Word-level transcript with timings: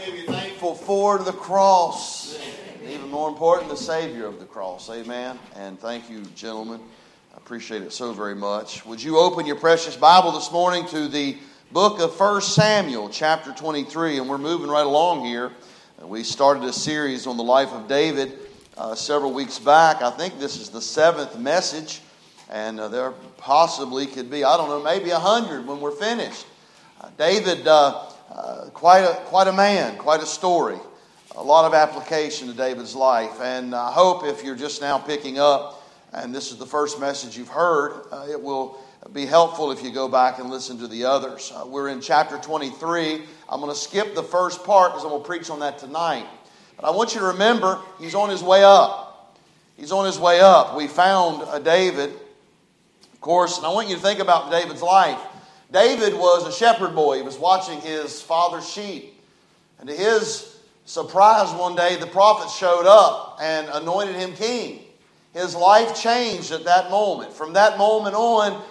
thankful 0.00 0.74
for 0.74 1.18
the 1.18 1.32
cross. 1.32 2.38
Even 2.88 3.10
more 3.10 3.28
important, 3.28 3.68
the 3.68 3.76
Savior 3.76 4.24
of 4.24 4.38
the 4.38 4.46
cross. 4.46 4.88
Amen. 4.88 5.38
And 5.56 5.78
thank 5.78 6.08
you, 6.08 6.22
gentlemen. 6.34 6.80
I 7.34 7.36
appreciate 7.36 7.82
it 7.82 7.92
so 7.92 8.12
very 8.12 8.34
much. 8.34 8.84
Would 8.86 9.02
you 9.02 9.18
open 9.18 9.44
your 9.44 9.56
precious 9.56 9.96
Bible 9.96 10.32
this 10.32 10.50
morning 10.50 10.86
to 10.86 11.06
the 11.06 11.36
book 11.70 12.00
of 12.00 12.18
1 12.18 12.40
Samuel, 12.40 13.10
chapter 13.10 13.52
23? 13.52 14.18
And 14.18 14.28
we're 14.28 14.38
moving 14.38 14.70
right 14.70 14.86
along 14.86 15.26
here. 15.26 15.52
We 16.02 16.24
started 16.24 16.64
a 16.64 16.72
series 16.72 17.26
on 17.26 17.36
the 17.36 17.44
life 17.44 17.72
of 17.72 17.86
David 17.86 18.32
uh, 18.78 18.94
several 18.94 19.34
weeks 19.34 19.58
back. 19.58 20.00
I 20.00 20.10
think 20.10 20.38
this 20.40 20.56
is 20.56 20.70
the 20.70 20.80
seventh 20.80 21.38
message. 21.38 22.00
And 22.48 22.80
uh, 22.80 22.88
there 22.88 23.10
possibly 23.36 24.06
could 24.06 24.30
be, 24.30 24.44
I 24.44 24.56
don't 24.56 24.70
know, 24.70 24.82
maybe 24.82 25.10
a 25.10 25.18
hundred 25.18 25.66
when 25.66 25.78
we're 25.78 25.90
finished. 25.90 26.46
Uh, 27.00 27.10
David, 27.18 27.68
uh, 28.30 28.34
uh, 28.34 28.70
quite, 28.70 29.00
a, 29.00 29.14
quite 29.24 29.48
a 29.48 29.52
man, 29.52 29.96
quite 29.96 30.22
a 30.22 30.26
story. 30.26 30.78
A 31.36 31.42
lot 31.42 31.64
of 31.64 31.74
application 31.74 32.48
to 32.48 32.54
David's 32.54 32.94
life. 32.94 33.40
And 33.40 33.74
I 33.74 33.90
hope 33.92 34.24
if 34.24 34.44
you're 34.44 34.56
just 34.56 34.80
now 34.80 34.98
picking 34.98 35.38
up, 35.38 35.82
and 36.12 36.34
this 36.34 36.50
is 36.50 36.58
the 36.58 36.66
first 36.66 37.00
message 37.00 37.36
you've 37.36 37.48
heard, 37.48 38.02
uh, 38.10 38.26
it 38.28 38.40
will 38.40 38.78
be 39.12 39.26
helpful 39.26 39.70
if 39.70 39.82
you 39.82 39.90
go 39.90 40.08
back 40.08 40.38
and 40.38 40.50
listen 40.50 40.78
to 40.78 40.88
the 40.88 41.04
others. 41.04 41.52
Uh, 41.54 41.64
we're 41.66 41.88
in 41.88 42.00
chapter 42.00 42.38
23. 42.38 43.22
I'm 43.48 43.60
going 43.60 43.72
to 43.72 43.78
skip 43.78 44.14
the 44.14 44.22
first 44.22 44.64
part 44.64 44.92
because 44.92 45.04
I'm 45.04 45.10
going 45.10 45.22
to 45.22 45.28
preach 45.28 45.50
on 45.50 45.60
that 45.60 45.78
tonight. 45.78 46.26
But 46.76 46.86
I 46.86 46.90
want 46.90 47.14
you 47.14 47.20
to 47.20 47.26
remember, 47.26 47.78
he's 47.98 48.14
on 48.14 48.30
his 48.30 48.42
way 48.42 48.62
up. 48.64 49.38
He's 49.76 49.92
on 49.92 50.04
his 50.06 50.18
way 50.18 50.40
up. 50.40 50.76
We 50.76 50.88
found 50.88 51.46
a 51.50 51.58
David 51.58 52.12
of 53.20 53.24
course, 53.24 53.58
and 53.58 53.66
I 53.66 53.68
want 53.68 53.90
you 53.90 53.96
to 53.96 54.00
think 54.00 54.18
about 54.18 54.50
David's 54.50 54.80
life. 54.80 55.18
David 55.72 56.14
was 56.14 56.46
a 56.46 56.52
shepherd 56.52 56.94
boy. 56.94 57.16
He 57.16 57.22
was 57.22 57.38
watching 57.38 57.80
his 57.80 58.20
father's 58.20 58.68
sheep. 58.68 59.20
And 59.78 59.88
to 59.88 59.94
his 59.94 60.58
surprise, 60.84 61.52
one 61.54 61.76
day 61.76 61.96
the 61.96 62.06
prophet 62.06 62.50
showed 62.50 62.86
up 62.86 63.38
and 63.40 63.68
anointed 63.72 64.16
him 64.16 64.34
king. 64.34 64.80
His 65.32 65.54
life 65.54 66.00
changed 66.00 66.50
at 66.50 66.64
that 66.64 66.90
moment. 66.90 67.32
From 67.32 67.52
that 67.52 67.78
moment 67.78 68.16
on, 68.16 68.62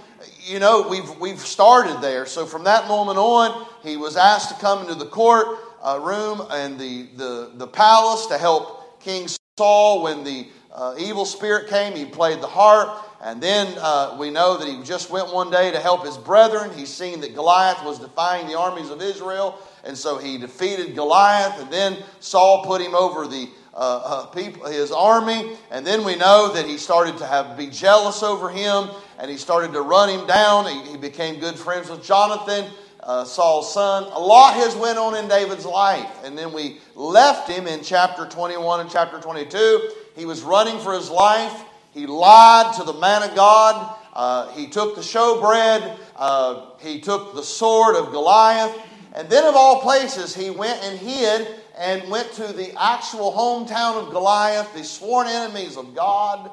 you 0.44 0.60
know, 0.60 0.88
we've, 0.90 1.10
we've 1.20 1.40
started 1.40 2.02
there. 2.02 2.26
So 2.26 2.46
from 2.46 2.66
that 2.66 2.88
moment 2.88 3.18
on, 3.18 3.66
he 3.82 3.96
was 3.96 4.18
asked 4.18 4.50
to 4.50 4.56
come 4.56 4.82
into 4.82 4.96
the 4.96 5.06
court 5.06 5.58
uh, 5.82 6.00
room 6.02 6.46
and 6.52 6.78
the, 6.78 7.08
the, 7.16 7.52
the 7.56 7.68
palace 7.68 8.26
to 8.28 8.38
help 8.38 9.00
King 9.00 9.30
Saul 9.58 10.04
when 10.04 10.26
the 10.26 10.48
uh, 10.74 10.96
evil 11.00 11.26
spirit 11.26 11.70
came. 11.70 11.96
He 11.96 12.06
played 12.06 12.42
the 12.42 12.48
harp. 12.48 13.06
And 13.22 13.42
then 13.42 13.74
uh, 13.80 14.16
we 14.18 14.30
know 14.30 14.58
that 14.58 14.68
he 14.68 14.82
just 14.84 15.10
went 15.10 15.34
one 15.34 15.52
day 15.52 15.72
to 15.72 15.80
help 15.80 16.06
his 16.06 16.18
brethren. 16.18 16.72
He's 16.78 16.90
seen 16.90 17.20
that 17.22 17.36
Goliath 17.36 17.84
was 17.84 18.00
defying 18.00 18.48
the 18.48 18.58
armies 18.58 18.90
of 18.90 19.02
Israel, 19.02 19.60
and 19.84 19.98
so 19.98 20.18
he 20.18 20.38
defeated 20.38 20.96
Goliath. 20.96 21.62
And 21.62 21.72
then 21.72 21.98
Saul 22.22 22.64
put 22.64 22.82
him 22.82 22.96
over 22.96 23.28
the 23.28 23.50
uh, 23.74 24.02
uh, 24.04 24.26
people, 24.28 24.68
his 24.68 24.92
army. 24.92 25.58
And 25.70 25.86
then 25.86 26.04
we 26.04 26.16
know 26.16 26.52
that 26.54 26.66
he 26.66 26.78
started 26.78 27.18
to 27.18 27.26
have 27.26 27.58
be 27.58 27.68
jealous 27.68 28.24
over 28.24 28.50
him, 28.50 28.90
and 29.20 29.30
he 29.30 29.38
started 29.38 29.74
to 29.74 29.82
run 29.82 30.10
him 30.10 30.26
down. 30.26 30.66
He, 30.68 30.92
he 30.92 30.98
became 30.98 31.40
good 31.40 31.56
friends 31.56 31.90
with 31.90 32.04
Jonathan. 32.04 32.72
Uh, 33.02 33.24
Saul's 33.24 33.74
son. 33.74 34.04
A 34.04 34.20
lot 34.20 34.56
has 34.56 34.76
went 34.76 34.98
on 34.98 35.16
in 35.16 35.30
David's 35.30 35.66
life. 35.66 36.12
And 36.24 36.38
then 36.38 36.52
we 36.52 36.80
left 36.96 37.50
him 37.50 37.68
in 37.68 37.82
chapter 37.82 38.26
21 38.26 38.82
and 38.82 38.90
chapter 38.90 39.20
22. 39.20 39.90
He 40.16 40.26
was 40.26 40.42
running 40.42 40.78
for 40.80 40.94
his 40.94 41.10
life. 41.10 41.64
He 42.00 42.08
lied 42.08 42.74
to 42.76 42.86
the 42.86 42.94
man 42.94 43.24
of 43.24 43.36
God. 43.36 43.94
Uh, 44.14 44.50
he 44.54 44.68
took 44.68 44.96
the 44.96 45.02
showbread. 45.02 45.98
Uh, 46.16 46.68
he 46.80 47.02
took 47.02 47.36
the 47.36 47.44
sword 47.44 47.98
of 47.98 48.14
Goliath. 48.14 48.74
And 49.14 49.30
then, 49.30 49.44
of 49.44 49.54
all 49.54 49.82
places, 49.82 50.34
he 50.34 50.50
went 50.50 50.82
and 50.82 50.98
hid 50.98 51.46
and 51.78 52.10
went 52.10 52.32
to 52.34 52.54
the 52.54 52.72
actual 52.82 53.34
hometown 53.34 54.02
of 54.02 54.12
Goliath, 54.12 54.74
the 54.74 54.86
sworn 54.86 55.28
enemies 55.28 55.76
of 55.76 55.94
God. 55.94 56.50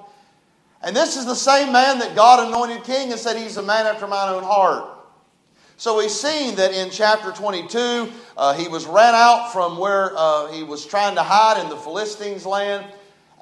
And 0.82 0.96
this 0.96 1.16
is 1.16 1.26
the 1.26 1.36
same 1.36 1.72
man 1.72 2.00
that 2.00 2.16
God 2.16 2.48
anointed 2.48 2.82
king 2.82 3.12
and 3.12 3.20
said, 3.20 3.36
He's 3.36 3.56
a 3.56 3.62
man 3.62 3.86
after 3.86 4.08
mine 4.08 4.34
own 4.34 4.42
heart. 4.42 4.90
So 5.76 5.98
we've 5.98 6.10
seen 6.10 6.56
that 6.56 6.72
in 6.72 6.90
chapter 6.90 7.30
22, 7.30 8.10
uh, 8.36 8.54
he 8.54 8.66
was 8.66 8.84
ran 8.86 9.14
out 9.14 9.52
from 9.52 9.78
where 9.78 10.10
uh, 10.16 10.50
he 10.50 10.64
was 10.64 10.84
trying 10.84 11.14
to 11.14 11.22
hide 11.22 11.62
in 11.62 11.68
the 11.68 11.76
Philistines' 11.76 12.46
land. 12.46 12.84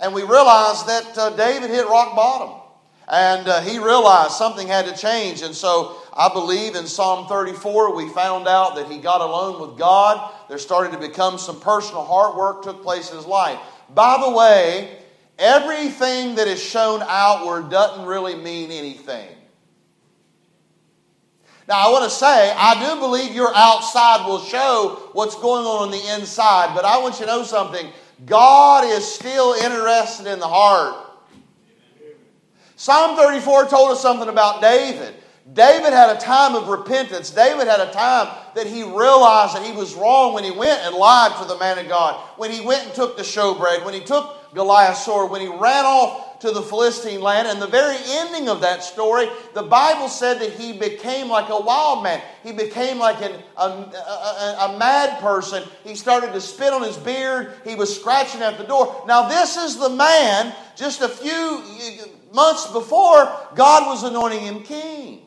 And 0.05 0.13
we 0.13 0.21
realized 0.21 0.87
that 0.87 1.17
uh, 1.17 1.31
David 1.31 1.71
hit 1.71 1.87
rock 1.87 2.15
bottom. 2.15 2.61
And 3.09 3.49
uh, 3.49 3.63
he 3.63 3.79
realized 3.79 4.33
something 4.33 4.69
had 4.69 4.85
to 4.85 4.95
change. 4.95 5.41
And 5.41 5.55
so 5.55 5.97
I 6.15 6.29
believe 6.29 6.75
in 6.75 6.87
Psalm 6.87 7.27
34, 7.27 7.97
we 7.97 8.11
found 8.11 8.47
out 8.47 8.77
that 8.77 8.87
he 8.87 8.99
got 8.99 9.23
alone 9.23 9.67
with 9.67 9.79
God. 9.79 10.31
There 10.51 10.59
started 10.59 10.93
to 10.93 10.99
become 10.99 11.39
some 11.39 11.59
personal 11.59 12.05
heart 12.05 12.37
work 12.37 12.63
took 12.63 12.83
place 12.83 13.11
in 13.11 13.17
his 13.17 13.25
life. 13.25 13.59
By 13.95 14.23
the 14.23 14.31
way, 14.31 14.99
everything 15.39 16.35
that 16.35 16.49
is 16.49 16.63
shown 16.63 17.01
outward 17.03 17.71
doesn't 17.71 18.05
really 18.05 18.35
mean 18.35 18.71
anything. 18.71 19.35
Now, 21.67 21.89
I 21.89 21.91
want 21.91 22.05
to 22.05 22.11
say, 22.11 22.53
I 22.55 22.95
do 22.95 23.01
believe 23.01 23.35
your 23.35 23.55
outside 23.55 24.27
will 24.27 24.41
show 24.41 25.09
what's 25.15 25.35
going 25.35 25.65
on 25.65 25.85
on 25.85 25.91
the 25.91 26.15
inside, 26.15 26.75
but 26.75 26.85
I 26.85 26.99
want 26.99 27.21
you 27.21 27.25
to 27.25 27.33
know 27.33 27.43
something. 27.43 27.91
God 28.27 28.85
is 28.85 29.05
still 29.05 29.55
interested 29.55 30.27
in 30.27 30.39
the 30.39 30.49
heart. 30.49 30.95
Psalm 32.77 33.17
34 33.17 33.69
told 33.69 33.93
us 33.93 34.03
something 34.03 34.29
about 34.29 34.61
David. 34.61 35.15
David 35.53 35.93
had 35.93 36.17
a 36.17 36.19
time 36.19 36.55
of 36.55 36.69
repentance. 36.69 37.31
David 37.31 37.69
had 37.69 37.81
a 37.81 37.93
time 37.93 38.35
that 38.55 38.67
he 38.67 38.83
realized 38.83 39.55
that 39.55 39.63
he 39.65 39.73
was 39.73 39.95
wrong 39.95 40.33
when 40.33 40.43
he 40.43 40.51
went 40.51 40.81
and 40.83 40.95
lied 40.95 41.37
to 41.41 41.45
the 41.47 41.59
man 41.59 41.79
of 41.79 41.87
God, 41.87 42.19
when 42.39 42.51
he 42.51 42.65
went 42.65 42.85
and 42.87 42.95
took 42.95 43.17
the 43.17 43.23
showbread, 43.23 43.85
when 43.85 43.95
he 43.95 44.01
took 44.01 44.39
Goliath's 44.55 45.05
sword, 45.05 45.31
when 45.31 45.41
he 45.41 45.49
ran 45.49 45.85
off 45.85 46.39
to 46.41 46.51
the 46.51 46.63
Philistine 46.63 47.21
land. 47.21 47.49
And 47.49 47.61
the 47.61 47.67
very 47.67 47.97
ending 48.07 48.49
of 48.49 48.61
that 48.61 48.83
story, 48.83 49.29
the 49.55 49.63
Bible 49.63 50.09
said 50.09 50.39
that 50.41 50.53
he 50.53 50.73
became 50.73 51.29
like 51.29 51.49
a 51.49 51.59
wild 51.59 52.03
man. 52.03 52.21
He 52.43 52.53
became 52.53 52.99
like 52.99 53.21
an, 53.23 53.33
a, 53.57 53.63
a, 53.63 54.57
a 54.69 54.79
mad 54.79 55.21
person. 55.21 55.65
He 55.85 55.95
started 55.95 56.33
to 56.33 56.41
spit 56.41 56.73
on 56.73 56.83
his 56.83 56.97
beard. 56.97 57.55
He 57.65 57.75
was 57.75 57.99
scratching 57.99 58.43
at 58.43 58.59
the 58.59 58.65
door. 58.65 59.05
Now, 59.07 59.29
this 59.29 59.57
is 59.57 59.79
the 59.79 59.89
man 59.89 60.55
just 60.77 61.01
a 61.01 61.09
few 61.09 61.63
months 62.33 62.71
before 62.71 63.35
God 63.55 63.87
was 63.87 64.03
anointing 64.05 64.41
him 64.41 64.63
king. 64.63 65.23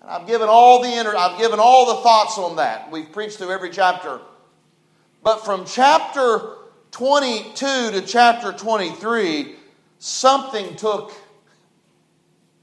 And 0.00 0.10
I've 0.10 0.26
given 0.26 0.48
all 0.48 0.82
the 0.82 0.92
inter- 0.92 1.16
I've 1.16 1.38
given 1.38 1.60
all 1.60 1.94
the 1.94 2.02
thoughts 2.02 2.38
on 2.38 2.56
that. 2.56 2.90
We've 2.90 3.12
preached 3.12 3.38
through 3.38 3.52
every 3.52 3.70
chapter. 3.70 4.20
But 5.22 5.44
from 5.44 5.64
chapter 5.64 6.56
22 6.92 7.54
to 7.54 8.02
chapter 8.06 8.52
23, 8.52 9.56
something 9.98 10.76
took 10.76 11.12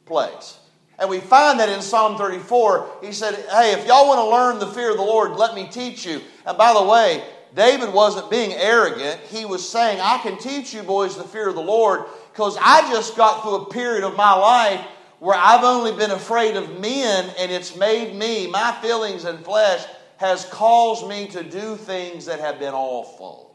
place. 0.06 0.58
And 1.00 1.10
we 1.10 1.20
find 1.20 1.60
that 1.60 1.70
in 1.70 1.82
Psalm 1.82 2.18
34, 2.18 2.98
he 3.02 3.12
said, 3.12 3.36
Hey, 3.52 3.74
if 3.74 3.88
y'all 3.88 4.08
want 4.08 4.20
to 4.20 4.30
learn 4.30 4.60
the 4.60 4.68
fear 4.68 4.92
of 4.92 4.98
the 4.98 5.04
Lord, 5.04 5.32
let 5.34 5.56
me 5.56 5.68
teach 5.68 6.06
you. 6.06 6.22
And 6.46 6.58
by 6.58 6.74
the 6.74 6.84
way, 6.84 7.24
David 7.56 7.92
wasn't 7.92 8.30
being 8.30 8.54
arrogant. 8.54 9.20
He 9.30 9.46
was 9.46 9.68
saying, 9.68 10.00
I 10.00 10.20
can 10.20 10.38
teach 10.38 10.74
you 10.74 10.84
boys 10.84 11.18
the 11.18 11.24
fear 11.24 11.50
of 11.50 11.56
the 11.56 11.62
Lord 11.62 12.06
because 12.32 12.58
I 12.62 12.82
just 12.92 13.18
got 13.18 13.42
through 13.42 13.56
a 13.56 13.70
period 13.70 14.04
of 14.04 14.16
my 14.16 14.34
life 14.34 14.86
where 15.20 15.38
I've 15.38 15.64
only 15.64 15.92
been 15.94 16.12
afraid 16.12 16.56
of 16.56 16.80
men 16.80 17.34
and 17.40 17.52
it's 17.52 17.76
made 17.76 18.16
me, 18.16 18.48
my 18.48 18.78
feelings 18.82 19.26
and 19.26 19.44
flesh 19.44 19.86
has 20.18 20.46
caused 20.46 21.08
me 21.08 21.28
to 21.30 21.44
do 21.44 21.76
things 21.76 22.26
that 22.26 22.40
have 22.40 22.60
been 22.60 22.74
awful. 22.74 23.49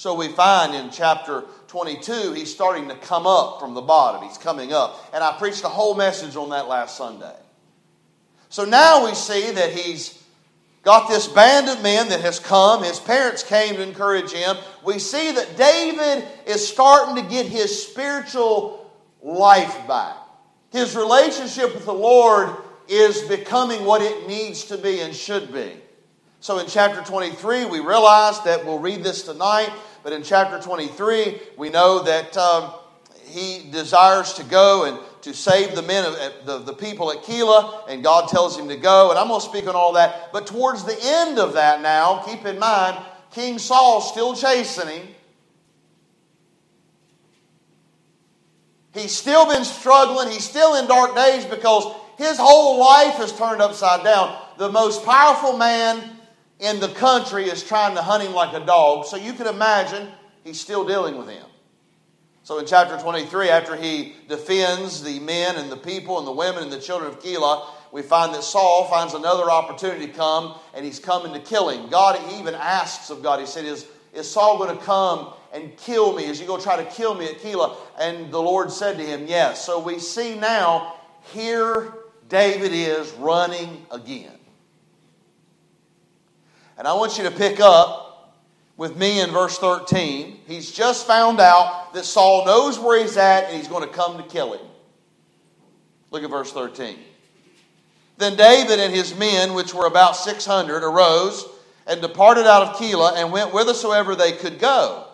So 0.00 0.14
we 0.14 0.28
find 0.28 0.74
in 0.74 0.88
chapter 0.88 1.44
22, 1.66 2.32
he's 2.32 2.50
starting 2.50 2.88
to 2.88 2.94
come 2.94 3.26
up 3.26 3.60
from 3.60 3.74
the 3.74 3.82
bottom. 3.82 4.26
He's 4.26 4.38
coming 4.38 4.72
up. 4.72 4.98
And 5.12 5.22
I 5.22 5.36
preached 5.36 5.62
a 5.62 5.68
whole 5.68 5.94
message 5.94 6.36
on 6.36 6.48
that 6.48 6.68
last 6.68 6.96
Sunday. 6.96 7.36
So 8.48 8.64
now 8.64 9.04
we 9.04 9.14
see 9.14 9.50
that 9.50 9.74
he's 9.74 10.18
got 10.84 11.10
this 11.10 11.28
band 11.28 11.68
of 11.68 11.82
men 11.82 12.08
that 12.08 12.22
has 12.22 12.40
come. 12.40 12.82
His 12.82 12.98
parents 12.98 13.42
came 13.42 13.74
to 13.74 13.82
encourage 13.82 14.32
him. 14.32 14.56
We 14.86 14.98
see 14.98 15.32
that 15.32 15.58
David 15.58 16.26
is 16.46 16.66
starting 16.66 17.22
to 17.22 17.30
get 17.30 17.44
his 17.44 17.86
spiritual 17.86 18.90
life 19.20 19.86
back. 19.86 20.16
His 20.72 20.96
relationship 20.96 21.74
with 21.74 21.84
the 21.84 21.92
Lord 21.92 22.56
is 22.88 23.20
becoming 23.28 23.84
what 23.84 24.00
it 24.00 24.26
needs 24.26 24.64
to 24.64 24.78
be 24.78 25.00
and 25.00 25.14
should 25.14 25.52
be. 25.52 25.74
So 26.42 26.58
in 26.58 26.66
chapter 26.68 27.02
23, 27.02 27.66
we 27.66 27.80
realize 27.80 28.40
that 28.44 28.64
we'll 28.64 28.78
read 28.78 29.04
this 29.04 29.24
tonight. 29.24 29.70
But 30.02 30.12
in 30.12 30.22
chapter 30.22 30.60
23, 30.60 31.40
we 31.56 31.70
know 31.70 32.02
that 32.02 32.36
um, 32.36 32.72
he 33.26 33.68
desires 33.70 34.32
to 34.34 34.44
go 34.44 34.84
and 34.84 34.98
to 35.22 35.34
save 35.34 35.74
the 35.74 35.82
men, 35.82 36.04
of, 36.04 36.16
the, 36.46 36.58
the 36.58 36.72
people 36.72 37.12
at 37.12 37.22
Keilah, 37.22 37.88
and 37.88 38.02
God 38.02 38.28
tells 38.28 38.58
him 38.58 38.68
to 38.68 38.76
go. 38.76 39.10
And 39.10 39.18
I'm 39.18 39.28
going 39.28 39.40
to 39.40 39.46
speak 39.46 39.68
on 39.68 39.74
all 39.74 39.92
that. 39.94 40.32
But 40.32 40.46
towards 40.46 40.84
the 40.84 40.96
end 41.02 41.38
of 41.38 41.52
that 41.54 41.82
now, 41.82 42.22
keep 42.26 42.46
in 42.46 42.58
mind, 42.58 42.96
King 43.30 43.58
Saul's 43.58 44.10
still 44.10 44.34
him. 44.34 45.08
He's 48.92 49.12
still 49.16 49.46
been 49.46 49.64
struggling. 49.64 50.30
He's 50.30 50.48
still 50.48 50.76
in 50.76 50.88
dark 50.88 51.14
days 51.14 51.44
because 51.44 51.84
his 52.18 52.38
whole 52.38 52.80
life 52.80 53.14
has 53.14 53.32
turned 53.36 53.62
upside 53.62 54.02
down. 54.02 54.36
the 54.58 54.70
most 54.70 55.04
powerful 55.04 55.56
man 55.56 56.19
in 56.60 56.78
the 56.78 56.88
country 56.88 57.44
is 57.44 57.64
trying 57.64 57.96
to 57.96 58.02
hunt 58.02 58.22
him 58.22 58.34
like 58.34 58.54
a 58.54 58.64
dog. 58.64 59.06
So 59.06 59.16
you 59.16 59.32
can 59.32 59.46
imagine 59.46 60.08
he's 60.44 60.60
still 60.60 60.86
dealing 60.86 61.16
with 61.16 61.28
him. 61.28 61.46
So 62.42 62.58
in 62.58 62.66
chapter 62.66 62.98
23, 62.98 63.48
after 63.48 63.76
he 63.76 64.14
defends 64.28 65.02
the 65.02 65.20
men 65.20 65.56
and 65.56 65.70
the 65.70 65.76
people 65.76 66.18
and 66.18 66.26
the 66.26 66.32
women 66.32 66.62
and 66.62 66.72
the 66.72 66.80
children 66.80 67.10
of 67.10 67.20
Keilah, 67.20 67.66
we 67.92 68.02
find 68.02 68.34
that 68.34 68.42
Saul 68.42 68.84
finds 68.88 69.14
another 69.14 69.50
opportunity 69.50 70.06
to 70.06 70.12
come 70.12 70.58
and 70.74 70.84
he's 70.84 70.98
coming 70.98 71.32
to 71.32 71.40
kill 71.40 71.68
him. 71.70 71.88
God 71.90 72.20
even 72.38 72.54
asks 72.54 73.10
of 73.10 73.22
God, 73.22 73.40
He 73.40 73.46
said, 73.46 73.64
Is, 73.64 73.86
is 74.12 74.30
Saul 74.30 74.58
going 74.58 74.76
to 74.76 74.84
come 74.84 75.32
and 75.52 75.76
kill 75.76 76.14
me? 76.14 76.24
Is 76.24 76.38
he 76.38 76.46
going 76.46 76.60
to 76.60 76.64
try 76.64 76.82
to 76.82 76.90
kill 76.90 77.14
me 77.14 77.26
at 77.26 77.38
Keilah? 77.38 77.76
And 77.98 78.30
the 78.30 78.40
Lord 78.40 78.70
said 78.70 78.96
to 78.98 79.04
him, 79.04 79.26
Yes. 79.26 79.64
So 79.64 79.80
we 79.80 79.98
see 79.98 80.38
now, 80.38 80.94
here 81.32 81.92
David 82.28 82.72
is 82.72 83.10
running 83.12 83.86
again. 83.90 84.39
And 86.80 86.88
I 86.88 86.94
want 86.94 87.18
you 87.18 87.24
to 87.24 87.30
pick 87.30 87.60
up 87.60 88.40
with 88.78 88.96
me 88.96 89.20
in 89.20 89.28
verse 89.32 89.58
13. 89.58 90.38
He's 90.46 90.72
just 90.72 91.06
found 91.06 91.38
out 91.38 91.92
that 91.92 92.06
Saul 92.06 92.46
knows 92.46 92.78
where 92.78 92.98
he's 92.98 93.18
at 93.18 93.44
and 93.44 93.56
he's 93.58 93.68
going 93.68 93.86
to 93.86 93.94
come 93.94 94.16
to 94.16 94.22
kill 94.22 94.54
him. 94.54 94.66
Look 96.10 96.24
at 96.24 96.30
verse 96.30 96.50
13. 96.52 96.96
Then 98.16 98.34
David 98.34 98.80
and 98.80 98.94
his 98.94 99.14
men, 99.14 99.52
which 99.52 99.74
were 99.74 99.84
about 99.84 100.16
600, 100.16 100.82
arose 100.82 101.44
and 101.86 102.00
departed 102.00 102.46
out 102.46 102.62
of 102.62 102.76
Keilah 102.76 103.12
and 103.16 103.30
went 103.30 103.50
whithersoever 103.50 104.16
they 104.16 104.32
could 104.32 104.58
go. 104.58 105.06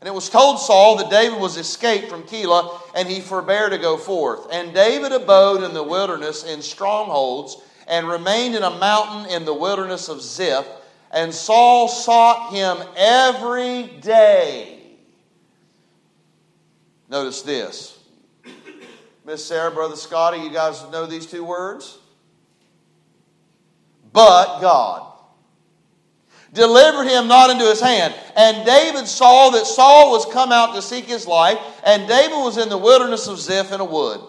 And 0.00 0.08
it 0.08 0.14
was 0.14 0.28
told 0.28 0.58
Saul 0.58 0.96
that 0.96 1.10
David 1.10 1.38
was 1.38 1.58
escaped 1.58 2.08
from 2.08 2.24
Keilah, 2.24 2.80
and 2.96 3.06
he 3.06 3.20
forbare 3.20 3.70
to 3.70 3.78
go 3.78 3.96
forth. 3.96 4.48
And 4.50 4.74
David 4.74 5.12
abode 5.12 5.62
in 5.62 5.74
the 5.74 5.84
wilderness 5.84 6.42
in 6.42 6.60
strongholds, 6.60 7.56
and 7.86 8.08
remained 8.08 8.54
in 8.54 8.62
a 8.62 8.70
mountain 8.70 9.30
in 9.30 9.44
the 9.44 9.54
wilderness 9.54 10.08
of 10.08 10.22
Ziph. 10.22 10.66
And 11.10 11.32
Saul 11.32 11.88
sought 11.88 12.52
him 12.52 12.78
every 12.96 13.84
day. 14.00 14.80
Notice 17.08 17.42
this. 17.42 17.98
Miss 19.24 19.44
Sarah, 19.44 19.70
Brother 19.70 19.96
Scotty, 19.96 20.38
you 20.38 20.50
guys 20.50 20.82
know 20.90 21.06
these 21.06 21.26
two 21.26 21.44
words? 21.44 21.98
but 24.12 24.60
God 24.60 25.08
delivered 26.52 27.04
him 27.04 27.28
not 27.28 27.50
into 27.50 27.64
his 27.64 27.80
hand. 27.80 28.14
And 28.36 28.66
David 28.66 29.08
saw 29.08 29.50
that 29.50 29.66
Saul 29.66 30.10
was 30.10 30.30
come 30.32 30.52
out 30.52 30.74
to 30.74 30.82
seek 30.82 31.06
his 31.06 31.26
life, 31.26 31.58
and 31.84 32.06
David 32.06 32.36
was 32.36 32.58
in 32.58 32.68
the 32.68 32.78
wilderness 32.78 33.26
of 33.26 33.38
Ziph 33.38 33.72
in 33.72 33.80
a 33.80 33.84
wood. 33.84 34.20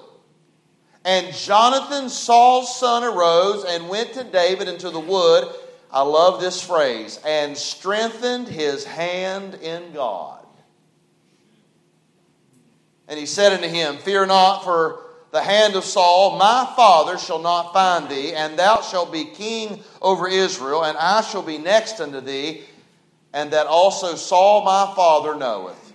And 1.05 1.33
Jonathan, 1.35 2.09
Saul's 2.09 2.79
son, 2.79 3.03
arose 3.03 3.65
and 3.65 3.89
went 3.89 4.13
to 4.13 4.23
David 4.23 4.67
into 4.67 4.89
the 4.89 4.99
wood. 4.99 5.53
I 5.91 6.01
love 6.01 6.41
this 6.41 6.61
phrase, 6.61 7.19
and 7.25 7.55
strengthened 7.55 8.47
his 8.47 8.83
hand 8.83 9.55
in 9.55 9.93
God. 9.93 10.39
And 13.07 13.19
he 13.19 13.25
said 13.25 13.53
unto 13.53 13.67
him, 13.67 13.97
Fear 13.97 14.27
not, 14.27 14.63
for 14.63 15.01
the 15.31 15.41
hand 15.41 15.75
of 15.75 15.83
Saul, 15.83 16.37
My 16.37 16.71
father 16.75 17.17
shall 17.17 17.39
not 17.39 17.73
find 17.73 18.09
thee, 18.09 18.33
and 18.33 18.57
thou 18.57 18.81
shalt 18.81 19.11
be 19.11 19.25
king 19.25 19.83
over 20.01 20.27
Israel, 20.27 20.83
and 20.83 20.97
I 20.97 21.21
shall 21.21 21.43
be 21.43 21.57
next 21.57 21.99
unto 21.99 22.21
thee, 22.21 22.63
and 23.33 23.51
that 23.51 23.67
also 23.67 24.15
Saul 24.15 24.63
my 24.63 24.93
father 24.95 25.35
knoweth. 25.35 25.93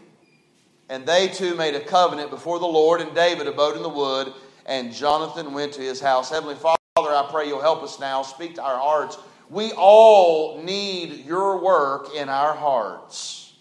And 0.88 1.06
they 1.06 1.28
two 1.28 1.54
made 1.54 1.74
a 1.74 1.80
covenant 1.80 2.30
before 2.30 2.58
the 2.58 2.66
Lord, 2.66 3.00
and 3.00 3.14
David 3.14 3.46
abode 3.46 3.76
in 3.76 3.82
the 3.82 3.88
wood, 3.88 4.32
and 4.68 4.92
Jonathan 4.92 5.54
went 5.54 5.72
to 5.72 5.80
his 5.80 5.98
house. 5.98 6.30
Heavenly 6.30 6.54
Father, 6.54 6.78
I 6.96 7.26
pray 7.30 7.48
you'll 7.48 7.60
help 7.60 7.82
us 7.82 7.98
now. 7.98 8.22
Speak 8.22 8.54
to 8.56 8.62
our 8.62 8.78
hearts. 8.78 9.18
We 9.48 9.72
all 9.72 10.62
need 10.62 11.24
your 11.24 11.64
work 11.64 12.14
in 12.14 12.28
our 12.28 12.54
hearts. 12.54 13.54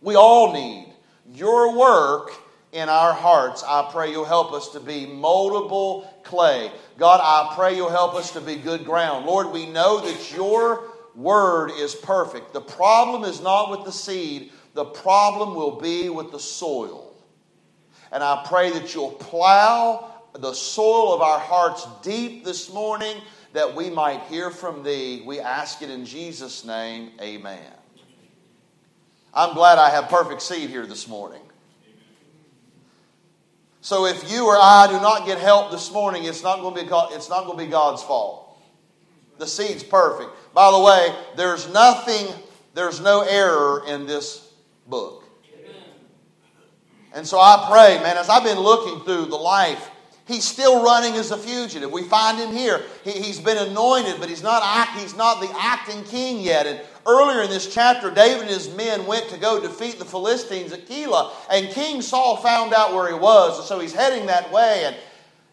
We 0.00 0.14
all 0.14 0.52
need 0.52 0.94
your 1.34 1.76
work 1.76 2.30
in 2.70 2.88
our 2.88 3.12
hearts. 3.12 3.64
I 3.66 3.88
pray 3.92 4.12
you'll 4.12 4.24
help 4.24 4.52
us 4.52 4.68
to 4.70 4.80
be 4.80 5.06
moldable 5.06 6.06
clay. 6.22 6.70
God, 6.96 7.20
I 7.22 7.54
pray 7.56 7.74
you'll 7.74 7.90
help 7.90 8.14
us 8.14 8.32
to 8.32 8.40
be 8.40 8.56
good 8.56 8.84
ground. 8.84 9.26
Lord, 9.26 9.50
we 9.50 9.66
know 9.66 10.00
that 10.00 10.32
your 10.36 10.84
word 11.16 11.72
is 11.72 11.96
perfect. 11.96 12.52
The 12.52 12.60
problem 12.60 13.24
is 13.24 13.40
not 13.40 13.70
with 13.70 13.84
the 13.84 13.92
seed, 13.92 14.52
the 14.74 14.84
problem 14.84 15.54
will 15.56 15.80
be 15.80 16.08
with 16.08 16.30
the 16.30 16.38
soil. 16.38 17.11
And 18.12 18.22
I 18.22 18.44
pray 18.46 18.70
that 18.70 18.94
you'll 18.94 19.12
plow 19.12 20.12
the 20.34 20.52
soil 20.52 21.14
of 21.14 21.22
our 21.22 21.38
hearts 21.38 21.86
deep 22.02 22.44
this 22.44 22.72
morning 22.72 23.16
that 23.54 23.74
we 23.74 23.90
might 23.90 24.20
hear 24.22 24.50
from 24.50 24.82
thee. 24.82 25.22
We 25.24 25.40
ask 25.40 25.82
it 25.82 25.90
in 25.90 26.04
Jesus' 26.04 26.64
name. 26.64 27.10
Amen. 27.20 27.72
I'm 29.34 29.54
glad 29.54 29.78
I 29.78 29.90
have 29.90 30.08
perfect 30.08 30.42
seed 30.42 30.68
here 30.68 30.86
this 30.86 31.08
morning. 31.08 31.40
So 33.80 34.06
if 34.06 34.30
you 34.30 34.46
or 34.46 34.56
I 34.56 34.86
do 34.88 34.94
not 35.00 35.26
get 35.26 35.38
help 35.38 35.70
this 35.70 35.90
morning, 35.90 36.24
it's 36.24 36.42
not 36.42 36.60
going 36.60 36.76
to 36.76 36.82
be, 36.82 36.88
it's 37.14 37.28
not 37.28 37.46
going 37.46 37.58
to 37.58 37.64
be 37.64 37.70
God's 37.70 38.02
fault. 38.02 38.58
The 39.38 39.46
seed's 39.46 39.82
perfect. 39.82 40.30
By 40.54 40.70
the 40.70 40.78
way, 40.78 41.14
there's 41.36 41.72
nothing, 41.72 42.26
there's 42.74 43.00
no 43.00 43.22
error 43.22 43.84
in 43.88 44.06
this 44.06 44.52
book. 44.86 45.21
And 47.14 47.26
so 47.26 47.38
I 47.38 47.66
pray, 47.70 48.02
man, 48.02 48.16
as 48.16 48.28
I've 48.28 48.44
been 48.44 48.58
looking 48.58 49.04
through 49.04 49.26
the 49.26 49.36
life, 49.36 49.90
he's 50.26 50.44
still 50.44 50.82
running 50.82 51.14
as 51.14 51.30
a 51.30 51.36
fugitive. 51.36 51.90
We 51.90 52.02
find 52.02 52.38
him 52.38 52.54
here. 52.54 52.82
He, 53.04 53.28
has 53.28 53.40
been 53.40 53.58
anointed, 53.58 54.16
but 54.18 54.28
he's 54.28 54.42
not, 54.42 54.62
act, 54.64 54.98
he's 54.98 55.16
not 55.16 55.40
the 55.40 55.52
acting 55.58 56.04
king 56.04 56.40
yet. 56.40 56.66
And 56.66 56.80
Earlier 57.06 57.42
in 57.42 57.50
this 57.50 57.72
chapter, 57.72 58.10
David 58.10 58.42
and 58.42 58.50
his 58.50 58.72
men 58.76 59.06
went 59.06 59.28
to 59.30 59.38
go 59.38 59.60
defeat 59.60 59.98
the 59.98 60.04
Philistines 60.04 60.72
at 60.72 60.86
Keilah, 60.86 61.32
and 61.50 61.68
King 61.70 62.00
Saul 62.00 62.36
found 62.36 62.72
out 62.72 62.94
where 62.94 63.08
he 63.08 63.14
was, 63.14 63.58
and 63.58 63.66
so 63.66 63.80
he's 63.80 63.92
heading 63.92 64.26
that 64.26 64.52
way. 64.52 64.84
And 64.84 64.96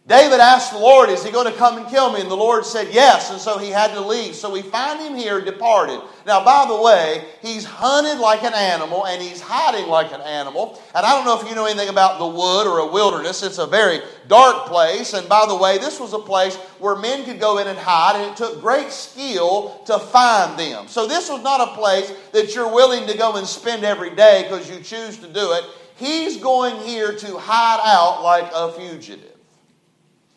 David 0.09 0.39
asked 0.39 0.71
the 0.71 0.79
Lord, 0.79 1.11
Is 1.11 1.23
he 1.23 1.31
going 1.31 1.45
to 1.45 1.57
come 1.59 1.77
and 1.77 1.87
kill 1.87 2.11
me? 2.11 2.19
And 2.19 2.31
the 2.31 2.35
Lord 2.35 2.65
said, 2.65 2.87
Yes. 2.91 3.29
And 3.29 3.39
so 3.39 3.59
he 3.59 3.69
had 3.69 3.93
to 3.93 4.01
leave. 4.01 4.33
So 4.33 4.49
we 4.49 4.63
find 4.63 4.99
him 4.99 5.15
here 5.15 5.39
departed. 5.39 6.01
Now, 6.25 6.43
by 6.43 6.65
the 6.67 6.81
way, 6.81 7.25
he's 7.43 7.63
hunted 7.63 8.19
like 8.19 8.43
an 8.43 8.55
animal 8.55 9.05
and 9.05 9.21
he's 9.21 9.39
hiding 9.39 9.87
like 9.87 10.11
an 10.11 10.21
animal. 10.21 10.81
And 10.95 11.05
I 11.05 11.11
don't 11.11 11.25
know 11.25 11.39
if 11.39 11.47
you 11.47 11.53
know 11.53 11.67
anything 11.67 11.89
about 11.89 12.17
the 12.17 12.25
wood 12.25 12.65
or 12.65 12.79
a 12.79 12.91
wilderness. 12.91 13.43
It's 13.43 13.59
a 13.59 13.67
very 13.67 13.99
dark 14.27 14.65
place. 14.65 15.13
And 15.13 15.29
by 15.29 15.45
the 15.47 15.55
way, 15.55 15.77
this 15.77 15.99
was 15.99 16.13
a 16.13 16.19
place 16.19 16.55
where 16.79 16.95
men 16.95 17.23
could 17.23 17.39
go 17.39 17.59
in 17.59 17.67
and 17.67 17.77
hide, 17.77 18.15
and 18.15 18.31
it 18.31 18.35
took 18.35 18.61
great 18.61 18.91
skill 18.91 19.79
to 19.85 19.99
find 19.99 20.57
them. 20.57 20.87
So 20.87 21.05
this 21.05 21.29
was 21.29 21.43
not 21.43 21.61
a 21.61 21.75
place 21.75 22.11
that 22.31 22.55
you're 22.55 22.73
willing 22.73 23.05
to 23.05 23.15
go 23.15 23.35
and 23.35 23.45
spend 23.45 23.83
every 23.83 24.15
day 24.15 24.47
because 24.49 24.67
you 24.67 24.77
choose 24.81 25.17
to 25.17 25.27
do 25.27 25.53
it. 25.53 25.65
He's 25.97 26.37
going 26.37 26.77
here 26.77 27.13
to 27.15 27.37
hide 27.37 27.81
out 27.83 28.23
like 28.23 28.49
a 28.55 28.71
fugitive. 28.71 29.38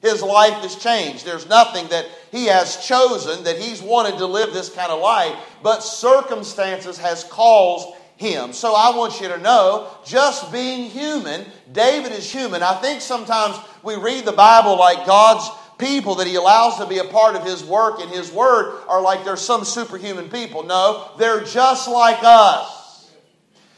His 0.02 0.20
life 0.20 0.62
has 0.62 0.76
changed. 0.76 1.24
There's 1.24 1.48
nothing 1.48 1.88
that 1.88 2.06
he 2.32 2.46
has 2.46 2.84
chosen 2.84 3.44
that 3.44 3.58
he's 3.58 3.80
wanted 3.80 4.18
to 4.18 4.26
live 4.26 4.52
this 4.52 4.68
kind 4.68 4.90
of 4.90 5.00
life, 5.00 5.34
but 5.62 5.80
circumstances 5.80 6.98
has 6.98 7.24
caused 7.24 7.96
him. 8.16 8.52
So 8.52 8.74
I 8.74 8.96
want 8.96 9.20
you 9.20 9.28
to 9.28 9.38
know, 9.38 9.88
just 10.04 10.52
being 10.52 10.90
human, 10.90 11.46
David 11.72 12.12
is 12.12 12.30
human. 12.30 12.62
I 12.62 12.74
think 12.74 13.00
sometimes 13.00 13.56
we 13.82 13.94
read 13.94 14.24
the 14.24 14.32
Bible 14.32 14.76
like 14.76 15.06
God's 15.06 15.48
people 15.78 16.16
that 16.16 16.26
he 16.26 16.34
allows 16.34 16.78
to 16.78 16.86
be 16.86 16.98
a 16.98 17.04
part 17.04 17.34
of 17.34 17.44
his 17.44 17.64
work 17.64 18.00
and 18.00 18.10
his 18.10 18.30
word 18.30 18.82
are 18.88 19.00
like 19.00 19.24
they're 19.24 19.36
some 19.36 19.64
superhuman 19.64 20.28
people. 20.30 20.62
No, 20.64 21.10
they're 21.18 21.44
just 21.44 21.88
like 21.88 22.18
us. 22.22 23.10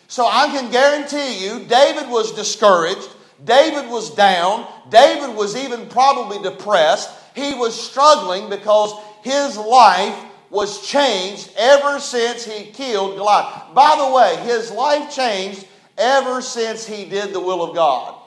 So 0.09 0.26
I 0.26 0.49
can 0.49 0.71
guarantee 0.71 1.45
you, 1.45 1.61
David 1.64 2.09
was 2.09 2.33
discouraged. 2.33 3.09
David 3.42 3.90
was 3.90 4.14
down. 4.14 4.66
David 4.90 5.34
was 5.34 5.56
even 5.56 5.88
probably 5.88 6.40
depressed. 6.42 7.10
He 7.34 7.54
was 7.54 7.74
struggling 7.74 8.48
because 8.48 8.92
his 9.22 9.56
life 9.56 10.16
was 10.50 10.86
changed 10.86 11.50
ever 11.58 11.98
since 11.98 12.44
he 12.44 12.70
killed 12.70 13.16
Goliath. 13.16 13.74
By 13.74 13.96
the 13.98 14.14
way, 14.14 14.36
his 14.48 14.70
life 14.70 15.12
changed 15.12 15.66
ever 15.98 16.40
since 16.40 16.86
he 16.86 17.04
did 17.04 17.32
the 17.32 17.40
will 17.40 17.62
of 17.62 17.74
God. 17.74 18.20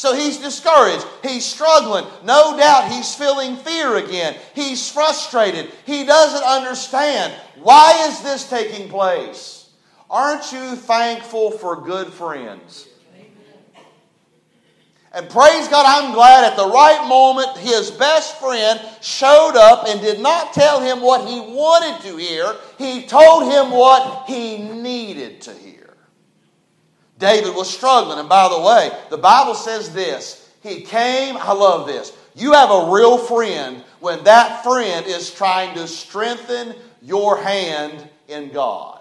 So 0.00 0.14
he's 0.14 0.38
discouraged. 0.38 1.04
He's 1.22 1.44
struggling. 1.44 2.06
No 2.24 2.56
doubt 2.56 2.90
he's 2.90 3.14
feeling 3.14 3.56
fear 3.56 3.96
again. 3.96 4.34
He's 4.54 4.90
frustrated. 4.90 5.70
He 5.84 6.06
doesn't 6.06 6.42
understand. 6.42 7.34
Why 7.56 8.06
is 8.08 8.22
this 8.22 8.48
taking 8.48 8.88
place? 8.88 9.59
Aren't 10.10 10.50
you 10.50 10.74
thankful 10.74 11.52
for 11.52 11.76
good 11.76 12.12
friends? 12.12 12.88
And 15.12 15.28
praise 15.28 15.66
God, 15.66 15.86
I'm 15.86 16.14
glad 16.14 16.44
at 16.44 16.56
the 16.56 16.68
right 16.68 17.06
moment 17.08 17.56
his 17.58 17.90
best 17.90 18.38
friend 18.38 18.80
showed 19.00 19.56
up 19.56 19.88
and 19.88 20.00
did 20.00 20.20
not 20.20 20.52
tell 20.52 20.80
him 20.80 21.00
what 21.00 21.28
he 21.28 21.40
wanted 21.40 22.08
to 22.08 22.16
hear. 22.16 22.54
He 22.78 23.06
told 23.06 23.52
him 23.52 23.72
what 23.72 24.28
he 24.28 24.58
needed 24.58 25.40
to 25.42 25.54
hear. 25.54 25.96
David 27.18 27.54
was 27.54 27.68
struggling. 27.68 28.18
And 28.18 28.28
by 28.28 28.48
the 28.48 28.60
way, 28.60 28.90
the 29.10 29.18
Bible 29.18 29.54
says 29.54 29.92
this 29.92 30.48
He 30.62 30.82
came, 30.82 31.36
I 31.36 31.52
love 31.52 31.86
this. 31.86 32.16
You 32.34 32.52
have 32.52 32.70
a 32.70 32.90
real 32.92 33.18
friend 33.18 33.84
when 33.98 34.22
that 34.24 34.62
friend 34.62 35.06
is 35.06 35.32
trying 35.32 35.74
to 35.74 35.88
strengthen 35.88 36.74
your 37.02 37.36
hand 37.36 38.08
in 38.28 38.50
God. 38.50 38.99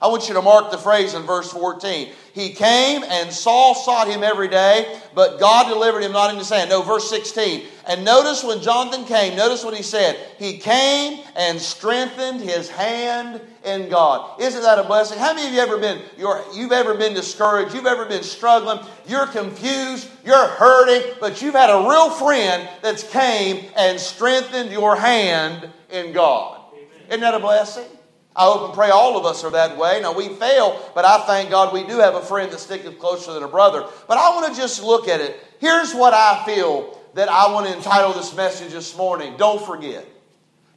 I 0.00 0.06
want 0.06 0.28
you 0.28 0.34
to 0.34 0.42
mark 0.42 0.70
the 0.70 0.78
phrase 0.78 1.14
in 1.14 1.22
verse 1.22 1.50
14. 1.52 2.08
He 2.32 2.50
came 2.50 3.02
and 3.02 3.32
Saul 3.32 3.74
sought 3.74 4.06
him 4.06 4.22
every 4.22 4.46
day, 4.46 5.00
but 5.12 5.40
God 5.40 5.68
delivered 5.68 6.04
him 6.04 6.12
not 6.12 6.30
in 6.30 6.36
his 6.36 6.50
hand. 6.50 6.70
No, 6.70 6.82
verse 6.82 7.10
16. 7.10 7.66
And 7.88 8.04
notice 8.04 8.44
when 8.44 8.62
Jonathan 8.62 9.04
came, 9.06 9.36
notice 9.36 9.64
what 9.64 9.76
he 9.76 9.82
said. 9.82 10.16
He 10.38 10.58
came 10.58 11.24
and 11.34 11.60
strengthened 11.60 12.40
his 12.40 12.70
hand 12.70 13.40
in 13.64 13.88
God. 13.88 14.40
Isn't 14.40 14.62
that 14.62 14.78
a 14.78 14.84
blessing? 14.84 15.18
How 15.18 15.34
many 15.34 15.48
of 15.48 15.52
you 15.52 15.58
ever 15.58 15.78
been 15.78 16.00
you're, 16.16 16.44
you've 16.54 16.70
ever 16.70 16.94
been 16.94 17.12
discouraged? 17.14 17.74
You've 17.74 17.86
ever 17.86 18.04
been 18.04 18.22
struggling? 18.22 18.86
You're 19.08 19.26
confused, 19.26 20.08
you're 20.24 20.46
hurting, 20.46 21.14
but 21.18 21.42
you've 21.42 21.54
had 21.54 21.70
a 21.70 21.88
real 21.88 22.10
friend 22.10 22.68
that's 22.82 23.02
came 23.10 23.64
and 23.76 23.98
strengthened 23.98 24.70
your 24.70 24.94
hand 24.94 25.68
in 25.90 26.12
God. 26.12 26.60
Isn't 27.08 27.20
that 27.20 27.34
a 27.34 27.40
blessing? 27.40 27.86
I 28.38 28.44
hope 28.44 28.66
and 28.66 28.74
pray 28.74 28.90
all 28.90 29.18
of 29.18 29.26
us 29.26 29.42
are 29.42 29.50
that 29.50 29.76
way. 29.76 30.00
Now, 30.00 30.12
we 30.12 30.28
fail, 30.28 30.90
but 30.94 31.04
I 31.04 31.26
thank 31.26 31.50
God 31.50 31.72
we 31.74 31.82
do 31.84 31.98
have 31.98 32.14
a 32.14 32.22
friend 32.22 32.52
that 32.52 32.60
sticks 32.60 32.88
closer 33.00 33.32
than 33.32 33.42
a 33.42 33.48
brother. 33.48 33.84
But 34.06 34.16
I 34.16 34.34
want 34.36 34.54
to 34.54 34.60
just 34.60 34.80
look 34.80 35.08
at 35.08 35.20
it. 35.20 35.44
Here's 35.58 35.92
what 35.92 36.14
I 36.14 36.44
feel 36.46 37.00
that 37.14 37.28
I 37.28 37.52
want 37.52 37.66
to 37.66 37.76
entitle 37.76 38.12
this 38.12 38.36
message 38.36 38.72
this 38.72 38.96
morning 38.96 39.34
Don't 39.36 39.60
forget. 39.66 40.06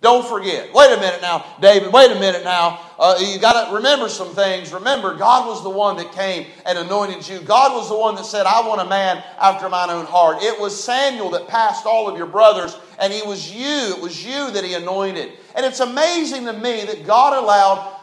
Don't 0.01 0.27
forget. 0.27 0.73
Wait 0.73 0.91
a 0.91 0.99
minute 0.99 1.21
now, 1.21 1.45
David. 1.61 1.93
Wait 1.93 2.09
a 2.09 2.19
minute 2.19 2.43
now. 2.43 2.79
Uh, 2.97 3.19
you 3.19 3.37
got 3.37 3.67
to 3.67 3.75
remember 3.75 4.09
some 4.09 4.33
things. 4.33 4.73
Remember, 4.73 5.15
God 5.15 5.45
was 5.45 5.61
the 5.61 5.69
one 5.69 5.95
that 5.97 6.11
came 6.13 6.47
and 6.65 6.79
anointed 6.79 7.27
you. 7.29 7.39
God 7.39 7.75
was 7.75 7.87
the 7.87 7.95
one 7.95 8.15
that 8.15 8.25
said, 8.25 8.47
I 8.47 8.67
want 8.67 8.81
a 8.81 8.85
man 8.85 9.23
after 9.39 9.69
mine 9.69 9.91
own 9.91 10.07
heart. 10.07 10.37
It 10.41 10.59
was 10.59 10.83
Samuel 10.83 11.29
that 11.31 11.47
passed 11.47 11.85
all 11.85 12.09
of 12.09 12.17
your 12.17 12.25
brothers, 12.25 12.75
and 13.01 13.11
he 13.11 13.23
was 13.23 13.51
you. 13.51 13.95
It 13.95 14.01
was 14.01 14.23
you 14.23 14.51
that 14.51 14.63
he 14.63 14.75
anointed. 14.75 15.31
And 15.55 15.65
it's 15.65 15.79
amazing 15.79 16.45
to 16.45 16.53
me 16.53 16.85
that 16.85 17.05
God 17.05 17.41
allowed 17.41 17.97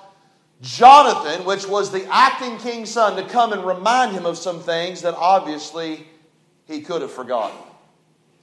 Jonathan, 0.61 1.47
which 1.47 1.67
was 1.67 1.93
the 1.93 2.05
acting 2.12 2.59
king's 2.59 2.90
son, 2.90 3.17
to 3.17 3.28
come 3.31 3.52
and 3.52 3.64
remind 3.64 4.12
him 4.12 4.26
of 4.26 4.37
some 4.37 4.61
things 4.61 5.02
that 5.02 5.14
obviously 5.14 6.07
he 6.67 6.81
could 6.81 7.00
have 7.00 7.12
forgotten. 7.12 7.57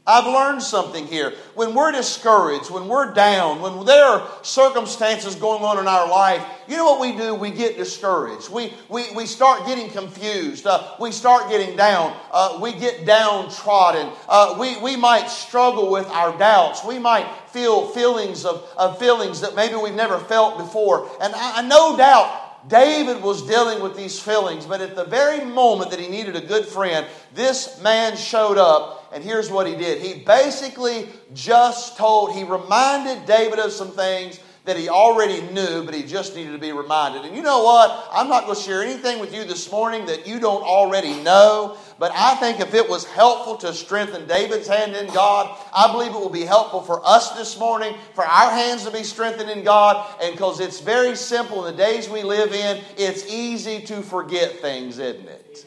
I've 0.08 0.26
learned 0.26 0.62
something 0.62 1.08
here. 1.08 1.34
When 1.56 1.74
we're 1.74 1.92
discouraged, 1.92 2.70
when 2.70 2.88
we're 2.88 3.12
down, 3.14 3.60
when 3.60 3.86
there 3.86 4.06
are 4.06 4.30
circumstances 4.44 5.34
going 5.34 5.64
on 5.64 5.80
in 5.80 5.88
our 5.88 6.08
life, 6.08 6.46
you 6.68 6.78
know 6.78 6.86
what 6.86 7.02
we 7.02 7.18
do? 7.18 7.34
We 7.34 7.50
get 7.50 7.76
discouraged. 7.76 8.50
We, 8.50 8.72
we, 8.88 9.12
we 9.16 9.26
start 9.26 9.66
getting 9.66 9.90
confused. 9.90 10.68
Uh, 10.68 10.96
we 11.00 11.12
start 11.12 11.50
getting 11.50 11.76
down. 11.76 12.16
Uh, 12.32 12.60
we 12.62 12.74
get 12.74 13.06
downtrodden. 13.06 14.12
Uh, 14.30 14.58
we, 14.60 14.80
we 14.80 14.96
might 14.96 15.28
struggle 15.28 15.92
with 15.92 16.08
our 16.10 16.38
doubts. 16.38 16.86
We 16.86 17.00
might 17.00 17.28
feel 17.48 17.88
feelings 17.88 18.46
of, 18.46 18.64
of 18.78 19.00
feelings 19.00 19.42
that 19.42 19.56
maybe 19.56 19.74
we've 19.74 19.96
never 19.96 20.20
felt 20.20 20.60
before. 20.60 21.10
And 21.20 21.34
I, 21.34 21.60
I 21.60 21.68
no 21.68 21.98
doubt 21.98 22.46
David 22.68 23.22
was 23.22 23.46
dealing 23.46 23.82
with 23.82 23.96
these 23.96 24.20
feelings, 24.20 24.66
but 24.66 24.82
at 24.82 24.96
the 24.96 25.06
very 25.06 25.46
moment 25.46 25.92
that 25.92 26.00
he 26.00 26.08
needed 26.08 26.36
a 26.36 26.42
good 26.42 26.66
friend, 26.66 27.06
this 27.34 27.80
man 27.82 28.18
showed 28.18 28.58
up 28.58 29.05
and 29.16 29.24
here's 29.24 29.50
what 29.50 29.66
he 29.66 29.76
did. 29.78 30.02
He 30.02 30.26
basically 30.26 31.08
just 31.34 31.98
told, 31.98 32.36
he 32.36 32.44
reminded 32.44 33.26
David 33.26 33.60
of 33.60 33.72
some 33.72 33.92
things 33.92 34.42
that 34.66 34.76
he 34.76 34.90
already 34.90 35.42
knew, 35.54 35.86
but 35.86 35.94
he 35.94 36.04
just 36.04 36.36
needed 36.36 36.52
to 36.52 36.58
be 36.58 36.74
reminded. 36.74 37.24
And 37.24 37.34
you 37.34 37.42
know 37.42 37.64
what? 37.64 38.10
I'm 38.12 38.28
not 38.28 38.44
going 38.44 38.58
to 38.58 38.62
share 38.62 38.84
anything 38.84 39.20
with 39.20 39.34
you 39.34 39.46
this 39.46 39.72
morning 39.72 40.06
that 40.08 40.28
you 40.28 40.38
don't 40.38 40.64
already 40.64 41.14
know, 41.24 41.78
but 41.98 42.12
I 42.14 42.36
think 42.36 42.60
if 42.60 42.74
it 42.74 42.90
was 42.90 43.06
helpful 43.06 43.56
to 43.58 43.74
strengthen 43.74 44.28
David's 44.28 44.68
hand 44.68 44.98
in 44.98 45.08
God, 45.14 45.58
I 45.74 45.90
believe 45.94 46.10
it 46.12 46.20
will 46.20 46.30
be 46.30 46.42
helpful 46.42 46.82
for 46.82 47.00
us 47.08 47.32
this 47.38 47.58
morning, 47.58 47.96
for 48.16 48.26
our 48.26 48.52
hands 48.52 48.84
to 48.84 48.92
be 48.92 49.04
strengthened 49.04 49.50
in 49.50 49.64
God, 49.64 50.06
and 50.22 50.34
because 50.34 50.60
it's 50.60 50.82
very 50.82 51.16
simple 51.16 51.66
in 51.66 51.74
the 51.74 51.82
days 51.82 52.10
we 52.10 52.24
live 52.24 52.52
in, 52.52 52.84
it's 52.98 53.26
easy 53.28 53.80
to 53.86 54.02
forget 54.02 54.60
things, 54.60 55.00
isn't 55.00 55.30
it? 55.30 55.66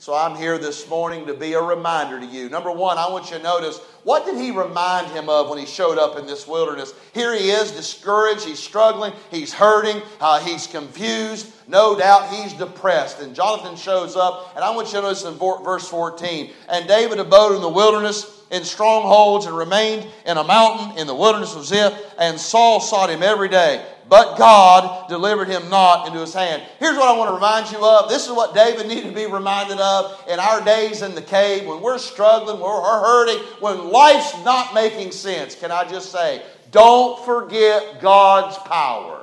So 0.00 0.14
I'm 0.14 0.34
here 0.34 0.56
this 0.56 0.88
morning 0.88 1.26
to 1.26 1.34
be 1.34 1.52
a 1.52 1.60
reminder 1.60 2.18
to 2.18 2.24
you. 2.24 2.48
Number 2.48 2.72
one, 2.72 2.96
I 2.96 3.10
want 3.10 3.30
you 3.30 3.36
to 3.36 3.42
notice 3.42 3.76
what 4.02 4.24
did 4.24 4.38
he 4.38 4.50
remind 4.50 5.08
him 5.08 5.28
of 5.28 5.50
when 5.50 5.58
he 5.58 5.66
showed 5.66 5.98
up 5.98 6.18
in 6.18 6.24
this 6.24 6.48
wilderness? 6.48 6.94
Here 7.12 7.36
he 7.36 7.50
is, 7.50 7.70
discouraged, 7.72 8.46
he's 8.46 8.58
struggling, 8.58 9.12
he's 9.30 9.52
hurting, 9.52 10.00
uh, 10.18 10.40
he's 10.40 10.66
confused. 10.66 11.52
No 11.68 11.98
doubt 11.98 12.30
he's 12.30 12.54
depressed. 12.54 13.20
And 13.20 13.34
Jonathan 13.34 13.76
shows 13.76 14.16
up, 14.16 14.54
and 14.54 14.64
I 14.64 14.74
want 14.74 14.88
you 14.88 14.94
to 14.94 15.02
notice 15.02 15.24
in 15.24 15.34
verse 15.34 15.86
14 15.86 16.50
And 16.70 16.88
David 16.88 17.18
abode 17.18 17.56
in 17.56 17.60
the 17.60 17.68
wilderness 17.68 18.42
in 18.50 18.64
strongholds 18.64 19.44
and 19.44 19.54
remained 19.54 20.06
in 20.24 20.38
a 20.38 20.44
mountain 20.44 20.96
in 20.96 21.08
the 21.08 21.14
wilderness 21.14 21.54
of 21.54 21.66
Ziph, 21.66 21.92
and 22.18 22.40
Saul 22.40 22.80
sought 22.80 23.10
him 23.10 23.22
every 23.22 23.50
day 23.50 23.84
but 24.10 24.36
God 24.36 25.08
delivered 25.08 25.46
him 25.46 25.70
not 25.70 26.08
into 26.08 26.18
his 26.18 26.34
hand. 26.34 26.64
Here's 26.80 26.96
what 26.96 27.08
I 27.08 27.16
want 27.16 27.30
to 27.30 27.34
remind 27.34 27.70
you 27.70 27.82
of. 27.82 28.10
This 28.10 28.26
is 28.26 28.32
what 28.32 28.54
David 28.54 28.86
needed 28.88 29.08
to 29.08 29.14
be 29.14 29.26
reminded 29.26 29.78
of 29.78 30.22
in 30.28 30.40
our 30.40 30.62
days 30.62 31.02
in 31.02 31.14
the 31.14 31.22
cave 31.22 31.64
when 31.66 31.80
we're 31.80 31.96
struggling, 31.96 32.58
when 32.58 32.68
we're 32.68 33.00
hurting, 33.00 33.38
when 33.60 33.88
life's 33.90 34.34
not 34.44 34.74
making 34.74 35.12
sense. 35.12 35.54
Can 35.54 35.70
I 35.70 35.88
just 35.88 36.10
say, 36.10 36.42
don't 36.72 37.24
forget 37.24 38.00
God's 38.00 38.58
power. 38.58 39.19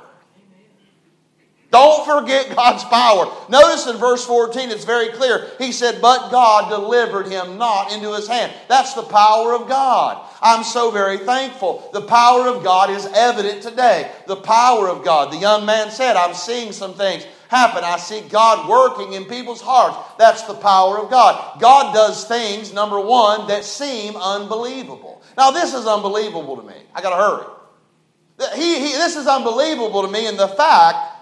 Don't 1.70 2.06
forget 2.06 2.56
God's 2.56 2.82
power. 2.84 3.30
Notice 3.50 3.86
in 3.86 3.98
verse 3.98 4.24
14, 4.24 4.70
it's 4.70 4.86
very 4.86 5.10
clear. 5.10 5.50
He 5.58 5.72
said, 5.72 6.00
But 6.00 6.30
God 6.30 6.70
delivered 6.70 7.26
him 7.26 7.58
not 7.58 7.92
into 7.92 8.14
his 8.14 8.26
hand. 8.26 8.52
That's 8.68 8.94
the 8.94 9.02
power 9.02 9.54
of 9.54 9.68
God. 9.68 10.26
I'm 10.40 10.64
so 10.64 10.90
very 10.90 11.18
thankful. 11.18 11.90
The 11.92 12.00
power 12.00 12.48
of 12.48 12.64
God 12.64 12.88
is 12.88 13.04
evident 13.14 13.62
today. 13.62 14.10
The 14.26 14.36
power 14.36 14.88
of 14.88 15.04
God. 15.04 15.30
The 15.30 15.36
young 15.36 15.66
man 15.66 15.90
said, 15.90 16.16
I'm 16.16 16.34
seeing 16.34 16.72
some 16.72 16.94
things 16.94 17.26
happen. 17.48 17.84
I 17.84 17.98
see 17.98 18.22
God 18.30 18.66
working 18.66 19.12
in 19.12 19.26
people's 19.26 19.60
hearts. 19.60 19.98
That's 20.18 20.44
the 20.44 20.54
power 20.54 20.98
of 20.98 21.10
God. 21.10 21.60
God 21.60 21.92
does 21.92 22.24
things, 22.24 22.72
number 22.72 22.98
one, 22.98 23.46
that 23.48 23.64
seem 23.64 24.16
unbelievable. 24.16 25.20
Now, 25.36 25.50
this 25.50 25.74
is 25.74 25.86
unbelievable 25.86 26.56
to 26.56 26.62
me. 26.62 26.76
I 26.94 27.02
got 27.02 27.10
to 27.10 27.16
hurry. 27.16 28.56
He, 28.56 28.78
he, 28.78 28.92
this 28.92 29.16
is 29.16 29.26
unbelievable 29.26 30.02
to 30.02 30.08
me 30.08 30.26
in 30.26 30.38
the 30.38 30.48
fact 30.48 31.17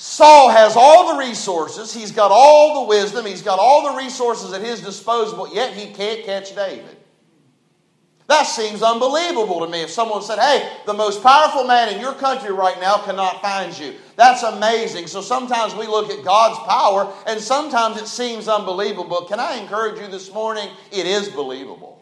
Saul 0.00 0.48
has 0.48 0.76
all 0.76 1.12
the 1.12 1.18
resources, 1.18 1.92
he's 1.92 2.12
got 2.12 2.30
all 2.30 2.82
the 2.82 2.88
wisdom, 2.88 3.26
he's 3.26 3.42
got 3.42 3.58
all 3.58 3.90
the 3.90 3.98
resources 3.98 4.52
at 4.52 4.60
his 4.60 4.80
disposal, 4.80 5.52
yet 5.52 5.72
he 5.72 5.92
can't 5.92 6.24
catch 6.24 6.54
David. 6.54 6.96
That 8.28 8.44
seems 8.44 8.80
unbelievable 8.80 9.58
to 9.58 9.66
me. 9.66 9.82
If 9.82 9.90
someone 9.90 10.22
said, 10.22 10.38
Hey, 10.38 10.70
the 10.86 10.94
most 10.94 11.20
powerful 11.20 11.64
man 11.64 11.92
in 11.92 12.00
your 12.00 12.12
country 12.12 12.52
right 12.52 12.78
now 12.78 12.98
cannot 12.98 13.42
find 13.42 13.76
you. 13.76 13.94
That's 14.14 14.44
amazing. 14.44 15.08
So 15.08 15.20
sometimes 15.20 15.74
we 15.74 15.88
look 15.88 16.10
at 16.10 16.24
God's 16.24 16.60
power 16.68 17.12
and 17.26 17.40
sometimes 17.40 18.00
it 18.00 18.06
seems 18.06 18.46
unbelievable. 18.46 19.24
Can 19.24 19.40
I 19.40 19.56
encourage 19.56 19.98
you 19.98 20.06
this 20.06 20.32
morning? 20.32 20.68
It 20.92 21.06
is 21.06 21.28
believable. 21.30 21.97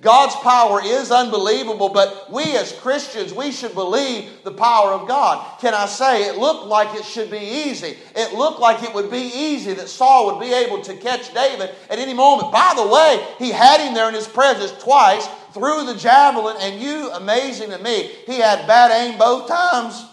God's 0.00 0.36
power 0.36 0.80
is 0.82 1.10
unbelievable, 1.10 1.88
but 1.88 2.30
we 2.30 2.44
as 2.56 2.70
Christians, 2.72 3.34
we 3.34 3.50
should 3.50 3.74
believe 3.74 4.30
the 4.44 4.52
power 4.52 4.92
of 4.92 5.08
God. 5.08 5.58
Can 5.60 5.74
I 5.74 5.86
say, 5.86 6.28
it 6.28 6.36
looked 6.36 6.66
like 6.66 6.94
it 6.94 7.04
should 7.04 7.32
be 7.32 7.38
easy. 7.38 7.96
It 8.14 8.32
looked 8.32 8.60
like 8.60 8.84
it 8.84 8.94
would 8.94 9.10
be 9.10 9.32
easy 9.34 9.74
that 9.74 9.88
Saul 9.88 10.26
would 10.26 10.40
be 10.40 10.52
able 10.54 10.82
to 10.82 10.94
catch 10.94 11.34
David 11.34 11.70
at 11.90 11.98
any 11.98 12.14
moment. 12.14 12.52
By 12.52 12.74
the 12.76 12.86
way, 12.86 13.26
he 13.38 13.50
had 13.50 13.80
him 13.80 13.92
there 13.92 14.08
in 14.08 14.14
his 14.14 14.28
presence 14.28 14.70
twice, 14.80 15.26
threw 15.52 15.84
the 15.84 15.96
javelin, 15.96 16.56
and 16.60 16.80
you, 16.80 17.10
amazing 17.10 17.70
to 17.70 17.78
me, 17.78 18.12
he 18.26 18.38
had 18.38 18.68
bad 18.68 18.92
aim 18.92 19.18
both 19.18 19.48
times. 19.48 20.04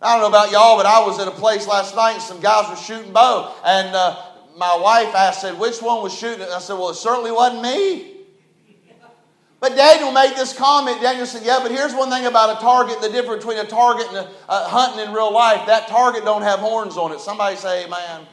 I 0.00 0.14
don't 0.14 0.22
know 0.22 0.36
about 0.36 0.52
y'all, 0.52 0.76
but 0.76 0.86
I 0.86 1.04
was 1.06 1.18
at 1.18 1.28
a 1.28 1.32
place 1.32 1.66
last 1.66 1.94
night 1.94 2.14
and 2.14 2.22
some 2.22 2.40
guys 2.40 2.68
were 2.68 2.76
shooting 2.76 3.12
bow. 3.12 3.54
And 3.64 3.94
uh, 3.94 4.31
my 4.56 4.76
wife 4.76 5.14
asked, 5.14 5.42
said, 5.42 5.58
which 5.58 5.80
one 5.80 6.02
was 6.02 6.14
shooting? 6.14 6.46
I 6.50 6.58
said, 6.58 6.74
well, 6.74 6.90
it 6.90 6.94
certainly 6.94 7.32
wasn't 7.32 7.62
me. 7.62 8.08
But 9.60 9.76
Daniel 9.76 10.10
made 10.10 10.34
this 10.34 10.52
comment. 10.52 11.00
Daniel 11.00 11.24
said, 11.24 11.44
yeah, 11.44 11.60
but 11.62 11.70
here's 11.70 11.94
one 11.94 12.10
thing 12.10 12.26
about 12.26 12.58
a 12.58 12.60
target, 12.60 13.00
the 13.00 13.08
difference 13.08 13.44
between 13.44 13.64
a 13.64 13.68
target 13.68 14.08
and 14.08 14.16
a, 14.16 14.30
uh, 14.48 14.68
hunting 14.68 15.06
in 15.06 15.12
real 15.12 15.32
life. 15.32 15.66
That 15.68 15.86
target 15.86 16.24
don't 16.24 16.42
have 16.42 16.58
horns 16.58 16.96
on 16.96 17.12
it. 17.12 17.20
Somebody 17.20 17.54
say 17.54 17.84
amen. 17.84 18.26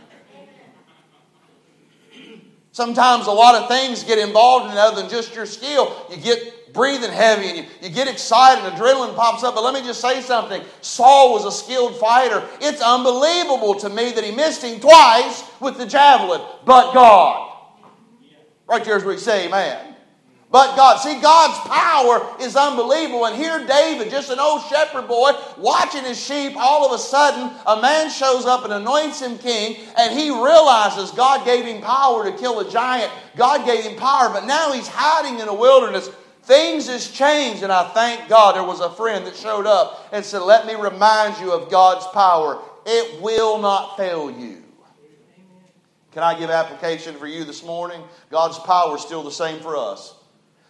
Sometimes 2.72 3.28
a 3.28 3.32
lot 3.32 3.56
of 3.56 3.68
things 3.68 4.04
get 4.04 4.18
involved 4.18 4.72
in 4.72 4.78
other 4.78 5.02
than 5.02 5.10
just 5.10 5.36
your 5.36 5.46
skill. 5.46 5.96
You 6.10 6.18
get 6.18 6.59
breathing 6.74 7.12
heavy 7.12 7.48
and 7.48 7.58
you, 7.58 7.66
you 7.82 7.90
get 7.90 8.08
excited 8.08 8.64
and 8.66 8.76
adrenaline 8.76 9.16
pops 9.16 9.44
up. 9.44 9.56
But 9.56 9.64
let 9.64 9.74
me 9.74 9.82
just 9.82 10.02
say 10.02 10.22
something 10.22 10.62
Saul 10.82 11.34
was 11.34 11.46
a 11.46 11.52
skilled 11.52 11.98
fighter. 11.98 12.44
It's 12.62 12.82
unbelievable 12.82 13.76
to 13.80 13.90
me 13.90 14.12
that 14.12 14.24
he 14.24 14.32
missed 14.32 14.64
him 14.64 14.80
twice 14.80 15.44
with 15.60 15.78
the 15.78 15.86
javelin, 15.86 16.42
but 16.66 16.94
God. 16.94 17.48
Right 18.68 18.84
there's 18.84 19.04
where 19.04 19.14
you 19.14 19.20
say, 19.20 19.50
man. 19.50 19.90
But 20.52 20.76
God, 20.76 20.98
see, 20.98 21.22
God's 21.22 21.60
power 21.70 22.36
is 22.42 22.56
unbelievable. 22.56 23.26
And 23.26 23.36
here, 23.36 23.66
David, 23.68 24.10
just 24.10 24.32
an 24.32 24.40
old 24.40 24.64
shepherd 24.64 25.08
boy, 25.08 25.32
watching 25.58 26.04
his 26.04 26.20
sheep, 26.20 26.54
all 26.58 26.88
of 26.88 26.92
a 26.92 26.98
sudden, 26.98 27.56
a 27.68 27.80
man 27.80 28.10
shows 28.10 28.46
up 28.46 28.64
and 28.64 28.74
anoints 28.74 29.22
him 29.22 29.38
king, 29.38 29.78
and 29.96 30.18
he 30.18 30.32
realizes 30.32 31.12
God 31.12 31.46
gave 31.46 31.66
him 31.66 31.84
power 31.84 32.24
to 32.24 32.36
kill 32.36 32.62
a 32.62 32.70
giant. 32.70 33.12
God 33.38 33.64
gave 33.64 33.84
him 33.84 33.96
power, 33.96 34.30
but 34.30 34.46
now 34.46 34.74
he's 34.74 34.88
hiding 34.88 35.40
in 35.40 35.48
a 35.48 35.54
wilderness. 35.54 36.10
Things 36.50 36.88
has 36.88 37.12
changed, 37.12 37.62
and 37.62 37.72
I 37.72 37.84
thank 37.90 38.28
God 38.28 38.56
there 38.56 38.64
was 38.64 38.80
a 38.80 38.90
friend 38.90 39.24
that 39.28 39.36
showed 39.36 39.68
up 39.68 40.10
and 40.12 40.26
said, 40.26 40.42
Let 40.42 40.66
me 40.66 40.74
remind 40.74 41.40
you 41.40 41.52
of 41.52 41.70
God's 41.70 42.08
power. 42.08 42.60
It 42.88 43.22
will 43.22 43.60
not 43.60 43.98
fail 43.98 44.32
you. 44.32 44.64
Can 46.12 46.24
I 46.24 46.40
give 46.40 46.50
application 46.50 47.16
for 47.18 47.28
you 47.28 47.44
this 47.44 47.64
morning? 47.64 48.02
God's 48.32 48.58
power 48.58 48.96
is 48.96 49.04
still 49.04 49.22
the 49.22 49.30
same 49.30 49.60
for 49.60 49.78
us. 49.78 50.16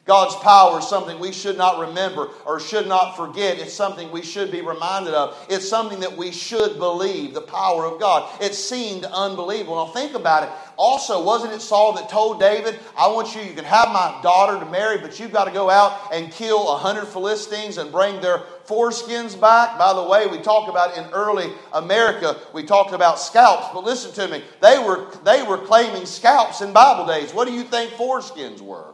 God's 0.10 0.36
power 0.38 0.80
is 0.80 0.88
something 0.88 1.20
we 1.20 1.32
should 1.32 1.56
not 1.56 1.80
remember 1.80 2.30
or 2.44 2.60
should 2.60 2.88
not 2.88 3.16
forget. 3.16 3.60
It's 3.60 3.74
something 3.74 4.12
we 4.12 4.24
should 4.24 4.52
be 4.52 4.62
reminded 4.62 5.14
of. 5.14 5.38
It's 5.50 5.70
something 5.70 6.00
that 6.00 6.18
we 6.18 6.32
should 6.32 6.80
believe, 6.80 7.36
the 7.36 7.42
power 7.42 7.86
of 7.86 8.00
God. 8.00 8.28
It 8.42 8.56
seemed 8.56 9.06
unbelievable. 9.06 9.76
Now 9.86 9.94
think 9.94 10.16
about 10.16 10.44
it. 10.44 10.50
Also, 10.80 11.22
wasn't 11.22 11.52
it 11.52 11.60
Saul 11.60 11.92
that 11.96 12.08
told 12.08 12.40
David, 12.40 12.80
I 12.98 13.10
want 13.10 13.36
you, 13.36 13.42
you 13.42 13.52
can 13.52 13.66
have 13.66 13.90
my 13.90 14.18
daughter 14.24 14.58
to 14.64 14.72
marry, 14.72 14.98
but 14.98 15.20
you've 15.20 15.34
got 15.34 15.44
to 15.44 15.52
go 15.52 15.70
out 15.70 16.14
and 16.14 16.32
kill 16.32 16.72
a 16.72 16.78
hundred 16.78 17.06
Philistines 17.10 17.78
and 17.78 17.92
bring 17.92 18.22
their 18.22 18.44
foreskins 18.66 19.38
back? 19.38 19.78
By 19.78 19.92
the 19.92 20.04
way, 20.04 20.28
we 20.28 20.38
talked 20.38 20.70
about 20.70 20.98
in 20.98 21.04
early 21.12 21.52
America, 21.74 22.38
we 22.54 22.64
talked 22.64 22.94
about 22.94 23.20
scalps, 23.20 23.68
but 23.74 23.84
listen 23.84 24.14
to 24.14 24.30
me. 24.30 24.42
They 24.62 24.80
were, 24.80 25.12
they 25.26 25.44
were 25.44 25.58
claiming 25.58 26.06
scalps 26.06 26.62
in 26.62 26.72
Bible 26.72 27.06
days. 27.06 27.34
What 27.34 27.46
do 27.46 27.54
you 27.54 27.64
think 27.64 27.92
foreskins 27.92 28.62
were? 28.62 28.94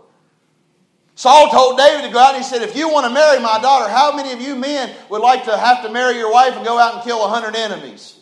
Saul 1.14 1.52
told 1.52 1.78
David 1.78 2.08
to 2.08 2.12
go 2.12 2.18
out 2.18 2.34
and 2.34 2.44
he 2.44 2.50
said, 2.50 2.64
If 2.64 2.76
you 2.76 2.90
want 2.92 3.06
to 3.06 3.14
marry 3.14 3.40
my 3.40 3.60
daughter, 3.62 3.88
how 3.92 4.16
many 4.16 4.34
of 4.34 4.42
you 4.42 4.56
men 4.56 4.92
would 5.12 5.22
like 5.22 5.44
to 5.44 5.56
have 5.56 5.84
to 5.84 5.92
marry 5.92 6.18
your 6.18 6.32
wife 6.32 6.56
and 6.56 6.66
go 6.66 6.80
out 6.80 6.96
and 6.96 7.04
kill 7.04 7.24
a 7.24 7.28
hundred 7.28 7.56
enemies? 7.56 8.22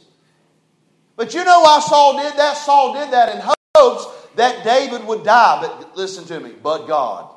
But 1.16 1.34
you 1.34 1.44
know 1.44 1.62
why 1.62 1.80
Saul 1.80 2.18
did 2.18 2.34
that? 2.38 2.58
Saul 2.58 2.94
did 2.94 3.12
that 3.12 3.36
in 3.36 3.42
hopes 3.76 4.08
that 4.36 4.64
David 4.64 5.06
would 5.06 5.24
die. 5.24 5.62
But 5.62 5.96
listen 5.96 6.26
to 6.26 6.40
me, 6.40 6.54
but 6.62 6.88
God. 6.88 7.30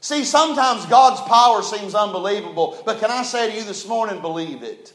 See, 0.00 0.24
sometimes 0.24 0.86
God's 0.86 1.20
power 1.22 1.62
seems 1.62 1.94
unbelievable, 1.94 2.80
but 2.86 3.00
can 3.00 3.10
I 3.10 3.22
say 3.22 3.50
to 3.50 3.56
you 3.56 3.64
this 3.64 3.86
morning, 3.86 4.22
believe 4.22 4.62
it? 4.62 4.94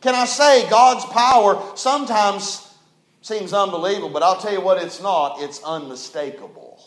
Can 0.00 0.14
I 0.14 0.24
say 0.24 0.68
God's 0.70 1.04
power 1.06 1.60
sometimes 1.74 2.66
seems 3.22 3.52
unbelievable, 3.52 4.08
but 4.08 4.22
I'll 4.22 4.40
tell 4.40 4.52
you 4.52 4.60
what 4.60 4.82
it's 4.82 5.02
not, 5.02 5.42
it's 5.42 5.62
unmistakable. 5.62 6.80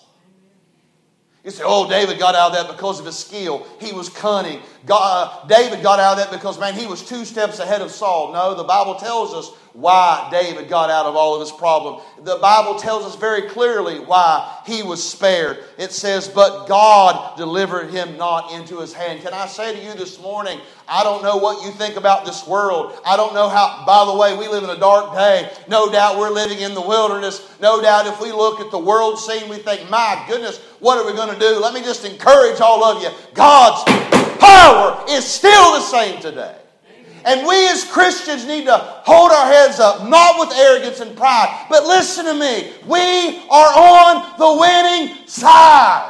You 1.44 1.52
say, 1.52 1.64
oh, 1.66 1.90
David 1.90 2.18
got 2.18 2.36
out 2.36 2.56
of 2.56 2.68
that 2.68 2.76
because 2.76 3.02
of 3.02 3.06
his 3.06 3.20
skill. 3.20 3.68
He 3.82 3.92
was 3.92 4.08
cunning. 4.08 4.62
God, 4.86 5.44
uh, 5.44 5.48
David 5.48 5.82
got 5.82 6.00
out 6.00 6.18
of 6.18 6.26
that 6.26 6.32
because, 6.32 6.60
man, 6.60 6.74
he 6.74 6.86
was 6.88 7.08
two 7.08 7.24
steps 7.24 7.60
ahead 7.60 7.82
of 7.82 7.90
Saul. 7.90 8.34
No, 8.34 8.54
the 8.54 8.66
Bible 8.66 8.96
tells 8.96 9.34
us 9.34 9.50
why 9.72 10.28
David 10.30 10.68
got 10.68 10.90
out 10.90 11.06
of 11.06 11.16
all 11.16 11.36
of 11.36 11.40
his 11.40 11.52
problem. 11.52 12.02
The 12.24 12.38
Bible 12.42 12.78
tells 12.78 13.06
us 13.06 13.16
very 13.16 13.44
clearly 13.44 14.00
why 14.00 14.60
he 14.66 14.84
was 14.84 15.02
spared. 15.02 15.64
It 15.78 15.94
says, 15.94 16.28
But 16.28 16.68
God 16.68 17.38
delivered 17.38 17.92
him 17.92 18.18
not 18.18 18.52
into 18.52 18.80
his 18.80 18.94
hand. 18.94 19.22
Can 19.22 19.34
I 19.34 19.48
say 19.48 19.74
to 19.74 19.84
you 19.84 19.94
this 19.94 20.22
morning, 20.22 20.60
I 20.86 21.04
don't 21.04 21.24
know 21.24 21.38
what 21.38 21.66
you 21.66 21.72
think 21.72 21.96
about 21.96 22.26
this 22.26 22.46
world. 22.46 23.00
I 23.06 23.16
don't 23.16 23.34
know 23.34 23.48
how, 23.48 23.84
by 23.88 24.04
the 24.06 24.18
way, 24.18 24.38
we 24.38 24.50
live 24.54 24.66
in 24.66 24.70
a 24.70 24.80
dark 24.80 25.16
day. 25.16 25.50
No 25.70 25.90
doubt 25.90 26.20
we're 26.20 26.30
living 26.30 26.60
in 26.60 26.74
the 26.74 26.82
wilderness. 26.82 27.58
No 27.62 27.82
doubt 27.82 28.06
if 28.06 28.20
we 28.22 28.34
look 28.34 28.60
at 28.60 28.70
the 28.70 28.80
world 28.80 29.18
scene, 29.18 29.50
we 29.50 29.58
think, 29.58 29.90
my 29.90 30.24
goodness, 30.28 30.60
what 30.82 30.98
are 30.98 31.10
we 31.10 31.16
going 31.16 31.34
to 31.34 31.40
do? 31.40 31.58
Let 31.60 31.74
me 31.74 31.80
just 31.80 32.04
encourage 32.04 32.60
all 32.60 32.84
of 32.84 33.02
you. 33.02 33.10
God's 33.34 33.90
power 34.44 35.06
is 35.10 35.26
still 35.26 35.74
the 35.74 35.82
same 35.82 36.22
today. 36.22 36.56
And 37.26 37.48
we 37.48 37.70
as 37.70 37.86
Christians 37.86 38.46
need 38.46 38.66
to 38.66 38.78
hold 38.78 39.32
our 39.32 39.46
heads 39.46 39.80
up, 39.80 40.08
not 40.10 40.40
with 40.40 40.58
arrogance 40.58 41.00
and 41.00 41.16
pride, 41.16 41.68
but 41.70 41.86
listen 41.86 42.26
to 42.26 42.34
me. 42.34 42.74
We 42.86 43.40
are 43.50 43.72
on 43.74 44.38
the 44.38 44.60
winning 44.60 45.26
side. 45.28 46.10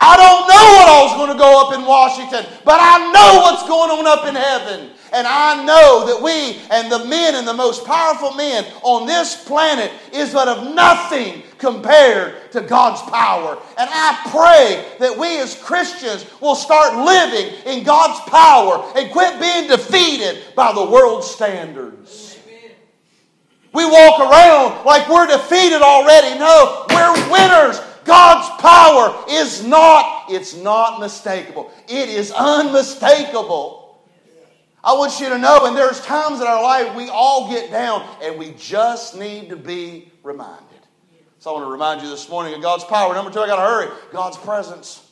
I 0.00 0.16
don't 0.16 0.48
know 0.48 0.66
what 0.76 0.88
all's 0.88 1.16
going 1.16 1.32
to 1.32 1.38
go 1.38 1.66
up 1.66 1.74
in 1.74 1.86
Washington, 1.86 2.44
but 2.64 2.78
I 2.80 3.12
know 3.12 3.40
what's 3.42 3.68
going 3.68 3.90
on 3.90 4.06
up 4.06 4.26
in 4.26 4.34
heaven. 4.34 4.90
And 5.12 5.26
I 5.26 5.64
know 5.64 6.06
that 6.06 6.20
we 6.20 6.60
and 6.70 6.90
the 6.90 7.08
men 7.08 7.36
and 7.36 7.46
the 7.46 7.54
most 7.54 7.86
powerful 7.86 8.32
men 8.32 8.64
on 8.82 9.06
this 9.06 9.44
planet 9.44 9.92
is 10.12 10.32
but 10.32 10.48
of 10.48 10.74
nothing 10.74 11.42
compared 11.64 12.52
to 12.52 12.60
God's 12.60 13.00
power. 13.10 13.58
And 13.78 13.88
I 13.90 14.20
pray 14.30 14.98
that 14.98 15.18
we 15.18 15.40
as 15.40 15.60
Christians 15.60 16.26
will 16.40 16.54
start 16.54 16.94
living 16.94 17.54
in 17.66 17.84
God's 17.84 18.20
power 18.30 18.92
and 18.96 19.10
quit 19.10 19.40
being 19.40 19.66
defeated 19.68 20.42
by 20.54 20.72
the 20.72 20.84
world's 20.84 21.28
standards. 21.28 22.38
We 23.72 23.84
walk 23.84 24.20
around 24.20 24.84
like 24.84 25.08
we're 25.08 25.26
defeated 25.26 25.82
already. 25.82 26.38
No, 26.38 26.86
we're 26.90 27.32
winners. 27.32 27.80
God's 28.04 28.48
power 28.60 29.24
is 29.30 29.64
not, 29.64 30.26
it's 30.28 30.54
not 30.54 31.00
mistakable. 31.00 31.70
It 31.88 32.10
is 32.10 32.30
unmistakable. 32.30 33.98
I 34.84 34.92
want 34.92 35.18
you 35.18 35.30
to 35.30 35.38
know, 35.38 35.64
and 35.64 35.74
there's 35.74 36.02
times 36.02 36.42
in 36.42 36.46
our 36.46 36.62
life 36.62 36.94
we 36.94 37.08
all 37.08 37.48
get 37.48 37.70
down 37.70 38.06
and 38.22 38.38
we 38.38 38.52
just 38.52 39.16
need 39.16 39.48
to 39.48 39.56
be 39.56 40.12
reminded. 40.22 40.73
So 41.44 41.50
I 41.50 41.60
want 41.60 41.66
to 41.66 41.72
remind 41.72 42.00
you 42.00 42.08
this 42.08 42.26
morning 42.30 42.54
of 42.54 42.62
God's 42.62 42.84
power. 42.84 43.12
Number 43.12 43.30
two, 43.30 43.38
I 43.38 43.46
got 43.46 43.56
to 43.56 43.60
hurry. 43.60 43.88
God's 44.10 44.38
presence. 44.38 45.06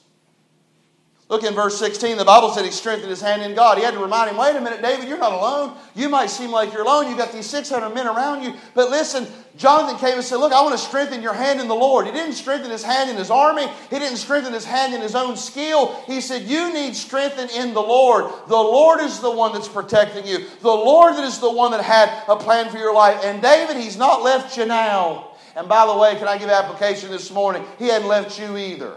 Look 1.28 1.44
in 1.44 1.52
verse 1.52 1.78
16. 1.78 2.16
The 2.16 2.24
Bible 2.24 2.48
said 2.52 2.64
he 2.64 2.70
strengthened 2.70 3.10
his 3.10 3.20
hand 3.20 3.42
in 3.42 3.54
God. 3.54 3.76
He 3.76 3.84
had 3.84 3.92
to 3.92 4.00
remind 4.00 4.30
him, 4.30 4.38
wait 4.38 4.56
a 4.56 4.60
minute, 4.62 4.80
David, 4.80 5.10
you're 5.10 5.18
not 5.18 5.32
alone. 5.32 5.76
You 5.94 6.08
might 6.08 6.30
seem 6.30 6.50
like 6.50 6.72
you're 6.72 6.84
alone. 6.84 7.10
You 7.10 7.18
got 7.18 7.32
these 7.32 7.44
600 7.50 7.90
men 7.90 8.06
around 8.06 8.44
you. 8.44 8.54
But 8.72 8.88
listen, 8.88 9.26
Jonathan 9.58 9.98
came 9.98 10.14
and 10.14 10.24
said, 10.24 10.36
Look, 10.36 10.54
I 10.54 10.62
want 10.62 10.72
to 10.72 10.82
strengthen 10.82 11.20
your 11.20 11.34
hand 11.34 11.60
in 11.60 11.68
the 11.68 11.74
Lord. 11.74 12.06
He 12.06 12.12
didn't 12.12 12.32
strengthen 12.32 12.70
his 12.70 12.82
hand 12.82 13.10
in 13.10 13.16
his 13.16 13.30
army, 13.30 13.66
he 13.90 13.98
didn't 13.98 14.16
strengthen 14.16 14.54
his 14.54 14.64
hand 14.64 14.94
in 14.94 15.02
his 15.02 15.14
own 15.14 15.36
skill. 15.36 15.94
He 16.06 16.22
said, 16.22 16.44
You 16.44 16.72
need 16.72 16.96
strengthen 16.96 17.50
in 17.50 17.74
the 17.74 17.82
Lord. 17.82 18.32
The 18.48 18.56
Lord 18.56 19.00
is 19.00 19.20
the 19.20 19.30
one 19.30 19.52
that's 19.52 19.68
protecting 19.68 20.26
you, 20.26 20.46
the 20.62 20.68
Lord 20.68 21.14
that 21.14 21.24
is 21.24 21.40
the 21.40 21.52
one 21.52 21.72
that 21.72 21.84
had 21.84 22.08
a 22.26 22.36
plan 22.36 22.70
for 22.70 22.78
your 22.78 22.94
life. 22.94 23.20
And 23.22 23.42
David, 23.42 23.76
he's 23.76 23.98
not 23.98 24.22
left 24.22 24.56
you 24.56 24.64
now. 24.64 25.31
And 25.54 25.68
by 25.68 25.86
the 25.86 25.96
way, 25.96 26.16
can 26.16 26.28
I 26.28 26.38
give 26.38 26.48
application 26.48 27.10
this 27.10 27.30
morning? 27.30 27.64
He 27.78 27.88
hadn't 27.88 28.08
left 28.08 28.38
you 28.40 28.56
either. 28.56 28.96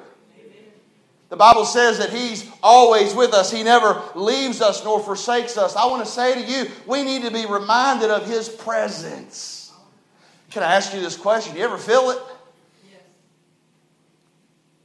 The 1.30 1.36
Bible 1.36 1.66
says 1.66 1.98
that 1.98 2.12
He's 2.12 2.50
always 2.62 3.14
with 3.14 3.34
us. 3.34 3.52
He 3.52 3.64
never 3.64 4.02
leaves 4.14 4.62
us 4.62 4.84
nor 4.84 5.00
forsakes 5.00 5.58
us. 5.58 5.76
I 5.76 5.86
want 5.88 6.06
to 6.06 6.10
say 6.10 6.34
to 6.36 6.42
you, 6.42 6.72
we 6.86 7.04
need 7.04 7.24
to 7.24 7.32
be 7.32 7.46
reminded 7.46 8.10
of 8.10 8.28
His 8.28 8.48
presence. 8.48 9.74
Can 10.52 10.64
I 10.64 10.76
ask 10.76 10.94
you 10.94 11.02
this 11.02 11.18
question? 11.18 11.54
Do 11.54 11.60
you 11.60 11.66
ever 11.66 11.78
feel 11.78 12.12
it? 12.12 12.20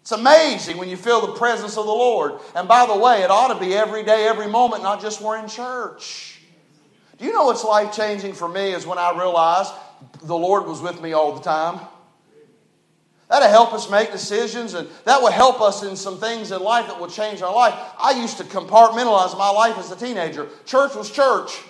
It's 0.01 0.19
amazing 0.19 0.79
when 0.79 0.89
you 0.89 0.97
feel 0.97 1.25
the 1.25 1.35
presence 1.35 1.77
of 1.77 1.87
the 1.87 1.93
Lord. 1.93 2.41
And 2.57 2.67
by 2.67 2.87
the 2.87 2.97
way, 2.97 3.23
it 3.23 3.31
ought 3.31 3.55
to 3.55 3.61
be 3.61 3.75
every 3.75 4.03
day, 4.03 4.27
every 4.27 4.49
moment, 4.49 4.83
not 4.83 5.01
just 5.01 5.21
we're 5.21 5.39
in 5.39 5.47
church. 5.47 6.41
Do 7.19 7.27
you 7.27 7.33
know 7.33 7.45
what's 7.45 7.63
life 7.63 7.95
changing 7.95 8.33
for 8.33 8.49
me 8.49 8.73
is 8.73 8.85
when 8.85 8.99
I 8.99 9.17
realized 9.17 9.73
the 10.23 10.37
Lord 10.37 10.67
was 10.67 10.81
with 10.81 11.01
me 11.01 11.13
all 11.13 11.33
the 11.35 11.43
time? 11.43 11.81
That'll 13.29 13.49
help 13.49 13.73
us 13.73 13.89
make 13.89 14.11
decisions, 14.11 14.75
and 14.75 14.89
that 15.05 15.23
will 15.23 15.31
help 15.31 15.61
us 15.61 15.85
in 15.85 15.95
some 15.95 16.19
things 16.19 16.51
in 16.51 16.61
life 16.61 16.89
that 16.89 16.99
will 16.99 17.09
change 17.09 17.43
our 17.43 17.55
life. 17.55 17.75
I 17.97 18.21
used 18.21 18.39
to 18.39 18.45
compartmentalize 18.45 19.39
my 19.39 19.51
life 19.51 19.79
as 19.79 19.93
a 19.93 19.97
teenager. 19.97 20.49
Church 20.67 20.97
was 20.97 21.11
church. 21.11 21.63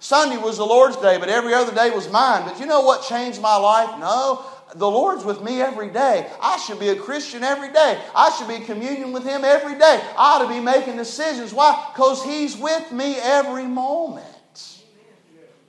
Sunday 0.00 0.36
was 0.36 0.56
the 0.56 0.66
Lord's 0.66 0.96
day, 0.96 1.16
but 1.18 1.28
every 1.28 1.54
other 1.54 1.72
day 1.72 1.90
was 1.90 2.10
mine. 2.10 2.42
But 2.44 2.58
you 2.58 2.66
know 2.66 2.80
what 2.80 3.04
changed 3.04 3.40
my 3.40 3.56
life? 3.56 4.00
No, 4.00 4.44
the 4.74 4.90
Lord's 4.90 5.24
with 5.24 5.42
me 5.42 5.60
every 5.60 5.90
day. 5.90 6.28
I 6.40 6.56
should 6.56 6.80
be 6.80 6.88
a 6.88 6.96
Christian 6.96 7.44
every 7.44 7.72
day. 7.72 8.00
I 8.14 8.30
should 8.30 8.48
be 8.48 8.64
communion 8.64 9.12
with 9.12 9.24
Him 9.24 9.44
every 9.44 9.74
day. 9.74 10.00
I 10.18 10.38
ought 10.38 10.42
to 10.42 10.48
be 10.48 10.58
making 10.58 10.96
decisions. 10.96 11.54
Why? 11.54 11.90
Because 11.92 12.24
He's 12.24 12.56
with 12.56 12.90
me 12.90 13.14
every 13.16 13.66
moment. 13.66 14.24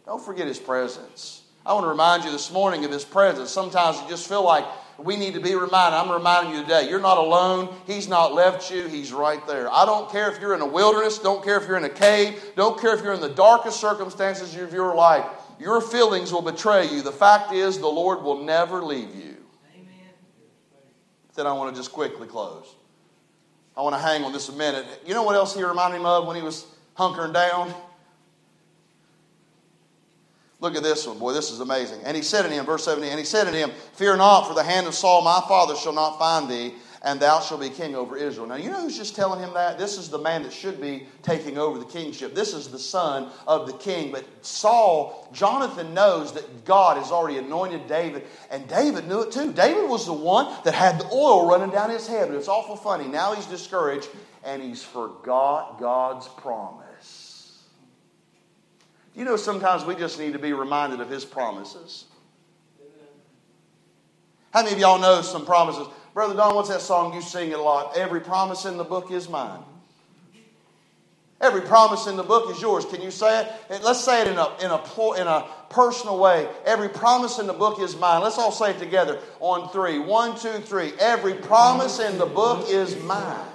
Don't 0.08 0.24
forget 0.24 0.48
His 0.48 0.60
presence. 0.60 1.41
I 1.66 1.74
want 1.74 1.84
to 1.84 1.90
remind 1.90 2.24
you 2.24 2.32
this 2.32 2.52
morning 2.52 2.86
of 2.86 2.92
His 2.92 3.06
presence. 3.06 3.52
Sometimes 3.52 4.02
you 4.02 4.10
just 4.10 4.28
feel 4.28 4.44
like 4.44 4.66
we 4.98 5.16
need 5.16 5.36
to 5.36 5.40
be 5.40 5.56
reminded. 5.56 5.98
I'm 5.98 6.12
reminding 6.12 6.56
you 6.56 6.62
today, 6.64 6.90
you're 6.90 7.00
not 7.00 7.18
alone. 7.18 7.74
He's 7.86 8.08
not 8.08 8.34
left 8.34 8.72
you. 8.72 8.88
He's 8.88 9.14
right 9.14 9.46
there. 9.48 9.72
I 9.72 9.86
don't 9.86 10.10
care 10.12 10.32
if 10.32 10.40
you're 10.40 10.56
in 10.56 10.62
a 10.62 10.66
wilderness, 10.66 11.20
don't 11.20 11.44
care 11.44 11.58
if 11.62 11.68
you're 11.68 11.78
in 11.78 11.84
a 11.84 11.90
cave, 11.90 12.44
don't 12.56 12.80
care 12.80 12.96
if 12.96 13.04
you're 13.04 13.14
in 13.14 13.22
the 13.22 13.30
darkest 13.30 13.80
circumstances 13.80 14.56
of 14.56 14.74
your 14.74 14.96
life. 14.96 15.26
Your 15.60 15.82
feelings 15.82 16.32
will 16.32 16.42
betray 16.42 16.88
you. 16.88 17.04
The 17.04 17.12
fact 17.12 17.54
is, 17.54 17.78
the 17.78 17.88
Lord 17.88 18.24
will 18.24 18.44
never 18.44 18.82
leave 18.82 19.14
you. 19.14 19.38
Amen. 19.76 20.10
Then 21.36 21.46
I 21.46 21.54
want 21.54 21.74
to 21.76 21.80
just 21.80 21.92
quickly 21.92 22.28
close. 22.28 22.76
I 23.78 23.82
want 23.82 23.96
to 23.96 24.02
hang 24.02 24.24
on 24.24 24.34
this 24.34 24.50
a 24.50 24.54
minute. 24.54 24.86
You 25.06 25.14
know 25.14 25.24
what 25.24 25.36
else 25.36 25.56
he 25.56 25.64
reminded 25.64 26.00
me 26.00 26.06
of 26.06 26.26
when 26.26 26.36
he 26.36 26.42
was 26.42 26.66
hunkering 26.98 27.34
down? 27.34 27.74
Look 30.62 30.76
at 30.76 30.84
this 30.84 31.08
one, 31.08 31.18
boy. 31.18 31.34
This 31.34 31.50
is 31.50 31.60
amazing. 31.60 32.02
And 32.04 32.16
he 32.16 32.22
said 32.22 32.44
to 32.44 32.50
him, 32.50 32.66
verse 32.66 32.86
17, 32.86 33.10
and 33.10 33.20
he 33.20 33.26
said 33.26 33.46
to 33.46 33.52
him, 33.52 33.72
Fear 33.94 34.18
not, 34.18 34.48
for 34.48 34.54
the 34.54 34.64
hand 34.64 34.86
of 34.86 34.94
Saul 34.94 35.24
my 35.24 35.42
father 35.48 35.76
shall 35.76 35.92
not 35.92 36.20
find 36.20 36.48
thee, 36.48 36.76
and 37.02 37.20
thou 37.20 37.40
shalt 37.40 37.62
be 37.62 37.70
king 37.70 37.96
over 37.96 38.16
Israel. 38.16 38.46
Now, 38.46 38.58
you 38.58 38.70
know 38.70 38.80
who's 38.80 38.96
just 38.96 39.16
telling 39.16 39.40
him 39.40 39.56
that? 39.56 39.80
This 39.80 39.98
is 39.98 40.10
the 40.10 40.20
man 40.20 40.44
that 40.44 40.54
should 40.54 40.80
be 40.80 41.08
taking 41.24 41.58
over 41.58 41.80
the 41.80 41.86
kingship. 41.86 42.36
This 42.36 42.54
is 42.54 42.68
the 42.68 42.78
son 42.78 43.32
of 43.48 43.66
the 43.66 43.74
king. 43.74 44.12
But 44.12 44.24
Saul, 44.46 45.28
Jonathan 45.34 45.96
knows 45.96 46.32
that 46.34 46.64
God 46.64 46.98
has 46.98 47.12
already 47.12 47.40
anointed 47.40 47.88
David, 47.88 48.28
and 48.52 48.68
David 48.68 49.08
knew 49.08 49.22
it 49.22 49.32
too. 49.32 49.52
David 49.52 49.90
was 49.90 50.06
the 50.06 50.14
one 50.14 50.56
that 50.64 50.76
had 50.76 51.00
the 51.00 51.12
oil 51.12 51.50
running 51.50 51.72
down 51.72 51.90
his 51.90 52.06
head. 52.06 52.28
But 52.28 52.38
it's 52.38 52.48
awful 52.48 52.76
funny. 52.76 53.08
Now 53.08 53.34
he's 53.34 53.48
discouraged, 53.48 54.10
and 54.44 54.62
he's 54.62 54.84
forgot 54.84 55.80
God's 55.80 56.28
promise. 56.28 56.81
You 59.16 59.26
know, 59.26 59.36
sometimes 59.36 59.84
we 59.84 59.96
just 59.96 60.20
need 60.20 60.34
to 60.34 60.40
be 60.40 60.54
reminded 60.54 61.02
of 61.02 61.10
his 61.10 61.26
promises. 61.26 62.06
How 64.54 64.64
many 64.64 64.74
of 64.74 64.80
y'all 64.80 65.00
know 65.00 65.22
some 65.22 65.46
promises? 65.46 65.88
Brother 66.14 66.36
Don, 66.36 66.56
what's 66.56 66.70
that 66.70 66.82
song 66.82 67.14
you 67.14 67.22
sing 67.22 67.54
a 67.54 67.58
lot? 67.58 67.98
Every 67.98 68.20
promise 68.20 68.66
in 68.66 68.78
the 68.78 68.84
book 68.84 69.12
is 69.12 69.30
mine. 69.30 69.64
Every 71.40 71.62
promise 71.62 72.06
in 72.06 72.18
the 72.18 72.24
book 72.24 72.52
is 72.52 72.62
yours. 72.62 72.86
Can 72.86 73.02
you 73.02 73.10
say 73.10 73.42
it? 73.42 73.82
Let's 73.82 74.04
say 74.04 74.22
it 74.22 74.28
in 74.28 74.38
a, 74.38 74.56
in 74.64 74.70
a, 74.70 75.14
in 75.20 75.28
a 75.28 75.48
personal 75.70 76.20
way. 76.20 76.48
Every 76.66 76.90
promise 76.90 77.40
in 77.40 77.48
the 77.48 77.54
book 77.54 77.80
is 77.80 77.96
mine. 77.96 78.22
Let's 78.22 78.38
all 78.38 78.52
say 78.52 78.72
it 78.72 78.80
together 78.80 79.20
on 79.40 79.70
three. 79.70 79.98
One, 79.98 80.38
two, 80.38 80.60
three. 80.60 80.94
Every 81.00 81.34
promise 81.34 82.00
in 82.00 82.20
the 82.20 82.28
book 82.28 82.70
is 82.70 83.02
mine. 83.04 83.48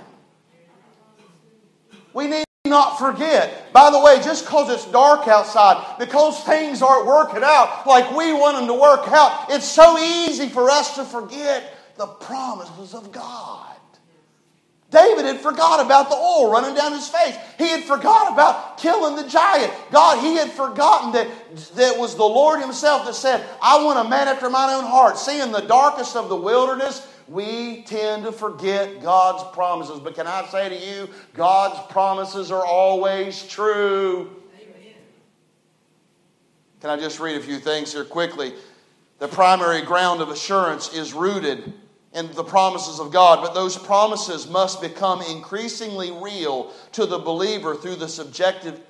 We 2.12 2.26
need 2.26 2.45
not 2.66 2.98
forget. 2.98 3.72
By 3.72 3.90
the 3.90 4.00
way, 4.00 4.20
just 4.22 4.44
because 4.44 4.70
it's 4.70 4.90
dark 4.90 5.28
outside, 5.28 5.98
because 5.98 6.42
things 6.44 6.82
aren't 6.82 7.06
working 7.06 7.42
out 7.42 7.86
like 7.86 8.10
we 8.16 8.32
want 8.32 8.58
them 8.58 8.66
to 8.66 8.74
work 8.74 9.08
out, 9.08 9.46
it's 9.50 9.66
so 9.66 9.98
easy 9.98 10.48
for 10.48 10.70
us 10.70 10.96
to 10.96 11.04
forget 11.04 11.74
the 11.96 12.06
promises 12.06 12.94
of 12.94 13.12
God. 13.12 13.76
David 14.90 15.24
had 15.24 15.40
forgot 15.40 15.84
about 15.84 16.08
the 16.10 16.14
oil 16.14 16.50
running 16.50 16.74
down 16.74 16.92
his 16.92 17.08
face. 17.08 17.36
He 17.58 17.68
had 17.68 17.82
forgot 17.84 18.32
about 18.32 18.78
killing 18.78 19.16
the 19.16 19.28
giant. 19.28 19.72
God, 19.90 20.22
he 20.22 20.36
had 20.36 20.50
forgotten 20.50 21.12
that 21.12 21.28
that 21.74 21.98
was 21.98 22.14
the 22.14 22.24
Lord 22.24 22.60
himself 22.60 23.04
that 23.06 23.14
said, 23.14 23.44
I 23.60 23.84
want 23.84 24.06
a 24.06 24.08
man 24.08 24.28
after 24.28 24.48
mine 24.48 24.70
own 24.70 24.84
heart. 24.84 25.18
See, 25.18 25.40
in 25.40 25.50
the 25.50 25.60
darkest 25.60 26.14
of 26.14 26.28
the 26.28 26.36
wilderness, 26.36 27.06
we 27.28 27.82
tend 27.82 28.24
to 28.24 28.32
forget 28.32 29.02
God's 29.02 29.44
promises. 29.54 30.00
But 30.00 30.14
can 30.14 30.26
I 30.26 30.46
say 30.46 30.68
to 30.68 30.76
you, 30.76 31.08
God's 31.34 31.92
promises 31.92 32.50
are 32.50 32.64
always 32.64 33.46
true. 33.46 34.30
Amen. 34.60 34.94
Can 36.80 36.90
I 36.90 36.96
just 36.96 37.18
read 37.18 37.36
a 37.36 37.40
few 37.40 37.58
things 37.58 37.92
here 37.92 38.04
quickly? 38.04 38.54
The 39.18 39.28
primary 39.28 39.82
ground 39.82 40.20
of 40.20 40.28
assurance 40.28 40.92
is 40.94 41.14
rooted 41.14 41.72
in 42.12 42.32
the 42.32 42.44
promises 42.44 43.00
of 43.00 43.12
God, 43.12 43.42
but 43.42 43.54
those 43.54 43.76
promises 43.76 44.48
must 44.48 44.80
become 44.80 45.20
increasingly 45.22 46.10
real 46.10 46.72
to 46.92 47.06
the 47.06 47.18
believer 47.18 47.74
through 47.74 47.96
the 47.96 48.08
subjective 48.08 48.80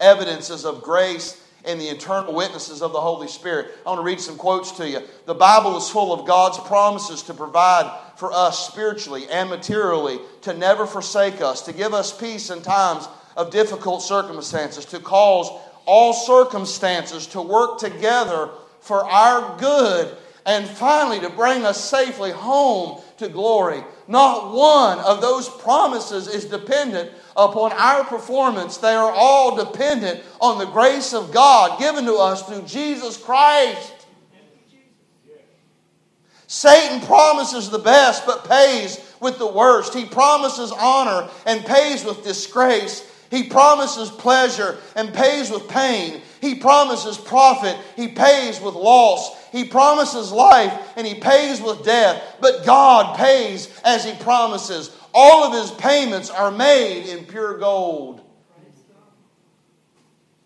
evidences 0.00 0.64
of 0.64 0.82
grace 0.82 1.42
and 1.64 1.80
the 1.80 1.88
eternal 1.88 2.34
witnesses 2.34 2.82
of 2.82 2.92
the 2.92 3.00
Holy 3.00 3.28
Spirit. 3.28 3.72
I 3.84 3.90
want 3.90 3.98
to 3.98 4.04
read 4.04 4.20
some 4.20 4.36
quotes 4.36 4.72
to 4.72 4.88
you. 4.88 5.00
The 5.26 5.34
Bible 5.34 5.76
is 5.76 5.88
full 5.88 6.12
of 6.12 6.26
God's 6.26 6.58
promises 6.58 7.22
to 7.22 7.34
provide 7.34 7.90
for 8.16 8.32
us 8.32 8.66
spiritually 8.66 9.26
and 9.30 9.50
materially, 9.50 10.18
to 10.42 10.54
never 10.54 10.86
forsake 10.86 11.40
us, 11.40 11.62
to 11.62 11.72
give 11.72 11.94
us 11.94 12.16
peace 12.16 12.50
in 12.50 12.62
times 12.62 13.08
of 13.36 13.50
difficult 13.50 14.02
circumstances, 14.02 14.84
to 14.86 14.98
cause 14.98 15.50
all 15.88 16.12
circumstances 16.12 17.26
to 17.28 17.40
work 17.40 17.78
together 17.78 18.50
for 18.80 19.04
our 19.04 19.58
good 19.58 20.14
and 20.44 20.68
finally 20.68 21.20
to 21.20 21.30
bring 21.30 21.64
us 21.64 21.82
safely 21.82 22.30
home 22.30 23.00
to 23.16 23.28
glory. 23.28 23.82
Not 24.06 24.52
one 24.52 24.98
of 25.00 25.20
those 25.20 25.48
promises 25.48 26.28
is 26.28 26.44
dependent 26.44 27.10
upon 27.38 27.72
our 27.72 28.04
performance. 28.04 28.76
They 28.78 28.94
are 28.94 29.12
all 29.12 29.56
dependent 29.56 30.22
on 30.40 30.58
the 30.58 30.66
grace 30.66 31.14
of 31.14 31.32
God 31.32 31.78
given 31.78 32.04
to 32.06 32.14
us 32.14 32.42
through 32.42 32.62
Jesus 32.62 33.16
Christ. 33.16 33.94
Satan 36.48 37.00
promises 37.06 37.70
the 37.70 37.78
best 37.78 38.26
but 38.26 38.48
pays 38.48 38.98
with 39.20 39.38
the 39.38 39.46
worst. 39.46 39.94
He 39.94 40.06
promises 40.06 40.72
honor 40.72 41.28
and 41.46 41.64
pays 41.64 42.04
with 42.04 42.24
disgrace. 42.24 43.04
He 43.30 43.44
promises 43.44 44.10
pleasure 44.10 44.78
and 44.96 45.12
pays 45.12 45.50
with 45.50 45.68
pain. 45.68 46.22
He 46.40 46.54
promises 46.54 47.18
profit, 47.18 47.76
he 47.96 48.08
pays 48.08 48.60
with 48.60 48.74
loss. 48.74 49.36
He 49.50 49.64
promises 49.64 50.32
life 50.32 50.92
and 50.96 51.06
he 51.06 51.14
pays 51.14 51.60
with 51.60 51.84
death. 51.84 52.36
But 52.40 52.64
God 52.64 53.16
pays 53.16 53.68
as 53.84 54.04
he 54.04 54.12
promises. 54.22 54.97
All 55.14 55.44
of 55.44 55.60
his 55.60 55.70
payments 55.72 56.30
are 56.30 56.50
made 56.50 57.06
in 57.06 57.24
pure 57.24 57.58
gold. 57.58 58.20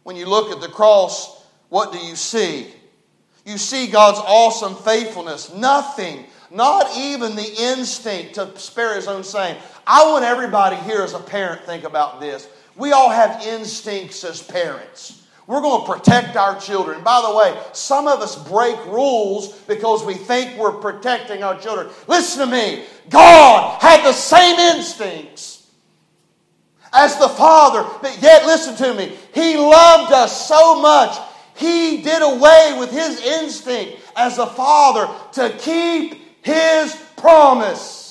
When 0.03 0.17
you 0.17 0.27
look 0.27 0.51
at 0.51 0.61
the 0.61 0.69
cross, 0.69 1.45
what 1.69 1.93
do 1.93 1.99
you 1.99 2.17
see? 2.17 2.69
You 3.45 3.59
see 3.59 3.87
God's 3.87 4.19
awesome 4.19 4.75
faithfulness. 4.75 5.53
Nothing, 5.55 6.27
not 6.51 6.97
even 6.97 7.35
the 7.35 7.55
instinct 7.59 8.35
to 8.35 8.59
spare 8.59 8.95
his 8.95 9.09
own 9.09 9.25
son. 9.25 9.57
I 9.87 10.11
want 10.11 10.25
everybody 10.25 10.77
here 10.77 11.03
as 11.03 11.15
a 11.15 11.19
parent 11.19 11.63
think 11.63 11.85
about 11.85 12.21
this. 12.21 12.49
We 12.77 12.93
all 12.93 13.11
have 13.11 13.43
instincts 13.47 14.25
as 14.25 14.43
parents. 14.43 15.22
We're 15.47 15.61
going 15.61 15.85
to 15.85 15.93
protect 15.93 16.37
our 16.37 16.59
children. 16.61 17.03
By 17.03 17.23
the 17.27 17.37
way, 17.37 17.61
some 17.73 18.07
of 18.07 18.21
us 18.21 18.37
break 18.49 18.77
rules 18.87 19.53
because 19.63 20.05
we 20.05 20.15
think 20.15 20.57
we're 20.57 20.73
protecting 20.73 21.43
our 21.43 21.59
children. 21.59 21.89
Listen 22.07 22.49
to 22.49 22.53
me. 22.53 22.85
God 23.11 23.81
had 23.81 24.05
the 24.05 24.13
same 24.13 24.59
instincts 24.59 25.67
as 26.93 27.19
the 27.19 27.29
Father, 27.29 27.89
but 28.03 28.21
yet, 28.21 28.45
listen 28.45 28.77
to 28.77 28.95
me. 28.95 29.17
He 29.35 29.57
loved 29.57 30.13
us 30.13 30.47
so 30.47 30.81
much, 30.81 31.19
He 31.57 32.03
did 32.03 32.23
away 32.23 32.77
with 32.79 32.91
His 32.91 33.21
instinct 33.21 33.99
as 34.15 34.39
a 34.39 34.47
Father 34.47 35.13
to 35.33 35.57
keep 35.59 36.45
His 36.45 36.95
promise. 37.17 38.02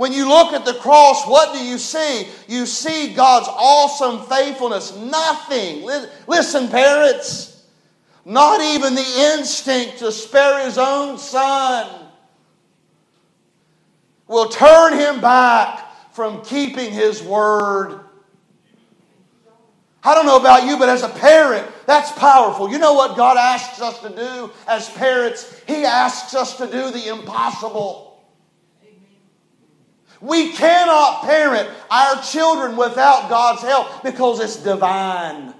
When 0.00 0.14
you 0.14 0.26
look 0.26 0.54
at 0.54 0.64
the 0.64 0.72
cross, 0.72 1.26
what 1.26 1.52
do 1.52 1.62
you 1.62 1.76
see? 1.76 2.26
You 2.48 2.64
see 2.64 3.12
God's 3.12 3.48
awesome 3.50 4.26
faithfulness. 4.30 4.96
Nothing. 4.96 5.82
Listen, 6.26 6.68
parents, 6.68 7.66
not 8.24 8.62
even 8.62 8.94
the 8.94 9.34
instinct 9.34 9.98
to 9.98 10.10
spare 10.10 10.64
his 10.64 10.78
own 10.78 11.18
son 11.18 12.06
will 14.26 14.48
turn 14.48 14.94
him 14.94 15.20
back 15.20 16.14
from 16.14 16.42
keeping 16.44 16.92
his 16.92 17.22
word. 17.22 18.00
I 20.02 20.14
don't 20.14 20.24
know 20.24 20.38
about 20.38 20.64
you, 20.64 20.78
but 20.78 20.88
as 20.88 21.02
a 21.02 21.10
parent, 21.10 21.70
that's 21.84 22.10
powerful. 22.12 22.70
You 22.70 22.78
know 22.78 22.94
what 22.94 23.18
God 23.18 23.36
asks 23.36 23.82
us 23.82 24.00
to 24.00 24.08
do 24.08 24.50
as 24.66 24.88
parents? 24.88 25.60
He 25.66 25.84
asks 25.84 26.34
us 26.34 26.56
to 26.56 26.64
do 26.64 26.90
the 26.90 27.08
impossible. 27.08 28.09
We 30.20 30.52
cannot 30.52 31.22
parent 31.22 31.68
our 31.90 32.22
children 32.22 32.76
without 32.76 33.30
God's 33.30 33.62
help 33.62 34.02
because 34.02 34.40
it's 34.40 34.56
divine. 34.56 35.54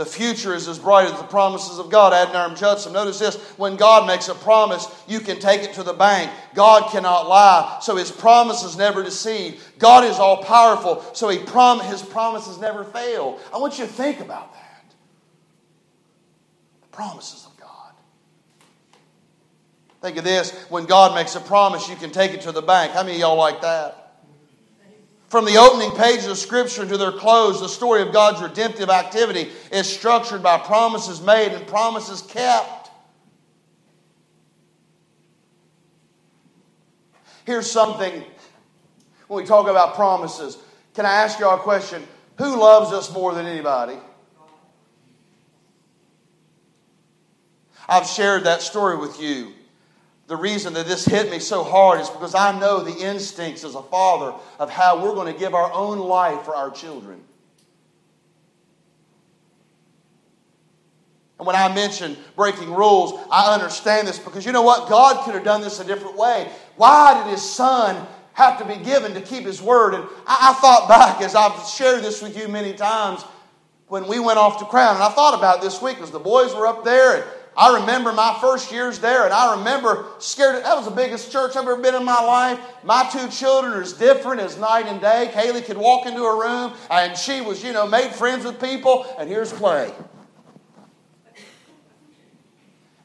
The 0.00 0.06
future 0.06 0.54
is 0.54 0.66
as 0.66 0.78
bright 0.78 1.12
as 1.12 1.18
the 1.18 1.26
promises 1.26 1.78
of 1.78 1.90
God. 1.90 2.14
Adoniram 2.14 2.56
Judson. 2.58 2.94
Notice 2.94 3.18
this 3.18 3.36
when 3.58 3.76
God 3.76 4.06
makes 4.06 4.28
a 4.28 4.34
promise, 4.34 4.86
you 5.06 5.20
can 5.20 5.38
take 5.38 5.62
it 5.62 5.74
to 5.74 5.82
the 5.82 5.92
bank. 5.92 6.30
God 6.54 6.90
cannot 6.90 7.28
lie, 7.28 7.80
so 7.82 7.96
his 7.96 8.10
promises 8.10 8.78
never 8.78 9.02
deceive. 9.02 9.62
God 9.78 10.04
is 10.04 10.18
all 10.18 10.42
powerful, 10.42 11.04
so 11.12 11.28
he 11.28 11.38
prom- 11.38 11.80
his 11.80 12.00
promises 12.00 12.58
never 12.58 12.82
fail. 12.82 13.38
I 13.52 13.58
want 13.58 13.78
you 13.78 13.84
to 13.84 13.92
think 13.92 14.20
about 14.20 14.54
that. 14.54 14.94
The 16.80 16.88
promises 16.88 17.46
Think 20.00 20.16
of 20.16 20.24
this 20.24 20.52
when 20.70 20.86
God 20.86 21.14
makes 21.14 21.34
a 21.34 21.40
promise, 21.40 21.88
you 21.88 21.96
can 21.96 22.10
take 22.10 22.32
it 22.32 22.42
to 22.42 22.52
the 22.52 22.62
bank. 22.62 22.92
How 22.92 23.02
many 23.02 23.16
of 23.16 23.20
y'all 23.20 23.36
like 23.36 23.60
that? 23.60 23.96
From 25.28 25.44
the 25.44 25.58
opening 25.58 25.92
pages 25.92 26.26
of 26.26 26.38
Scripture 26.38 26.86
to 26.86 26.96
their 26.96 27.12
close, 27.12 27.60
the 27.60 27.68
story 27.68 28.02
of 28.02 28.12
God's 28.12 28.42
redemptive 28.42 28.88
activity 28.88 29.50
is 29.70 29.86
structured 29.86 30.42
by 30.42 30.58
promises 30.58 31.20
made 31.20 31.52
and 31.52 31.66
promises 31.66 32.22
kept. 32.22 32.90
Here's 37.44 37.70
something 37.70 38.24
when 39.28 39.42
we 39.42 39.46
talk 39.46 39.68
about 39.68 39.94
promises. 39.94 40.58
Can 40.94 41.06
I 41.06 41.12
ask 41.12 41.38
y'all 41.38 41.56
a 41.56 41.62
question? 41.62 42.02
Who 42.38 42.58
loves 42.58 42.92
us 42.92 43.12
more 43.12 43.34
than 43.34 43.46
anybody? 43.46 43.98
I've 47.88 48.06
shared 48.06 48.44
that 48.44 48.62
story 48.62 48.96
with 48.96 49.20
you 49.20 49.52
the 50.30 50.36
reason 50.36 50.74
that 50.74 50.86
this 50.86 51.04
hit 51.04 51.28
me 51.28 51.40
so 51.40 51.64
hard 51.64 52.00
is 52.00 52.08
because 52.08 52.36
I 52.36 52.56
know 52.56 52.84
the 52.84 52.96
instincts 52.96 53.64
as 53.64 53.74
a 53.74 53.82
father 53.82 54.32
of 54.60 54.70
how 54.70 55.02
we're 55.02 55.16
going 55.16 55.30
to 55.32 55.36
give 55.36 55.54
our 55.54 55.72
own 55.72 55.98
life 55.98 56.44
for 56.44 56.54
our 56.54 56.70
children. 56.70 57.20
And 61.38 61.48
when 61.48 61.56
I 61.56 61.74
mention 61.74 62.16
breaking 62.36 62.72
rules, 62.72 63.18
I 63.28 63.52
understand 63.52 64.06
this 64.06 64.20
because 64.20 64.46
you 64.46 64.52
know 64.52 64.62
what? 64.62 64.88
God 64.88 65.24
could 65.24 65.34
have 65.34 65.42
done 65.42 65.62
this 65.62 65.80
a 65.80 65.84
different 65.84 66.16
way. 66.16 66.48
Why 66.76 67.20
did 67.24 67.32
his 67.32 67.42
son 67.42 68.06
have 68.34 68.56
to 68.60 68.64
be 68.64 68.76
given 68.84 69.14
to 69.14 69.20
keep 69.20 69.42
his 69.42 69.60
word? 69.60 69.94
And 69.94 70.04
I, 70.28 70.50
I 70.50 70.60
thought 70.60 70.88
back 70.88 71.20
as 71.22 71.34
I've 71.34 71.66
shared 71.66 72.04
this 72.04 72.22
with 72.22 72.38
you 72.38 72.46
many 72.46 72.72
times 72.72 73.24
when 73.88 74.06
we 74.06 74.20
went 74.20 74.38
off 74.38 74.60
to 74.60 74.64
Crown. 74.64 74.94
And 74.94 75.02
I 75.02 75.08
thought 75.08 75.36
about 75.36 75.60
this 75.60 75.82
week 75.82 75.98
as 75.98 76.12
the 76.12 76.20
boys 76.20 76.54
were 76.54 76.68
up 76.68 76.84
there. 76.84 77.16
And 77.16 77.24
I 77.56 77.80
remember 77.80 78.12
my 78.12 78.38
first 78.40 78.70
years 78.72 78.98
there, 79.00 79.24
and 79.24 79.32
I 79.32 79.56
remember 79.56 80.06
scared. 80.18 80.64
That 80.64 80.76
was 80.76 80.86
the 80.86 80.92
biggest 80.92 81.32
church 81.32 81.56
I've 81.56 81.64
ever 81.64 81.76
been 81.76 81.94
in 81.94 82.04
my 82.04 82.22
life. 82.22 82.60
My 82.84 83.08
two 83.12 83.28
children 83.28 83.72
are 83.72 83.82
as 83.82 83.92
different 83.92 84.40
as 84.40 84.56
night 84.56 84.86
and 84.86 85.00
day. 85.00 85.30
Kaylee 85.32 85.64
could 85.64 85.76
walk 85.76 86.06
into 86.06 86.22
a 86.22 86.38
room, 86.38 86.72
and 86.90 87.16
she 87.16 87.40
was, 87.40 87.62
you 87.62 87.72
know, 87.72 87.86
made 87.86 88.12
friends 88.12 88.44
with 88.44 88.60
people. 88.60 89.04
And 89.18 89.28
here's 89.28 89.52
Clay. 89.52 89.92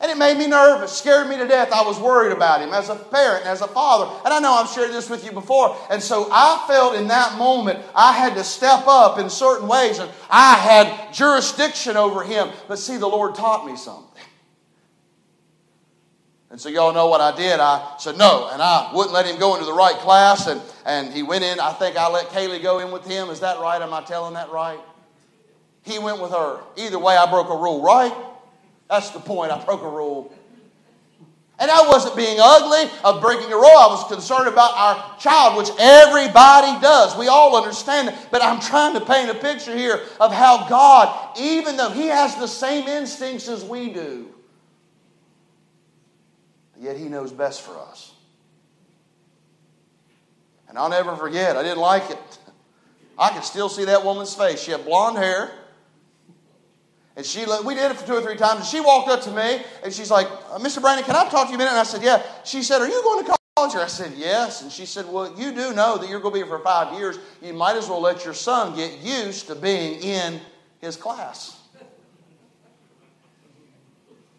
And 0.05 0.11
it 0.11 0.17
made 0.19 0.37
me 0.37 0.45
nervous, 0.45 0.91
scared 0.91 1.27
me 1.27 1.37
to 1.37 1.47
death. 1.47 1.71
I 1.71 1.81
was 1.81 1.99
worried 1.99 2.31
about 2.31 2.61
him 2.61 2.73
as 2.73 2.89
a 2.89 2.95
parent, 2.95 3.47
as 3.47 3.61
a 3.61 3.67
father. 3.67 4.13
And 4.23 4.31
I 4.31 4.39
know 4.39 4.53
I've 4.53 4.69
shared 4.69 4.91
this 4.91 5.09
with 5.09 5.25
you 5.25 5.31
before. 5.31 5.75
And 5.89 6.03
so 6.03 6.29
I 6.31 6.63
felt 6.67 6.95
in 6.95 7.07
that 7.07 7.39
moment 7.39 7.79
I 7.95 8.11
had 8.11 8.35
to 8.35 8.43
step 8.43 8.83
up 8.87 9.17
in 9.17 9.31
certain 9.31 9.67
ways 9.67 9.97
and 9.97 10.11
I 10.29 10.55
had 10.55 11.11
jurisdiction 11.13 11.97
over 11.97 12.23
him. 12.23 12.49
But 12.67 12.77
see, 12.77 12.97
the 12.97 13.07
Lord 13.07 13.33
taught 13.33 13.65
me 13.65 13.75
something. 13.77 14.04
And 16.55 16.61
so 16.61 16.69
y'all 16.69 16.93
know 16.93 17.07
what 17.07 17.19
I 17.19 17.35
did. 17.35 17.59
I 17.59 17.95
said 17.99 18.17
no, 18.17 18.47
and 18.49 18.61
I 18.61 18.89
wouldn't 18.93 19.13
let 19.13 19.25
him 19.25 19.37
go 19.37 19.55
into 19.55 19.65
the 19.65 19.73
right 19.73 19.97
class. 19.97 20.47
And, 20.47 20.61
and 20.85 21.13
he 21.13 21.21
went 21.21 21.43
in. 21.43 21.59
I 21.59 21.73
think 21.73 21.97
I 21.97 22.09
let 22.09 22.29
Kaylee 22.29 22.63
go 22.63 22.79
in 22.79 22.93
with 22.93 23.05
him. 23.05 23.29
Is 23.29 23.41
that 23.41 23.59
right? 23.59 23.81
Am 23.81 23.93
I 23.93 24.01
telling 24.03 24.35
that 24.35 24.49
right? 24.49 24.79
He 25.81 25.99
went 25.99 26.21
with 26.21 26.31
her. 26.31 26.61
Either 26.77 26.97
way, 26.97 27.17
I 27.17 27.29
broke 27.29 27.49
a 27.49 27.57
rule, 27.57 27.83
right? 27.83 28.15
That's 28.89 29.09
the 29.09 29.19
point. 29.19 29.51
I 29.51 29.61
broke 29.65 29.81
a 29.81 29.89
rule. 29.89 30.33
And 31.59 31.69
I 31.69 31.89
wasn't 31.89 32.15
being 32.15 32.37
ugly 32.39 32.89
of 33.03 33.19
breaking 33.19 33.51
a 33.51 33.57
rule. 33.57 33.65
I 33.65 33.87
was 33.87 34.07
concerned 34.07 34.47
about 34.47 34.71
our 34.77 35.19
child, 35.19 35.57
which 35.57 35.71
everybody 35.77 36.79
does. 36.79 37.17
We 37.17 37.27
all 37.27 37.61
understand 37.61 38.07
it. 38.07 38.15
But 38.31 38.41
I'm 38.41 38.61
trying 38.61 38.93
to 38.93 39.01
paint 39.01 39.29
a 39.29 39.35
picture 39.35 39.75
here 39.75 40.03
of 40.21 40.31
how 40.31 40.69
God, 40.69 41.37
even 41.37 41.75
though 41.75 41.89
He 41.89 42.07
has 42.07 42.33
the 42.37 42.47
same 42.47 42.87
instincts 42.87 43.49
as 43.49 43.65
we 43.65 43.89
do, 43.89 44.29
yet 46.79 46.97
He 46.97 47.05
knows 47.05 47.31
best 47.31 47.61
for 47.61 47.77
us. 47.77 48.13
And 50.67 50.77
I'll 50.77 50.89
never 50.89 51.15
forget, 51.15 51.55
I 51.55 51.63
didn't 51.63 51.79
like 51.79 52.09
it. 52.09 52.19
I 53.17 53.29
can 53.29 53.43
still 53.43 53.69
see 53.69 53.85
that 53.85 54.03
woman's 54.03 54.35
face. 54.35 54.61
She 54.61 54.71
had 54.71 54.83
blonde 54.83 55.17
hair. 55.17 55.51
And 57.15 57.25
she, 57.25 57.45
we 57.65 57.75
did 57.75 57.91
it 57.91 57.97
for 57.97 58.05
two 58.05 58.13
or 58.13 58.21
three 58.21 58.35
times. 58.35 58.59
And 58.59 58.65
she 58.67 58.81
walked 58.81 59.09
up 59.09 59.21
to 59.21 59.31
me 59.31 59.63
and 59.83 59.93
she's 59.93 60.11
like, 60.11 60.27
uh, 60.27 60.59
Mr. 60.59 60.81
Brandon, 60.81 61.05
can 61.05 61.15
I 61.15 61.29
talk 61.29 61.45
to 61.45 61.49
you 61.49 61.55
a 61.55 61.57
minute? 61.57 61.71
And 61.71 61.79
I 61.79 61.83
said, 61.83 62.03
Yeah. 62.03 62.21
She 62.43 62.61
said, 62.61 62.81
Are 62.81 62.87
you 62.87 63.01
going 63.03 63.23
to 63.23 63.35
college? 63.55 63.75
I 63.75 63.87
said, 63.87 64.11
Yes. 64.17 64.63
And 64.63 64.71
she 64.71 64.85
said, 64.85 65.05
Well, 65.07 65.33
you 65.39 65.53
do 65.53 65.73
know 65.73 65.97
that 65.97 66.09
you're 66.09 66.19
going 66.19 66.33
to 66.33 66.41
be 66.41 66.45
here 66.45 66.57
for 66.57 66.63
five 66.63 66.97
years. 66.99 67.17
You 67.41 67.53
might 67.53 67.77
as 67.77 67.87
well 67.87 68.01
let 68.01 68.25
your 68.25 68.33
son 68.33 68.75
get 68.75 68.99
used 68.99 69.47
to 69.47 69.55
being 69.55 70.01
in 70.01 70.41
his 70.81 70.97
class. 70.97 71.57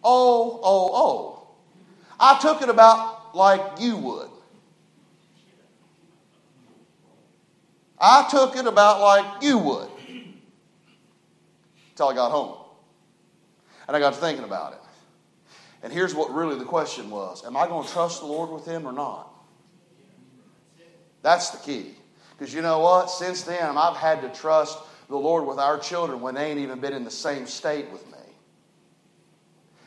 Oh, 0.05 0.61
oh, 0.63 0.91
oh. 0.93 1.36
I 2.19 2.39
took 2.41 2.63
it 2.63 2.69
about 2.69 3.35
like 3.35 3.81
you 3.81 3.97
would. 3.97 4.31
I 7.99 8.27
took 8.31 8.57
it 8.57 8.67
about 8.67 9.01
like 9.01 9.43
you 9.43 9.59
would. 9.59 9.89
Until 11.91 12.09
I 12.09 12.15
got 12.15 12.31
home. 12.31 12.59
And 13.89 13.97
I 13.97 14.01
got 14.01 14.15
to 14.15 14.21
thinking 14.21 14.45
about 14.45 14.73
it. 14.73 14.81
And 15.83 15.93
here's 15.93 16.15
what 16.15 16.33
really 16.33 16.59
the 16.59 16.65
question 16.65 17.11
was 17.11 17.45
Am 17.45 17.57
I 17.57 17.67
going 17.67 17.87
to 17.87 17.93
trust 17.93 18.21
the 18.21 18.27
Lord 18.27 18.51
with 18.51 18.67
him 18.67 18.87
or 18.87 18.93
not? 18.93 19.31
That's 21.23 21.51
the 21.51 21.59
key. 21.59 21.95
Because 22.39 22.53
you 22.53 22.61
know 22.63 22.81
what? 22.81 23.11
Since 23.11 23.43
then, 23.43 23.77
I've 23.77 23.97
had 23.97 24.21
to 24.23 24.29
trust 24.29 24.79
the 25.09 25.17
Lord 25.17 25.47
with 25.47 25.59
our 25.59 25.79
children 25.79 26.21
when 26.21 26.35
they 26.35 26.51
ain't 26.51 26.59
even 26.59 26.81
been 26.81 26.93
in 26.93 27.05
the 27.05 27.11
same 27.11 27.47
state 27.47 27.91
with 27.91 28.07
me. 28.09 28.16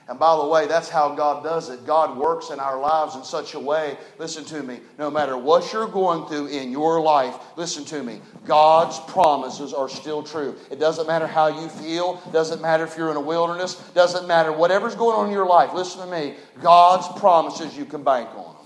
And 0.09 0.17
by 0.17 0.35
the 0.37 0.47
way, 0.47 0.65
that's 0.65 0.89
how 0.89 1.13
God 1.13 1.43
does 1.43 1.69
it. 1.69 1.85
God 1.85 2.17
works 2.17 2.49
in 2.49 2.59
our 2.59 2.79
lives 2.79 3.15
in 3.15 3.23
such 3.23 3.53
a 3.53 3.59
way, 3.59 3.95
listen 4.17 4.43
to 4.45 4.63
me, 4.63 4.79
no 4.97 5.11
matter 5.11 5.37
what 5.37 5.71
you're 5.71 5.87
going 5.87 6.27
through 6.27 6.47
in 6.47 6.71
your 6.71 6.99
life, 6.99 7.35
listen 7.55 7.85
to 7.85 8.01
me, 8.01 8.19
God's 8.43 8.99
promises 9.11 9.71
are 9.71 9.87
still 9.87 10.23
true. 10.23 10.55
It 10.71 10.79
doesn't 10.79 11.05
matter 11.05 11.27
how 11.27 11.61
you 11.61 11.69
feel, 11.69 12.15
doesn't 12.33 12.59
matter 12.59 12.85
if 12.85 12.97
you're 12.97 13.11
in 13.11 13.17
a 13.17 13.21
wilderness, 13.21 13.75
doesn't 13.93 14.27
matter 14.27 14.51
whatever's 14.51 14.95
going 14.95 15.15
on 15.15 15.27
in 15.27 15.31
your 15.31 15.45
life. 15.45 15.75
Listen 15.75 16.01
to 16.01 16.07
me, 16.07 16.33
God's 16.59 17.07
promises 17.19 17.77
you 17.77 17.85
can 17.85 18.03
bank 18.03 18.29
on 18.29 18.55
them. 18.55 18.65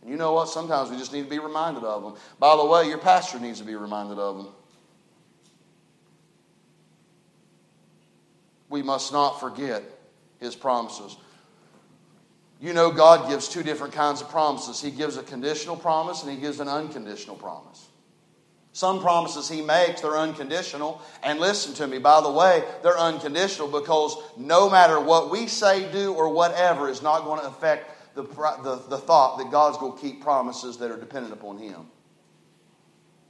And 0.00 0.10
you 0.10 0.16
know 0.16 0.32
what? 0.32 0.48
Sometimes 0.48 0.90
we 0.90 0.96
just 0.96 1.12
need 1.12 1.22
to 1.22 1.30
be 1.30 1.38
reminded 1.38 1.84
of 1.84 2.02
them. 2.02 2.14
By 2.40 2.56
the 2.56 2.64
way, 2.64 2.88
your 2.88 2.98
pastor 2.98 3.38
needs 3.38 3.60
to 3.60 3.64
be 3.64 3.76
reminded 3.76 4.18
of 4.18 4.38
them. 4.38 4.48
We 8.72 8.82
must 8.82 9.12
not 9.12 9.38
forget 9.38 9.84
his 10.40 10.56
promises. 10.56 11.16
You 12.60 12.72
know, 12.72 12.90
God 12.90 13.28
gives 13.28 13.48
two 13.48 13.62
different 13.62 13.92
kinds 13.92 14.22
of 14.22 14.30
promises. 14.30 14.80
He 14.80 14.90
gives 14.90 15.16
a 15.16 15.22
conditional 15.22 15.76
promise 15.76 16.22
and 16.22 16.32
he 16.32 16.38
gives 16.38 16.58
an 16.58 16.68
unconditional 16.68 17.36
promise. 17.36 17.86
Some 18.72 19.02
promises 19.02 19.48
he 19.48 19.60
makes, 19.60 20.00
they're 20.00 20.16
unconditional. 20.16 21.02
And 21.22 21.38
listen 21.38 21.74
to 21.74 21.86
me, 21.86 21.98
by 21.98 22.22
the 22.22 22.30
way, 22.30 22.64
they're 22.82 22.98
unconditional 22.98 23.68
because 23.68 24.16
no 24.38 24.70
matter 24.70 24.98
what 24.98 25.30
we 25.30 25.46
say, 25.46 25.92
do, 25.92 26.14
or 26.14 26.30
whatever 26.30 26.88
is 26.88 27.02
not 27.02 27.24
going 27.24 27.40
to 27.40 27.46
affect 27.46 28.14
the, 28.14 28.22
the, 28.22 28.82
the 28.88 28.98
thought 28.98 29.36
that 29.38 29.50
God's 29.50 29.76
going 29.76 29.94
to 29.94 30.00
keep 30.00 30.22
promises 30.22 30.78
that 30.78 30.90
are 30.90 30.96
dependent 30.98 31.34
upon 31.34 31.58
him. 31.58 31.86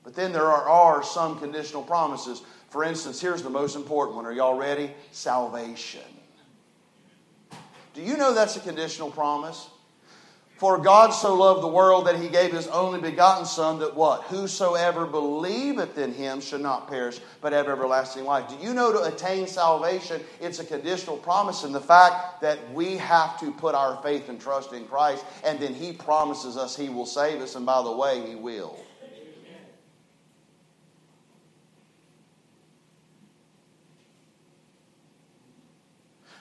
But 0.04 0.14
then 0.14 0.32
there 0.32 0.46
are, 0.46 0.68
are 0.68 1.02
some 1.02 1.38
conditional 1.38 1.82
promises 1.82 2.42
for 2.72 2.84
instance, 2.84 3.20
here's 3.20 3.42
the 3.42 3.50
most 3.50 3.76
important 3.76 4.16
one. 4.16 4.24
Are 4.24 4.32
y'all 4.32 4.56
ready? 4.56 4.90
Salvation. 5.10 6.00
Do 7.92 8.00
you 8.00 8.16
know 8.16 8.32
that's 8.32 8.56
a 8.56 8.60
conditional 8.60 9.10
promise? 9.10 9.68
For 10.56 10.78
God 10.78 11.10
so 11.10 11.34
loved 11.34 11.62
the 11.62 11.68
world 11.68 12.06
that 12.06 12.16
he 12.16 12.30
gave 12.30 12.50
his 12.50 12.68
only 12.68 12.98
begotten 12.98 13.44
Son, 13.44 13.78
that 13.80 13.94
what? 13.94 14.22
Whosoever 14.22 15.04
believeth 15.04 15.98
in 15.98 16.14
him 16.14 16.40
should 16.40 16.62
not 16.62 16.88
perish, 16.88 17.20
but 17.42 17.52
have 17.52 17.68
everlasting 17.68 18.24
life. 18.24 18.48
Do 18.48 18.56
you 18.66 18.72
know 18.72 18.90
to 18.90 19.02
attain 19.02 19.46
salvation, 19.46 20.22
it's 20.40 20.58
a 20.58 20.64
conditional 20.64 21.18
promise 21.18 21.64
in 21.64 21.72
the 21.72 21.80
fact 21.80 22.40
that 22.40 22.72
we 22.72 22.96
have 22.96 23.38
to 23.40 23.50
put 23.50 23.74
our 23.74 24.02
faith 24.02 24.30
and 24.30 24.40
trust 24.40 24.72
in 24.72 24.86
Christ, 24.86 25.26
and 25.44 25.60
then 25.60 25.74
he 25.74 25.92
promises 25.92 26.56
us 26.56 26.74
he 26.74 26.88
will 26.88 27.04
save 27.04 27.42
us, 27.42 27.54
and 27.54 27.66
by 27.66 27.82
the 27.82 27.92
way, 27.92 28.26
he 28.26 28.34
will. 28.34 28.78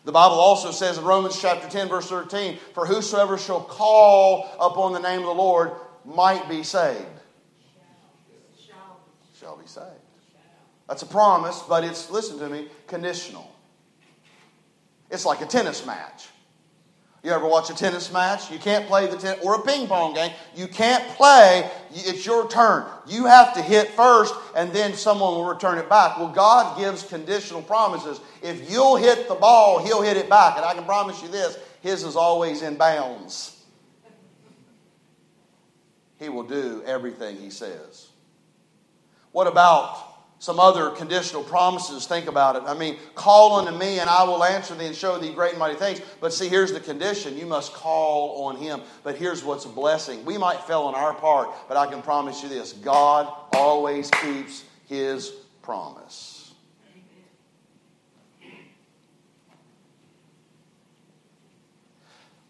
The 0.03 0.11
Bible 0.11 0.39
also 0.39 0.71
says 0.71 0.97
in 0.97 1.03
Romans 1.03 1.39
chapter 1.39 1.69
10, 1.69 1.89
verse 1.89 2.07
13, 2.09 2.57
For 2.73 2.85
whosoever 2.87 3.37
shall 3.37 3.61
call 3.61 4.49
upon 4.59 4.93
the 4.93 4.99
name 4.99 5.19
of 5.19 5.25
the 5.25 5.33
Lord 5.33 5.71
might 6.05 6.49
be 6.49 6.63
saved. 6.63 7.05
Shall 9.39 9.57
be 9.57 9.67
saved. 9.67 9.85
That's 10.87 11.03
a 11.03 11.07
promise, 11.07 11.63
but 11.69 11.83
it's, 11.83 12.09
listen 12.09 12.39
to 12.39 12.49
me, 12.49 12.67
conditional. 12.87 13.49
It's 15.09 15.25
like 15.25 15.41
a 15.41 15.45
tennis 15.45 15.85
match. 15.85 16.27
You 17.23 17.29
ever 17.29 17.47
watch 17.47 17.69
a 17.69 17.75
tennis 17.75 18.11
match? 18.11 18.49
You 18.49 18.57
can't 18.57 18.87
play 18.87 19.05
the 19.05 19.15
tennis, 19.15 19.43
or 19.43 19.55
a 19.55 19.61
ping 19.61 19.87
pong 19.87 20.15
game. 20.15 20.31
You 20.55 20.67
can't 20.67 21.07
play. 21.09 21.69
It's 21.93 22.25
your 22.25 22.49
turn. 22.49 22.85
You 23.07 23.25
have 23.25 23.53
to 23.53 23.61
hit 23.61 23.89
first, 23.89 24.33
and 24.55 24.73
then 24.73 24.95
someone 24.95 25.35
will 25.35 25.45
return 25.45 25.77
it 25.77 25.87
back. 25.87 26.17
Well, 26.17 26.29
God 26.29 26.79
gives 26.79 27.03
conditional 27.03 27.61
promises. 27.61 28.19
If 28.41 28.71
you'll 28.71 28.95
hit 28.95 29.27
the 29.27 29.35
ball, 29.35 29.85
He'll 29.85 30.01
hit 30.01 30.17
it 30.17 30.29
back. 30.29 30.57
And 30.57 30.65
I 30.65 30.73
can 30.73 30.83
promise 30.83 31.21
you 31.21 31.27
this 31.27 31.59
His 31.81 32.03
is 32.03 32.15
always 32.15 32.63
in 32.63 32.75
bounds. 32.75 33.63
He 36.17 36.29
will 36.29 36.43
do 36.43 36.81
everything 36.87 37.37
He 37.37 37.51
says. 37.51 38.07
What 39.31 39.45
about 39.45 40.10
some 40.41 40.59
other 40.59 40.89
conditional 40.89 41.43
promises. 41.43 42.07
Think 42.07 42.25
about 42.25 42.55
it. 42.55 42.63
I 42.65 42.73
mean, 42.73 42.97
call 43.13 43.59
unto 43.59 43.77
me 43.77 43.99
and 43.99 44.09
I 44.09 44.23
will 44.23 44.43
answer 44.43 44.73
thee 44.73 44.87
and 44.87 44.95
show 44.95 45.19
thee 45.19 45.31
great 45.31 45.51
and 45.51 45.59
mighty 45.59 45.75
things. 45.75 46.01
But 46.19 46.33
see, 46.33 46.49
here's 46.49 46.73
the 46.73 46.79
condition 46.79 47.37
you 47.37 47.45
must 47.45 47.73
call 47.73 48.45
on 48.45 48.57
him. 48.57 48.81
But 49.03 49.17
here's 49.17 49.43
what's 49.43 49.65
a 49.65 49.69
blessing. 49.69 50.25
We 50.25 50.39
might 50.39 50.63
fail 50.63 50.81
on 50.81 50.95
our 50.95 51.13
part, 51.13 51.49
but 51.67 51.77
I 51.77 51.85
can 51.85 52.01
promise 52.01 52.41
you 52.41 52.49
this 52.49 52.73
God 52.73 53.31
always 53.53 54.09
keeps 54.09 54.63
his 54.87 55.29
promise. 55.61 56.51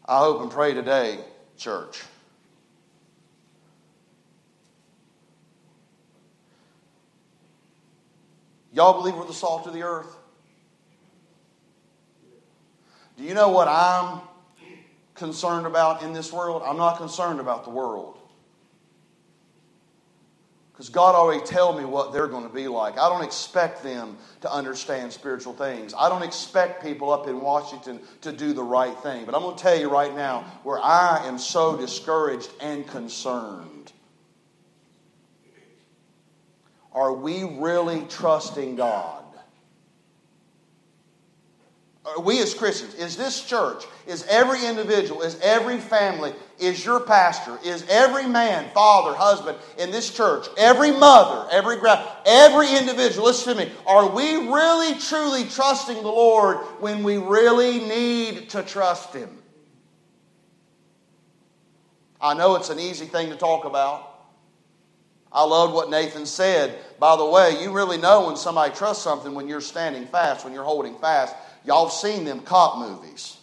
I 0.05 0.17
hope 0.19 0.41
and 0.41 0.49
pray 0.49 0.73
today, 0.73 1.19
church. 1.57 2.03
Y'all 8.71 8.93
believe 8.93 9.15
we're 9.15 9.25
the 9.25 9.33
salt 9.33 9.67
of 9.67 9.73
the 9.73 9.83
earth? 9.83 10.15
Do 13.17 13.23
you 13.23 13.33
know 13.33 13.49
what 13.49 13.67
I'm 13.67 14.21
concerned 15.15 15.65
about 15.65 16.03
in 16.03 16.13
this 16.13 16.31
world? 16.31 16.63
I'm 16.65 16.77
not 16.77 16.97
concerned 16.97 17.39
about 17.39 17.63
the 17.65 17.69
world. 17.69 18.17
Because 20.71 20.89
God 20.89 21.13
already 21.13 21.45
tell 21.45 21.77
me 21.77 21.85
what 21.85 22.11
they're 22.11 22.27
going 22.27 22.47
to 22.47 22.53
be 22.53 22.67
like. 22.67 22.97
I 22.97 23.07
don't 23.07 23.23
expect 23.23 23.83
them 23.83 24.17
to 24.39 24.51
understand 24.51 25.13
spiritual 25.13 25.53
things. 25.53 25.93
I 25.95 26.09
don't 26.09 26.23
expect 26.23 26.81
people 26.81 27.11
up 27.11 27.27
in 27.27 27.39
Washington 27.39 27.99
to 28.21 28.31
do 28.31 28.53
the 28.53 28.63
right 28.63 28.97
thing. 28.99 29.25
But 29.25 29.35
I'm 29.35 29.41
going 29.41 29.55
to 29.55 29.61
tell 29.61 29.77
you 29.77 29.91
right 29.91 30.15
now 30.15 30.41
where 30.63 30.79
I 30.79 31.27
am 31.27 31.37
so 31.37 31.77
discouraged 31.77 32.49
and 32.61 32.87
concerned. 32.87 33.70
Are 36.93 37.13
we 37.13 37.43
really 37.43 38.05
trusting 38.09 38.75
God? 38.75 39.21
we 42.19 42.41
as 42.41 42.53
Christians, 42.53 42.95
is 42.95 43.15
this 43.15 43.43
church, 43.43 43.85
is 44.07 44.25
every 44.27 44.65
individual, 44.65 45.21
is 45.21 45.39
every 45.41 45.77
family, 45.77 46.33
is 46.59 46.83
your 46.83 46.99
pastor, 46.99 47.59
is 47.63 47.85
every 47.89 48.25
man, 48.25 48.69
father, 48.73 49.15
husband 49.15 49.57
in 49.77 49.91
this 49.91 50.11
church, 50.11 50.47
every 50.57 50.91
mother, 50.91 51.47
every 51.51 51.77
grand, 51.77 52.01
every 52.25 52.75
individual, 52.75 53.27
listen 53.27 53.55
to 53.55 53.65
me, 53.65 53.71
are 53.85 54.09
we 54.09 54.47
really 54.47 54.99
truly 54.99 55.43
trusting 55.45 55.95
the 55.95 56.01
Lord 56.01 56.57
when 56.79 57.03
we 57.03 57.17
really 57.17 57.79
need 57.79 58.49
to 58.49 58.63
trust 58.63 59.13
Him? 59.13 59.37
I 62.19 62.33
know 62.33 62.55
it's 62.55 62.69
an 62.69 62.79
easy 62.79 63.05
thing 63.05 63.29
to 63.29 63.35
talk 63.35 63.65
about. 63.65 64.10
I 65.33 65.43
loved 65.43 65.73
what 65.73 65.89
Nathan 65.89 66.25
said. 66.25 66.77
By 66.99 67.15
the 67.15 67.25
way, 67.25 67.61
you 67.61 67.71
really 67.71 67.97
know 67.97 68.27
when 68.27 68.35
somebody 68.35 68.73
trusts 68.73 69.03
something 69.03 69.33
when 69.33 69.47
you're 69.47 69.61
standing 69.61 70.05
fast, 70.07 70.43
when 70.43 70.53
you're 70.53 70.63
holding 70.63 70.97
fast. 70.97 71.35
Y'all 71.65 71.85
have 71.85 71.93
seen 71.93 72.25
them 72.25 72.41
cop 72.41 72.79
movies. 72.79 73.37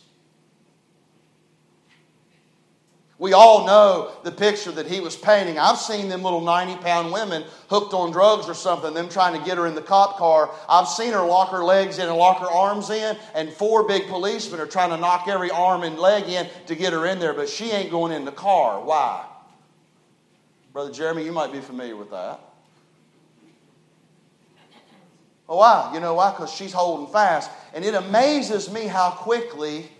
We 3.21 3.33
all 3.33 3.67
know 3.67 4.13
the 4.23 4.31
picture 4.31 4.71
that 4.73 4.87
he 4.87 5.01
was 5.01 5.17
painting. 5.17 5.59
I've 5.59 5.79
seen 5.79 6.09
them 6.09 6.23
little 6.23 6.41
90 6.41 6.77
pound 6.83 7.13
women 7.13 7.43
hooked 7.69 7.93
on 7.93 8.13
drugs 8.13 8.49
or 8.49 8.55
something, 8.55 8.95
them 8.95 9.09
trying 9.09 9.37
to 9.37 9.45
get 9.45 9.59
her 9.59 9.67
in 9.67 9.75
the 9.75 9.83
cop 9.83 10.19
car. 10.19 10.55
I've 10.69 10.87
seen 10.87 11.13
her 11.13 11.27
lock 11.27 11.51
her 11.51 11.65
legs 11.65 11.99
in 11.99 12.09
and 12.09 12.17
lock 12.17 12.39
her 12.39 12.51
arms 12.51 12.91
in, 12.91 13.17
and 13.35 13.53
four 13.53 13.89
big 13.89 14.07
policemen 14.07 14.61
are 14.61 14.67
trying 14.67 14.91
to 14.91 14.97
knock 14.97 15.27
every 15.27 15.51
arm 15.51 15.83
and 15.83 15.99
leg 15.99 16.29
in 16.29 16.47
to 16.67 16.77
get 16.77 16.93
her 16.93 17.07
in 17.07 17.19
there, 17.19 17.35
but 17.35 17.49
she 17.49 17.73
ain't 17.73 17.91
going 17.91 18.13
in 18.13 18.25
the 18.25 18.31
car. 18.31 18.85
Why? 18.85 19.25
Brother 20.79 20.93
Jeremy, 20.93 21.25
you 21.25 21.33
might 21.33 21.51
be 21.51 21.59
familiar 21.59 21.97
with 21.97 22.13
that. 22.13 22.39
Oh, 25.49 25.57
why? 25.57 25.91
You 25.93 25.99
know 25.99 26.15
why? 26.15 26.31
Because 26.31 26.53
she's 26.53 26.73
holding 26.73 27.13
fast. 27.13 27.51
And 27.75 27.85
it 27.85 27.95
amazes 27.95 28.71
me 28.71 28.87
how 28.87 29.11
quickly 29.11 29.91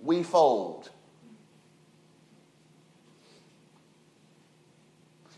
we 0.00 0.22
fold. 0.22 0.90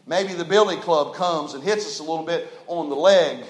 Maybe 0.06 0.34
the 0.34 0.44
billy 0.44 0.76
club 0.76 1.14
comes 1.14 1.54
and 1.54 1.64
hits 1.64 1.86
us 1.86 2.00
a 2.00 2.02
little 2.02 2.26
bit 2.26 2.52
on 2.66 2.90
the 2.90 2.94
leg. 2.94 3.42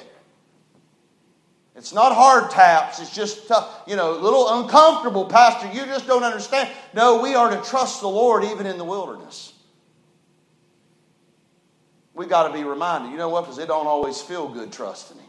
It's 1.74 1.92
not 1.92 2.14
hard 2.14 2.52
taps, 2.52 3.00
it's 3.00 3.12
just 3.12 3.48
tough, 3.48 3.82
you 3.88 3.96
know, 3.96 4.16
a 4.16 4.20
little 4.20 4.62
uncomfortable, 4.62 5.24
Pastor. 5.24 5.66
You 5.76 5.84
just 5.86 6.06
don't 6.06 6.22
understand. 6.22 6.70
No, 6.94 7.20
we 7.20 7.34
are 7.34 7.50
to 7.50 7.60
trust 7.68 8.02
the 8.02 8.08
Lord 8.08 8.44
even 8.44 8.66
in 8.66 8.78
the 8.78 8.84
wilderness. 8.84 9.52
We 12.16 12.24
got 12.24 12.48
to 12.48 12.54
be 12.54 12.64
reminded. 12.64 13.12
You 13.12 13.18
know 13.18 13.28
what? 13.28 13.42
Because 13.42 13.58
it 13.58 13.68
don't 13.68 13.86
always 13.86 14.22
feel 14.22 14.48
good 14.48 14.72
trusting 14.72 15.18
Him. 15.18 15.26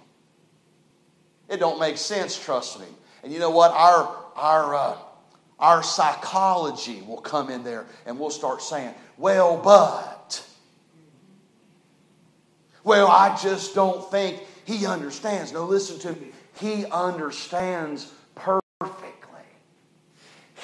It 1.50 1.58
don't 1.58 1.80
make 1.80 1.98
sense 1.98 2.42
trusting 2.42 2.82
Him. 2.82 2.96
And 3.24 3.34
you 3.34 3.40
know 3.40 3.50
what? 3.52 3.72
Our 3.72 4.26
our 4.36 4.76
uh, 4.76 4.98
our 5.60 5.84
psychology 5.84 7.04
will 7.06 7.20
come 7.20 7.50
in 7.50 7.64
there, 7.64 7.86
and 8.06 8.18
we'll 8.18 8.30
start 8.30 8.62
saying, 8.62 8.94
"Well, 9.18 9.58
but." 9.58 10.44
Well, 12.86 13.08
I 13.08 13.36
just 13.36 13.76
don't 13.76 14.10
think 14.10 14.42
he 14.64 14.86
understands. 14.86 15.52
No, 15.52 15.66
listen 15.66 16.00
to 16.00 16.14
me. 16.14 16.28
He 16.58 16.86
understands 16.86 18.10
perfectly. 18.34 19.42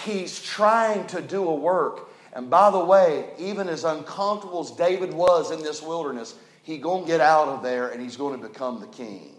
He's 0.05 0.41
trying 0.41 1.05
to 1.07 1.21
do 1.21 1.45
a 1.49 1.53
work. 1.53 2.09
And 2.34 2.50
by 2.50 2.72
the 2.72 2.84
way, 2.84 3.30
even 3.38 3.69
as 3.69 3.84
uncomfortable 3.84 4.62
as 4.62 4.72
David 4.72 5.13
was 5.13 5.52
in 5.52 5.62
this 5.62 5.84
wilderness, 5.84 6.34
he's 6.63 6.82
going 6.82 7.04
to 7.04 7.08
get 7.08 7.22
out 7.22 7.48
of 7.48 7.62
there 7.62 7.89
and 7.89 8.02
he's 8.02 8.17
going 8.17 8.41
to 8.41 8.48
become 8.48 8.80
the 8.80 8.88
king. 8.88 9.36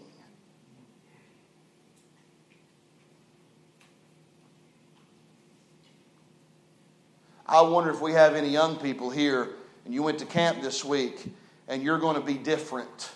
I 7.45 7.61
wonder 7.61 7.91
if 7.91 8.01
we 8.01 8.13
have 8.13 8.33
any 8.33 8.49
young 8.49 8.77
people 8.77 9.09
here 9.09 9.49
and 9.83 9.93
you 9.93 10.01
went 10.01 10.17
to 10.19 10.25
camp 10.25 10.61
this 10.61 10.83
week 10.83 11.25
and 11.67 11.83
you're 11.83 11.99
going 11.99 12.15
to 12.15 12.25
be 12.25 12.33
different. 12.35 13.11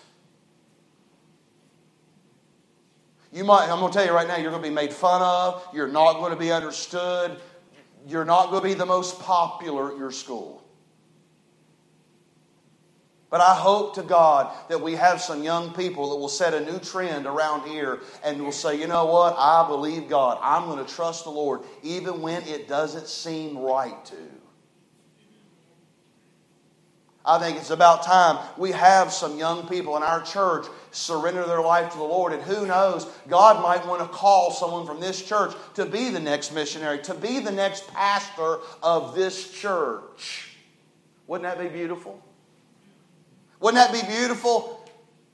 You 3.32 3.44
might, 3.44 3.68
I'm 3.68 3.80
going 3.80 3.90
to 3.92 3.96
tell 3.98 4.06
you 4.06 4.12
right 4.12 4.28
now, 4.28 4.36
you're 4.36 4.50
going 4.50 4.62
to 4.62 4.68
be 4.68 4.74
made 4.74 4.92
fun 4.92 5.22
of. 5.22 5.66
You're 5.72 5.88
not 5.88 6.14
going 6.14 6.32
to 6.32 6.38
be 6.38 6.52
understood. 6.52 7.40
You're 8.06 8.24
not 8.24 8.50
going 8.50 8.62
to 8.62 8.68
be 8.68 8.74
the 8.74 8.86
most 8.86 9.20
popular 9.20 9.92
at 9.92 9.98
your 9.98 10.10
school. 10.10 10.62
But 13.30 13.40
I 13.40 13.54
hope 13.54 13.94
to 13.94 14.02
God 14.02 14.52
that 14.68 14.80
we 14.80 14.96
have 14.96 15.20
some 15.20 15.44
young 15.44 15.72
people 15.72 16.10
that 16.10 16.16
will 16.16 16.28
set 16.28 16.52
a 16.52 16.64
new 16.64 16.80
trend 16.80 17.26
around 17.26 17.68
here 17.68 18.00
and 18.24 18.42
will 18.42 18.50
say, 18.50 18.78
you 18.78 18.88
know 18.88 19.06
what? 19.06 19.36
I 19.38 19.64
believe 19.68 20.08
God. 20.08 20.38
I'm 20.42 20.66
going 20.66 20.84
to 20.84 20.92
trust 20.92 21.24
the 21.24 21.30
Lord 21.30 21.60
even 21.84 22.22
when 22.22 22.42
it 22.42 22.66
doesn't 22.66 23.06
seem 23.06 23.56
right 23.56 24.04
to. 24.06 24.39
I 27.30 27.38
think 27.38 27.58
it's 27.58 27.70
about 27.70 28.02
time 28.02 28.44
we 28.58 28.72
have 28.72 29.12
some 29.12 29.38
young 29.38 29.68
people 29.68 29.96
in 29.96 30.02
our 30.02 30.20
church 30.20 30.66
surrender 30.90 31.46
their 31.46 31.60
life 31.60 31.92
to 31.92 31.98
the 31.98 32.02
Lord. 32.02 32.32
And 32.32 32.42
who 32.42 32.66
knows, 32.66 33.06
God 33.28 33.62
might 33.62 33.86
want 33.86 34.00
to 34.02 34.08
call 34.08 34.50
someone 34.50 34.84
from 34.84 34.98
this 34.98 35.22
church 35.22 35.54
to 35.74 35.86
be 35.86 36.10
the 36.10 36.18
next 36.18 36.52
missionary, 36.52 36.98
to 37.02 37.14
be 37.14 37.38
the 37.38 37.52
next 37.52 37.86
pastor 37.94 38.58
of 38.82 39.14
this 39.14 39.52
church. 39.52 40.56
Wouldn't 41.28 41.48
that 41.48 41.62
be 41.62 41.68
beautiful? 41.68 42.20
Wouldn't 43.60 43.76
that 43.76 43.92
be 43.92 44.04
beautiful? 44.12 44.84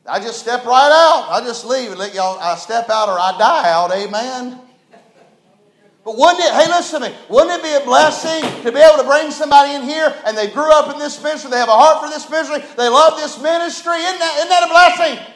I 0.04 0.20
just 0.20 0.38
step 0.38 0.66
right 0.66 0.92
out. 0.92 1.30
I 1.30 1.44
just 1.46 1.64
leave 1.64 1.90
and 1.90 1.98
let 1.98 2.14
y'all, 2.14 2.38
I 2.38 2.56
step 2.56 2.90
out 2.90 3.08
or 3.08 3.18
I 3.18 3.36
die 3.38 3.70
out. 3.70 3.90
Amen. 3.90 4.60
But 6.06 6.16
wouldn't 6.16 6.38
it, 6.38 6.52
hey, 6.52 6.68
listen 6.68 7.02
to 7.02 7.08
me, 7.08 7.16
wouldn't 7.28 7.58
it 7.58 7.64
be 7.64 7.74
a 7.74 7.84
blessing 7.84 8.40
to 8.62 8.70
be 8.70 8.78
able 8.78 9.02
to 9.02 9.08
bring 9.08 9.32
somebody 9.32 9.74
in 9.74 9.82
here 9.82 10.14
and 10.24 10.38
they 10.38 10.46
grew 10.46 10.70
up 10.70 10.94
in 10.94 11.00
this 11.00 11.20
ministry, 11.20 11.50
they 11.50 11.56
have 11.56 11.68
a 11.68 11.72
heart 11.72 12.00
for 12.00 12.08
this 12.08 12.30
ministry, 12.30 12.58
they 12.76 12.88
love 12.88 13.18
this 13.18 13.42
ministry? 13.42 13.96
Isn't 13.96 14.20
that, 14.20 14.36
isn't 14.36 14.48
that 14.48 14.62
a 14.62 14.68
blessing? 14.68 15.34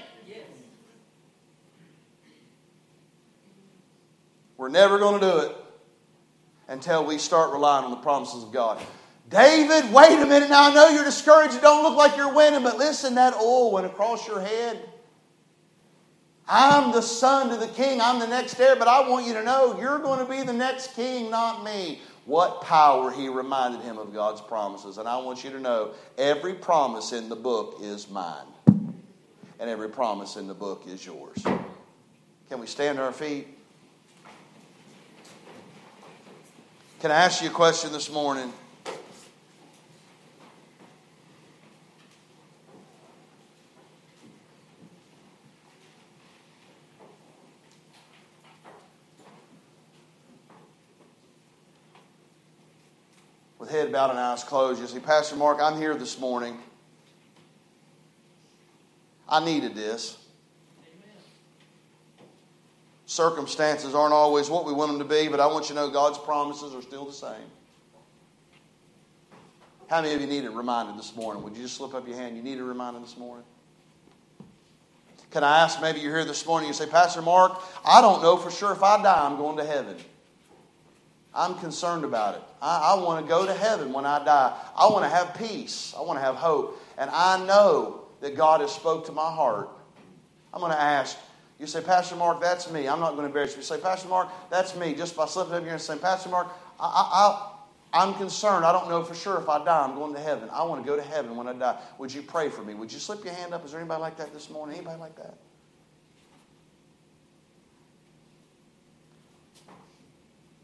We're 4.56 4.68
never 4.68 5.00
going 5.00 5.20
to 5.20 5.26
do 5.26 5.38
it 5.38 5.56
until 6.68 7.04
we 7.04 7.18
start 7.18 7.52
relying 7.52 7.86
on 7.86 7.90
the 7.90 7.96
promises 7.96 8.44
of 8.44 8.52
God. 8.52 8.80
David, 9.28 9.92
wait 9.92 10.20
a 10.20 10.26
minute. 10.26 10.50
Now 10.50 10.70
I 10.70 10.74
know 10.74 10.88
you're 10.90 11.02
discouraged. 11.02 11.54
It 11.54 11.62
don't 11.62 11.82
look 11.82 11.96
like 11.96 12.16
you're 12.16 12.32
winning, 12.32 12.62
but 12.62 12.78
listen, 12.78 13.16
that 13.16 13.34
oil 13.34 13.72
went 13.72 13.86
across 13.86 14.28
your 14.28 14.40
head. 14.40 14.89
I'm 16.52 16.90
the 16.90 17.00
son 17.00 17.48
to 17.50 17.56
the 17.56 17.68
king. 17.68 18.00
I'm 18.00 18.18
the 18.18 18.26
next 18.26 18.58
heir, 18.58 18.74
but 18.74 18.88
I 18.88 19.08
want 19.08 19.24
you 19.24 19.34
to 19.34 19.44
know 19.44 19.78
you're 19.80 20.00
going 20.00 20.18
to 20.18 20.30
be 20.30 20.42
the 20.42 20.52
next 20.52 20.94
king, 20.94 21.30
not 21.30 21.62
me. 21.62 22.00
What 22.26 22.62
power 22.62 23.12
he 23.12 23.28
reminded 23.28 23.82
him 23.82 23.98
of 23.98 24.12
God's 24.12 24.40
promises. 24.40 24.98
And 24.98 25.08
I 25.08 25.18
want 25.18 25.44
you 25.44 25.50
to 25.50 25.60
know 25.60 25.92
every 26.18 26.54
promise 26.54 27.12
in 27.12 27.28
the 27.28 27.36
book 27.36 27.76
is 27.80 28.10
mine, 28.10 28.46
and 28.66 29.70
every 29.70 29.88
promise 29.88 30.34
in 30.34 30.48
the 30.48 30.54
book 30.54 30.82
is 30.88 31.06
yours. 31.06 31.40
Can 31.44 32.58
we 32.58 32.66
stand 32.66 32.98
on 32.98 33.04
our 33.04 33.12
feet? 33.12 33.46
Can 36.98 37.12
I 37.12 37.14
ask 37.14 37.42
you 37.42 37.48
a 37.48 37.52
question 37.52 37.92
this 37.92 38.10
morning? 38.10 38.52
Head 53.70 53.92
bowed 53.92 54.10
and 54.10 54.18
eyes 54.18 54.44
closed. 54.44 54.80
You 54.80 54.86
say, 54.86 55.00
Pastor 55.00 55.36
Mark, 55.36 55.58
I'm 55.60 55.76
here 55.78 55.94
this 55.94 56.18
morning. 56.18 56.58
I 59.28 59.44
needed 59.44 59.74
this. 59.74 60.18
Circumstances 63.06 63.94
aren't 63.94 64.12
always 64.12 64.48
what 64.48 64.64
we 64.64 64.72
want 64.72 64.92
them 64.92 64.98
to 65.00 65.04
be, 65.04 65.28
but 65.28 65.40
I 65.40 65.46
want 65.46 65.68
you 65.68 65.74
to 65.74 65.80
know 65.80 65.90
God's 65.90 66.18
promises 66.18 66.74
are 66.74 66.82
still 66.82 67.04
the 67.04 67.12
same. 67.12 67.50
How 69.88 70.00
many 70.00 70.14
of 70.14 70.20
you 70.20 70.28
need 70.28 70.44
it 70.44 70.50
reminded 70.50 70.96
this 70.96 71.16
morning? 71.16 71.42
Would 71.42 71.56
you 71.56 71.62
just 71.64 71.76
slip 71.76 71.94
up 71.94 72.06
your 72.06 72.16
hand? 72.16 72.36
You 72.36 72.42
need 72.42 72.58
it 72.58 72.62
reminded 72.62 73.02
this 73.02 73.16
morning? 73.16 73.44
Can 75.32 75.42
I 75.42 75.60
ask, 75.60 75.80
maybe 75.80 76.00
you're 76.00 76.14
here 76.14 76.24
this 76.24 76.46
morning, 76.46 76.68
and 76.68 76.76
you 76.78 76.84
say, 76.84 76.90
Pastor 76.90 77.22
Mark, 77.22 77.60
I 77.84 78.00
don't 78.00 78.22
know 78.22 78.36
for 78.36 78.50
sure 78.50 78.72
if 78.72 78.82
I 78.82 79.02
die, 79.02 79.26
I'm 79.26 79.36
going 79.36 79.56
to 79.56 79.64
heaven. 79.64 79.96
I'm 81.34 81.54
concerned 81.56 82.04
about 82.04 82.34
it. 82.34 82.42
I, 82.60 82.94
I 82.94 83.02
want 83.02 83.24
to 83.24 83.28
go 83.28 83.46
to 83.46 83.54
heaven 83.54 83.92
when 83.92 84.04
I 84.04 84.24
die. 84.24 84.56
I 84.76 84.86
want 84.86 85.04
to 85.04 85.08
have 85.08 85.34
peace. 85.34 85.94
I 85.96 86.02
want 86.02 86.18
to 86.18 86.24
have 86.24 86.34
hope. 86.34 86.82
And 86.98 87.08
I 87.10 87.44
know 87.46 88.02
that 88.20 88.36
God 88.36 88.60
has 88.60 88.72
spoke 88.72 89.06
to 89.06 89.12
my 89.12 89.30
heart. 89.30 89.68
I'm 90.52 90.60
going 90.60 90.72
to 90.72 90.80
ask, 90.80 91.16
you 91.58 91.66
say, 91.66 91.80
Pastor 91.80 92.16
Mark, 92.16 92.40
that's 92.40 92.70
me. 92.70 92.88
I'm 92.88 93.00
not 93.00 93.10
going 93.10 93.22
to 93.22 93.26
embarrass 93.26 93.52
you. 93.52 93.58
You 93.58 93.62
say, 93.62 93.78
Pastor 93.78 94.08
Mark, 94.08 94.28
that's 94.50 94.74
me. 94.76 94.94
Just 94.94 95.16
by 95.16 95.26
slipping 95.26 95.54
up 95.54 95.62
here 95.62 95.72
and 95.72 95.80
saying, 95.80 96.00
Pastor 96.00 96.28
Mark, 96.28 96.48
I, 96.80 97.52
I, 97.92 98.02
I'm 98.02 98.14
concerned. 98.14 98.64
I 98.64 98.72
don't 98.72 98.88
know 98.88 99.04
for 99.04 99.14
sure 99.14 99.40
if 99.40 99.48
I 99.48 99.64
die, 99.64 99.84
I'm 99.84 99.94
going 99.94 100.14
to 100.14 100.20
heaven. 100.20 100.48
I 100.50 100.64
want 100.64 100.82
to 100.84 100.86
go 100.86 100.96
to 100.96 101.02
heaven 101.02 101.36
when 101.36 101.46
I 101.46 101.52
die. 101.52 101.78
Would 101.98 102.12
you 102.12 102.22
pray 102.22 102.48
for 102.48 102.62
me? 102.62 102.74
Would 102.74 102.92
you 102.92 102.98
slip 102.98 103.24
your 103.24 103.34
hand 103.34 103.54
up? 103.54 103.64
Is 103.64 103.70
there 103.70 103.80
anybody 103.80 104.00
like 104.00 104.16
that 104.16 104.32
this 104.32 104.50
morning? 104.50 104.76
Anybody 104.76 104.98
like 104.98 105.16
that? 105.16 105.34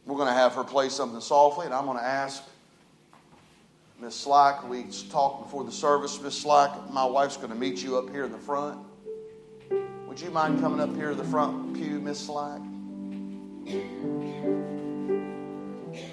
We're 0.07 0.17
going 0.17 0.29
to 0.29 0.35
have 0.35 0.55
her 0.55 0.63
play 0.63 0.89
something 0.89 1.21
softly, 1.21 1.67
and 1.67 1.75
I'm 1.75 1.85
going 1.85 1.99
to 1.99 2.05
ask 2.05 2.45
Miss 4.01 4.15
Slack. 4.15 4.69
We 4.69 4.85
talked 5.11 5.43
before 5.43 5.65
the 5.65 5.73
service. 5.73 6.21
Miss 6.23 6.39
Slack, 6.39 6.71
my 6.93 7.05
wife's 7.05 7.37
going 7.37 7.49
to 7.49 7.57
meet 7.57 7.83
you 7.83 7.99
up 7.99 8.09
here 8.11 8.25
in 8.25 8.31
the 8.31 8.39
front. 8.39 8.79
Would 10.07 10.21
you 10.21 10.31
mind 10.31 10.61
coming 10.61 10.81
up 10.81 10.95
here 10.95 11.09
to 11.11 11.17
the 11.17 11.25
front 11.25 11.75
pew, 11.75 11.99
Miss 11.99 12.21
Slack? 12.21 12.61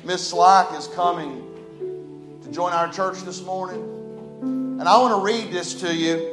Miss 0.04 0.28
Slack 0.28 0.74
is 0.78 0.88
coming 0.88 2.39
to 2.41 2.52
join 2.52 2.74
our 2.74 2.91
church 2.91 3.22
this 3.22 3.44
morning. 3.44 3.82
And 4.41 4.89
I 4.89 4.98
want 4.98 5.14
to 5.14 5.24
read 5.24 5.54
this 5.54 5.76
to 5.82 5.94
you. 5.94 6.32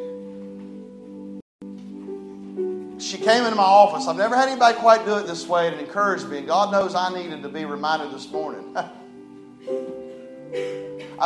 Came 3.31 3.45
into 3.45 3.55
my 3.55 3.63
office. 3.63 4.09
I've 4.09 4.17
never 4.17 4.35
had 4.35 4.49
anybody 4.49 4.77
quite 4.79 5.05
do 5.05 5.19
it 5.19 5.27
this 5.27 5.47
way 5.47 5.69
and 5.69 5.79
encouraged 5.81 6.29
me. 6.29 6.39
And 6.39 6.49
God 6.49 6.73
knows 6.73 6.97
I 6.97 7.15
needed 7.15 7.45
to 7.45 7.49
be 7.49 7.65
reminded 7.65 8.13
this 8.13 8.29
morning. 8.29 8.65
I 8.77 8.91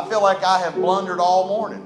feel 0.08 0.22
like 0.22 0.44
I 0.44 0.58
have 0.58 0.74
blundered 0.74 1.18
all 1.18 1.48
morning. 1.48 1.80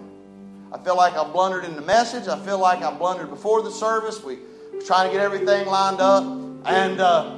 I 0.73 0.79
feel 0.79 0.97
like 0.97 1.15
I 1.15 1.23
blundered 1.25 1.65
in 1.65 1.77
the 1.77 1.83
message. 1.83 2.27
I 2.27 2.37
feel 2.45 2.59
like 2.59 2.83
I 2.83 2.93
blundered 2.93 3.31
before 3.31 3.63
the 3.63 3.71
service. 3.71 4.25
We 4.25 4.41
were 4.73 4.81
trying 4.81 5.09
to 5.09 5.17
get 5.17 5.23
everything 5.23 5.69
lined 5.69 6.01
up. 6.01 6.25
And 6.67 7.01
uh, 7.01 7.37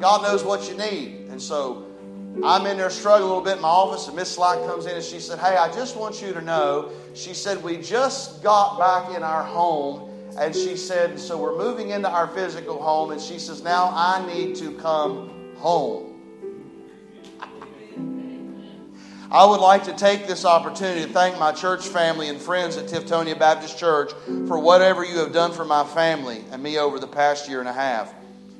God 0.00 0.22
knows 0.22 0.42
what 0.42 0.68
you 0.68 0.76
need. 0.76 1.28
And 1.28 1.40
so 1.40 1.86
I'm 2.42 2.66
in 2.66 2.76
there 2.76 2.90
struggling 2.90 3.22
a 3.22 3.26
little 3.28 3.44
bit 3.44 3.54
in 3.56 3.62
my 3.62 3.68
office, 3.68 4.08
and 4.08 4.16
Miss 4.16 4.34
Slack 4.34 4.58
comes 4.66 4.86
in 4.86 4.96
and 4.96 5.04
she 5.04 5.20
said, 5.20 5.38
Hey, 5.38 5.56
I 5.56 5.72
just 5.72 5.96
want 5.96 6.20
you 6.20 6.32
to 6.32 6.40
know. 6.40 6.90
She 7.14 7.34
said, 7.34 7.62
We 7.62 7.76
just 7.76 8.42
got 8.42 8.80
back 8.80 9.16
in 9.16 9.22
our 9.22 9.44
home. 9.44 10.08
And 10.38 10.54
she 10.54 10.76
said, 10.76 11.18
So 11.18 11.38
we're 11.38 11.56
moving 11.56 11.90
into 11.90 12.08
our 12.08 12.28
physical 12.28 12.80
home. 12.82 13.10
And 13.10 13.20
she 13.20 13.38
says, 13.38 13.62
Now 13.62 13.90
I 13.94 14.24
need 14.26 14.56
to 14.56 14.72
come 14.72 15.54
home. 15.56 16.12
I 19.30 19.46
would 19.46 19.60
like 19.60 19.84
to 19.84 19.94
take 19.94 20.26
this 20.26 20.44
opportunity 20.44 21.06
to 21.06 21.08
thank 21.10 21.38
my 21.38 21.52
church 21.52 21.88
family 21.88 22.28
and 22.28 22.38
friends 22.38 22.76
at 22.76 22.84
Tiftonia 22.84 23.38
Baptist 23.38 23.78
Church 23.78 24.12
for 24.46 24.58
whatever 24.58 25.06
you 25.06 25.20
have 25.20 25.32
done 25.32 25.52
for 25.52 25.64
my 25.64 25.84
family 25.84 26.44
and 26.50 26.62
me 26.62 26.78
over 26.78 26.98
the 26.98 27.06
past 27.06 27.48
year 27.48 27.60
and 27.60 27.68
a 27.68 27.72
half. 27.72 28.12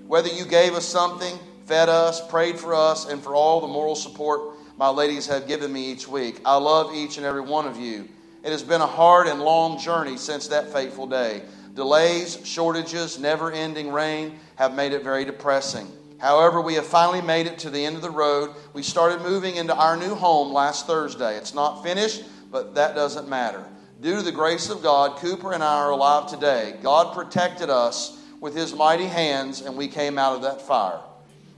Whether 0.07 0.29
you 0.29 0.47
gave 0.47 0.73
us 0.73 0.87
something, 0.89 1.39
fed 1.66 1.91
us, 1.91 2.27
prayed 2.27 2.59
for 2.59 2.75
us, 2.75 3.07
and 3.07 3.23
for 3.23 3.35
all 3.35 3.61
the 3.61 3.68
moral 3.68 3.95
support 3.95 4.57
my 4.79 4.89
ladies 4.89 5.27
have 5.27 5.47
given 5.47 5.70
me 5.70 5.93
each 5.93 6.09
week, 6.09 6.41
I 6.43 6.57
love 6.57 6.95
each 6.95 7.18
and 7.18 7.27
every 7.27 7.43
one 7.43 7.66
of 7.66 7.77
you. 7.77 8.09
It 8.43 8.51
has 8.51 8.62
been 8.62 8.81
a 8.81 8.87
hard 8.87 9.27
and 9.27 9.43
long 9.43 9.79
journey 9.79 10.16
since 10.16 10.49
that 10.49 10.73
fateful 10.73 11.07
day. 11.07 11.43
Delays, 11.75 12.39
shortages, 12.45 13.18
never 13.18 13.51
ending 13.51 13.93
rain 13.93 14.39
have 14.57 14.75
made 14.75 14.93
it 14.93 15.03
very 15.03 15.25
depressing. 15.25 15.91
However, 16.18 16.61
we 16.61 16.75
have 16.75 16.87
finally 16.87 17.20
made 17.20 17.47
it 17.47 17.59
to 17.61 17.70
the 17.70 17.85
end 17.85 17.97
of 17.97 18.03
the 18.03 18.11
road. 18.11 18.55
We 18.73 18.83
started 18.83 19.23
moving 19.23 19.57
into 19.57 19.75
our 19.75 19.97
new 19.97 20.14
home 20.14 20.53
last 20.53 20.87
Thursday. 20.87 21.37
It's 21.37 21.55
not 21.55 21.83
finished, 21.83 22.23
but 22.51 22.75
that 22.77 22.95
doesn't 22.95 23.29
matter. 23.29 23.64
Due 24.01 24.16
to 24.16 24.23
the 24.23 24.33
grace 24.33 24.68
of 24.68 24.83
God, 24.83 25.18
Cooper 25.18 25.53
and 25.53 25.64
I 25.64 25.79
are 25.79 25.91
alive 25.91 26.29
today. 26.29 26.75
God 26.83 27.14
protected 27.14 27.70
us 27.70 28.18
with 28.41 28.55
his 28.55 28.75
mighty 28.75 29.07
hands, 29.07 29.62
and 29.62 29.77
we 29.77 29.89
came 29.89 30.18
out 30.18 30.37
of 30.37 30.43
that 30.43 30.61
fire. 30.61 31.01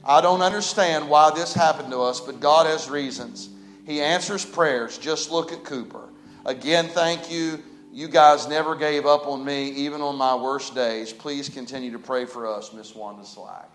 I 0.05 0.21
don't 0.21 0.43
understand 0.43 1.09
why 1.09 1.31
this 1.31 1.55
happened 1.55 1.91
to 1.91 2.03
us, 2.03 2.21
but 2.21 2.41
God 2.41 2.67
has 2.67 2.91
reasons. 2.91 3.49
He 3.87 4.01
answers 4.01 4.45
prayers. 4.45 4.99
Just 4.99 5.31
look 5.31 5.53
at 5.53 5.65
Cooper. 5.65 6.09
Again, 6.45 6.89
thank 6.89 7.31
you. 7.31 7.63
You 7.95 8.09
guys 8.09 8.49
never 8.49 8.75
gave 8.75 9.07
up 9.07 9.29
on 9.29 9.45
me, 9.45 9.69
even 9.69 10.01
on 10.01 10.17
my 10.17 10.35
worst 10.35 10.75
days. 10.75 11.13
Please 11.13 11.49
continue 11.49 11.93
to 11.93 11.99
pray 12.01 12.25
for 12.25 12.45
us, 12.45 12.73
Miss 12.73 12.93
Wanda 12.93 13.25
Slack. 13.25 13.71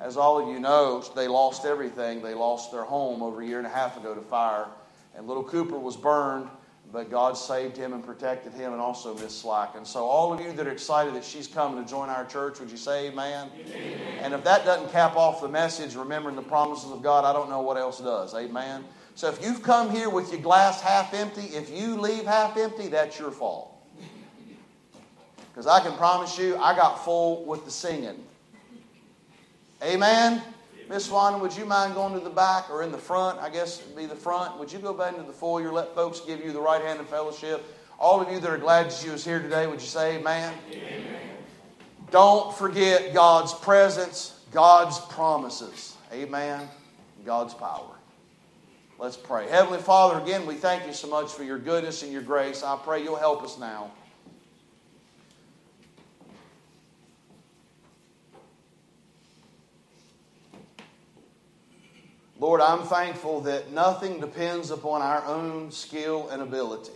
As 0.00 0.18
all 0.18 0.38
of 0.38 0.52
you 0.52 0.60
know, 0.60 1.02
they 1.16 1.28
lost 1.28 1.64
everything. 1.64 2.20
They 2.20 2.34
lost 2.34 2.72
their 2.72 2.84
home 2.84 3.22
over 3.22 3.40
a 3.40 3.46
year 3.46 3.56
and 3.56 3.66
a 3.66 3.70
half 3.70 3.96
ago 3.96 4.14
to 4.14 4.20
fire. 4.20 4.66
And 5.16 5.26
little 5.26 5.42
Cooper 5.42 5.78
was 5.78 5.96
burned, 5.96 6.46
but 6.92 7.10
God 7.10 7.38
saved 7.38 7.74
him 7.74 7.94
and 7.94 8.04
protected 8.04 8.52
him 8.52 8.72
and 8.72 8.82
also 8.82 9.14
Miss 9.14 9.34
Slack. 9.34 9.76
And 9.76 9.86
so, 9.86 10.04
all 10.04 10.30
of 10.30 10.40
you 10.40 10.52
that 10.52 10.66
are 10.66 10.70
excited 10.70 11.14
that 11.14 11.24
she's 11.24 11.46
coming 11.46 11.82
to 11.82 11.90
join 11.90 12.10
our 12.10 12.26
church, 12.26 12.60
would 12.60 12.70
you 12.70 12.76
say 12.76 13.06
amen? 13.06 13.48
amen? 13.66 13.98
And 14.20 14.34
if 14.34 14.44
that 14.44 14.66
doesn't 14.66 14.92
cap 14.92 15.16
off 15.16 15.40
the 15.40 15.48
message, 15.48 15.94
remembering 15.94 16.36
the 16.36 16.42
promises 16.42 16.90
of 16.90 17.02
God, 17.02 17.24
I 17.24 17.32
don't 17.32 17.48
know 17.48 17.62
what 17.62 17.78
else 17.78 17.98
does. 17.98 18.34
Amen? 18.34 18.84
So, 19.16 19.28
if 19.28 19.42
you've 19.44 19.62
come 19.62 19.90
here 19.90 20.10
with 20.10 20.32
your 20.32 20.40
glass 20.40 20.80
half 20.80 21.14
empty, 21.14 21.42
if 21.42 21.70
you 21.70 22.00
leave 22.00 22.24
half 22.24 22.56
empty, 22.56 22.88
that's 22.88 23.18
your 23.18 23.30
fault. 23.30 23.70
Because 25.52 25.68
I 25.68 25.80
can 25.80 25.96
promise 25.96 26.36
you, 26.36 26.56
I 26.56 26.74
got 26.74 27.04
full 27.04 27.44
with 27.44 27.64
the 27.64 27.70
singing. 27.70 28.24
Amen. 29.82 30.42
Miss 30.88 31.06
Swan, 31.06 31.40
would 31.40 31.56
you 31.56 31.64
mind 31.64 31.94
going 31.94 32.12
to 32.14 32.20
the 32.20 32.28
back 32.28 32.68
or 32.70 32.82
in 32.82 32.90
the 32.90 32.98
front? 32.98 33.38
I 33.38 33.48
guess 33.48 33.80
it'd 33.80 33.96
be 33.96 34.06
the 34.06 34.16
front. 34.16 34.58
Would 34.58 34.72
you 34.72 34.80
go 34.80 34.92
back 34.92 35.14
into 35.14 35.26
the 35.26 35.32
foyer, 35.32 35.72
let 35.72 35.94
folks 35.94 36.20
give 36.20 36.44
you 36.44 36.52
the 36.52 36.60
right 36.60 36.82
hand 36.82 37.00
of 37.00 37.08
fellowship? 37.08 37.64
All 37.98 38.20
of 38.20 38.30
you 38.30 38.40
that 38.40 38.50
are 38.50 38.58
glad 38.58 38.90
that 38.90 39.04
you 39.04 39.12
was 39.12 39.24
here 39.24 39.40
today, 39.40 39.66
would 39.66 39.80
you 39.80 39.86
say 39.86 40.16
amen? 40.16 40.52
amen? 40.72 41.20
Don't 42.10 42.54
forget 42.54 43.14
God's 43.14 43.54
presence, 43.54 44.40
God's 44.52 44.98
promises. 44.98 45.96
Amen. 46.12 46.68
God's 47.24 47.54
power. 47.54 47.93
Let's 48.98 49.16
pray. 49.16 49.48
Heavenly 49.48 49.80
Father, 49.80 50.20
again, 50.20 50.46
we 50.46 50.54
thank 50.54 50.86
you 50.86 50.92
so 50.92 51.08
much 51.08 51.32
for 51.32 51.42
your 51.42 51.58
goodness 51.58 52.02
and 52.02 52.12
your 52.12 52.22
grace. 52.22 52.62
I 52.62 52.76
pray 52.76 53.02
you'll 53.02 53.16
help 53.16 53.42
us 53.42 53.58
now. 53.58 53.90
Lord, 62.38 62.60
I'm 62.60 62.82
thankful 62.82 63.40
that 63.42 63.72
nothing 63.72 64.20
depends 64.20 64.70
upon 64.70 65.02
our 65.02 65.24
own 65.24 65.70
skill 65.70 66.28
and 66.28 66.40
ability. 66.40 66.92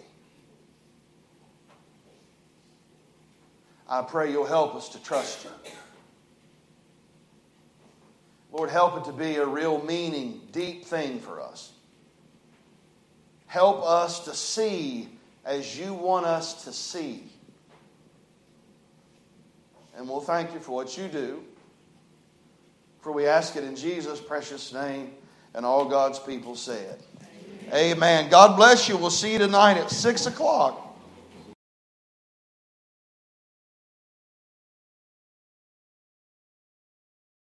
I 3.89 4.03
pray 4.03 4.31
you'll 4.31 4.45
help 4.45 4.75
us 4.75 4.91
to 4.91 5.03
trust 5.03 5.45
you. 5.45 5.51
Lord, 8.53 8.71
help 8.71 8.99
it 8.99 9.05
to 9.05 9.13
be 9.13 9.37
a 9.37 9.47
real 9.47 9.83
meaning, 9.83 10.43
deep 10.53 10.85
thing 10.85 11.19
for 11.19 11.41
us. 11.41 11.73
Help 13.49 13.83
us 13.83 14.21
to 14.27 14.35
see 14.35 15.09
as 15.45 15.79
you 15.79 15.95
want 15.95 16.27
us 16.27 16.65
to 16.65 16.73
see. 16.73 17.25
And 19.97 20.09
we'll 20.09 20.21
thank 20.21 20.55
you 20.55 20.61
for 20.61 20.73
what 20.73 20.97
you 20.97 21.09
do. 21.09 21.43
For 23.01 23.11
we 23.11 23.27
ask 23.27 23.57
it 23.57 23.65
in 23.65 23.75
Jesus' 23.75 24.21
precious 24.21 24.73
name. 24.73 25.13
And 25.55 25.65
all 25.65 25.87
God's 25.87 26.19
people 26.19 26.55
said, 26.55 26.99
Amen. 27.73 27.97
Amen. 27.97 28.31
God 28.31 28.55
bless 28.57 28.89
you. 28.89 28.97
We'll 28.97 29.11
see 29.11 29.33
you 29.33 29.39
tonight 29.39 29.79
at 29.79 29.91
6 29.91 30.27
o'clock. 30.27 30.88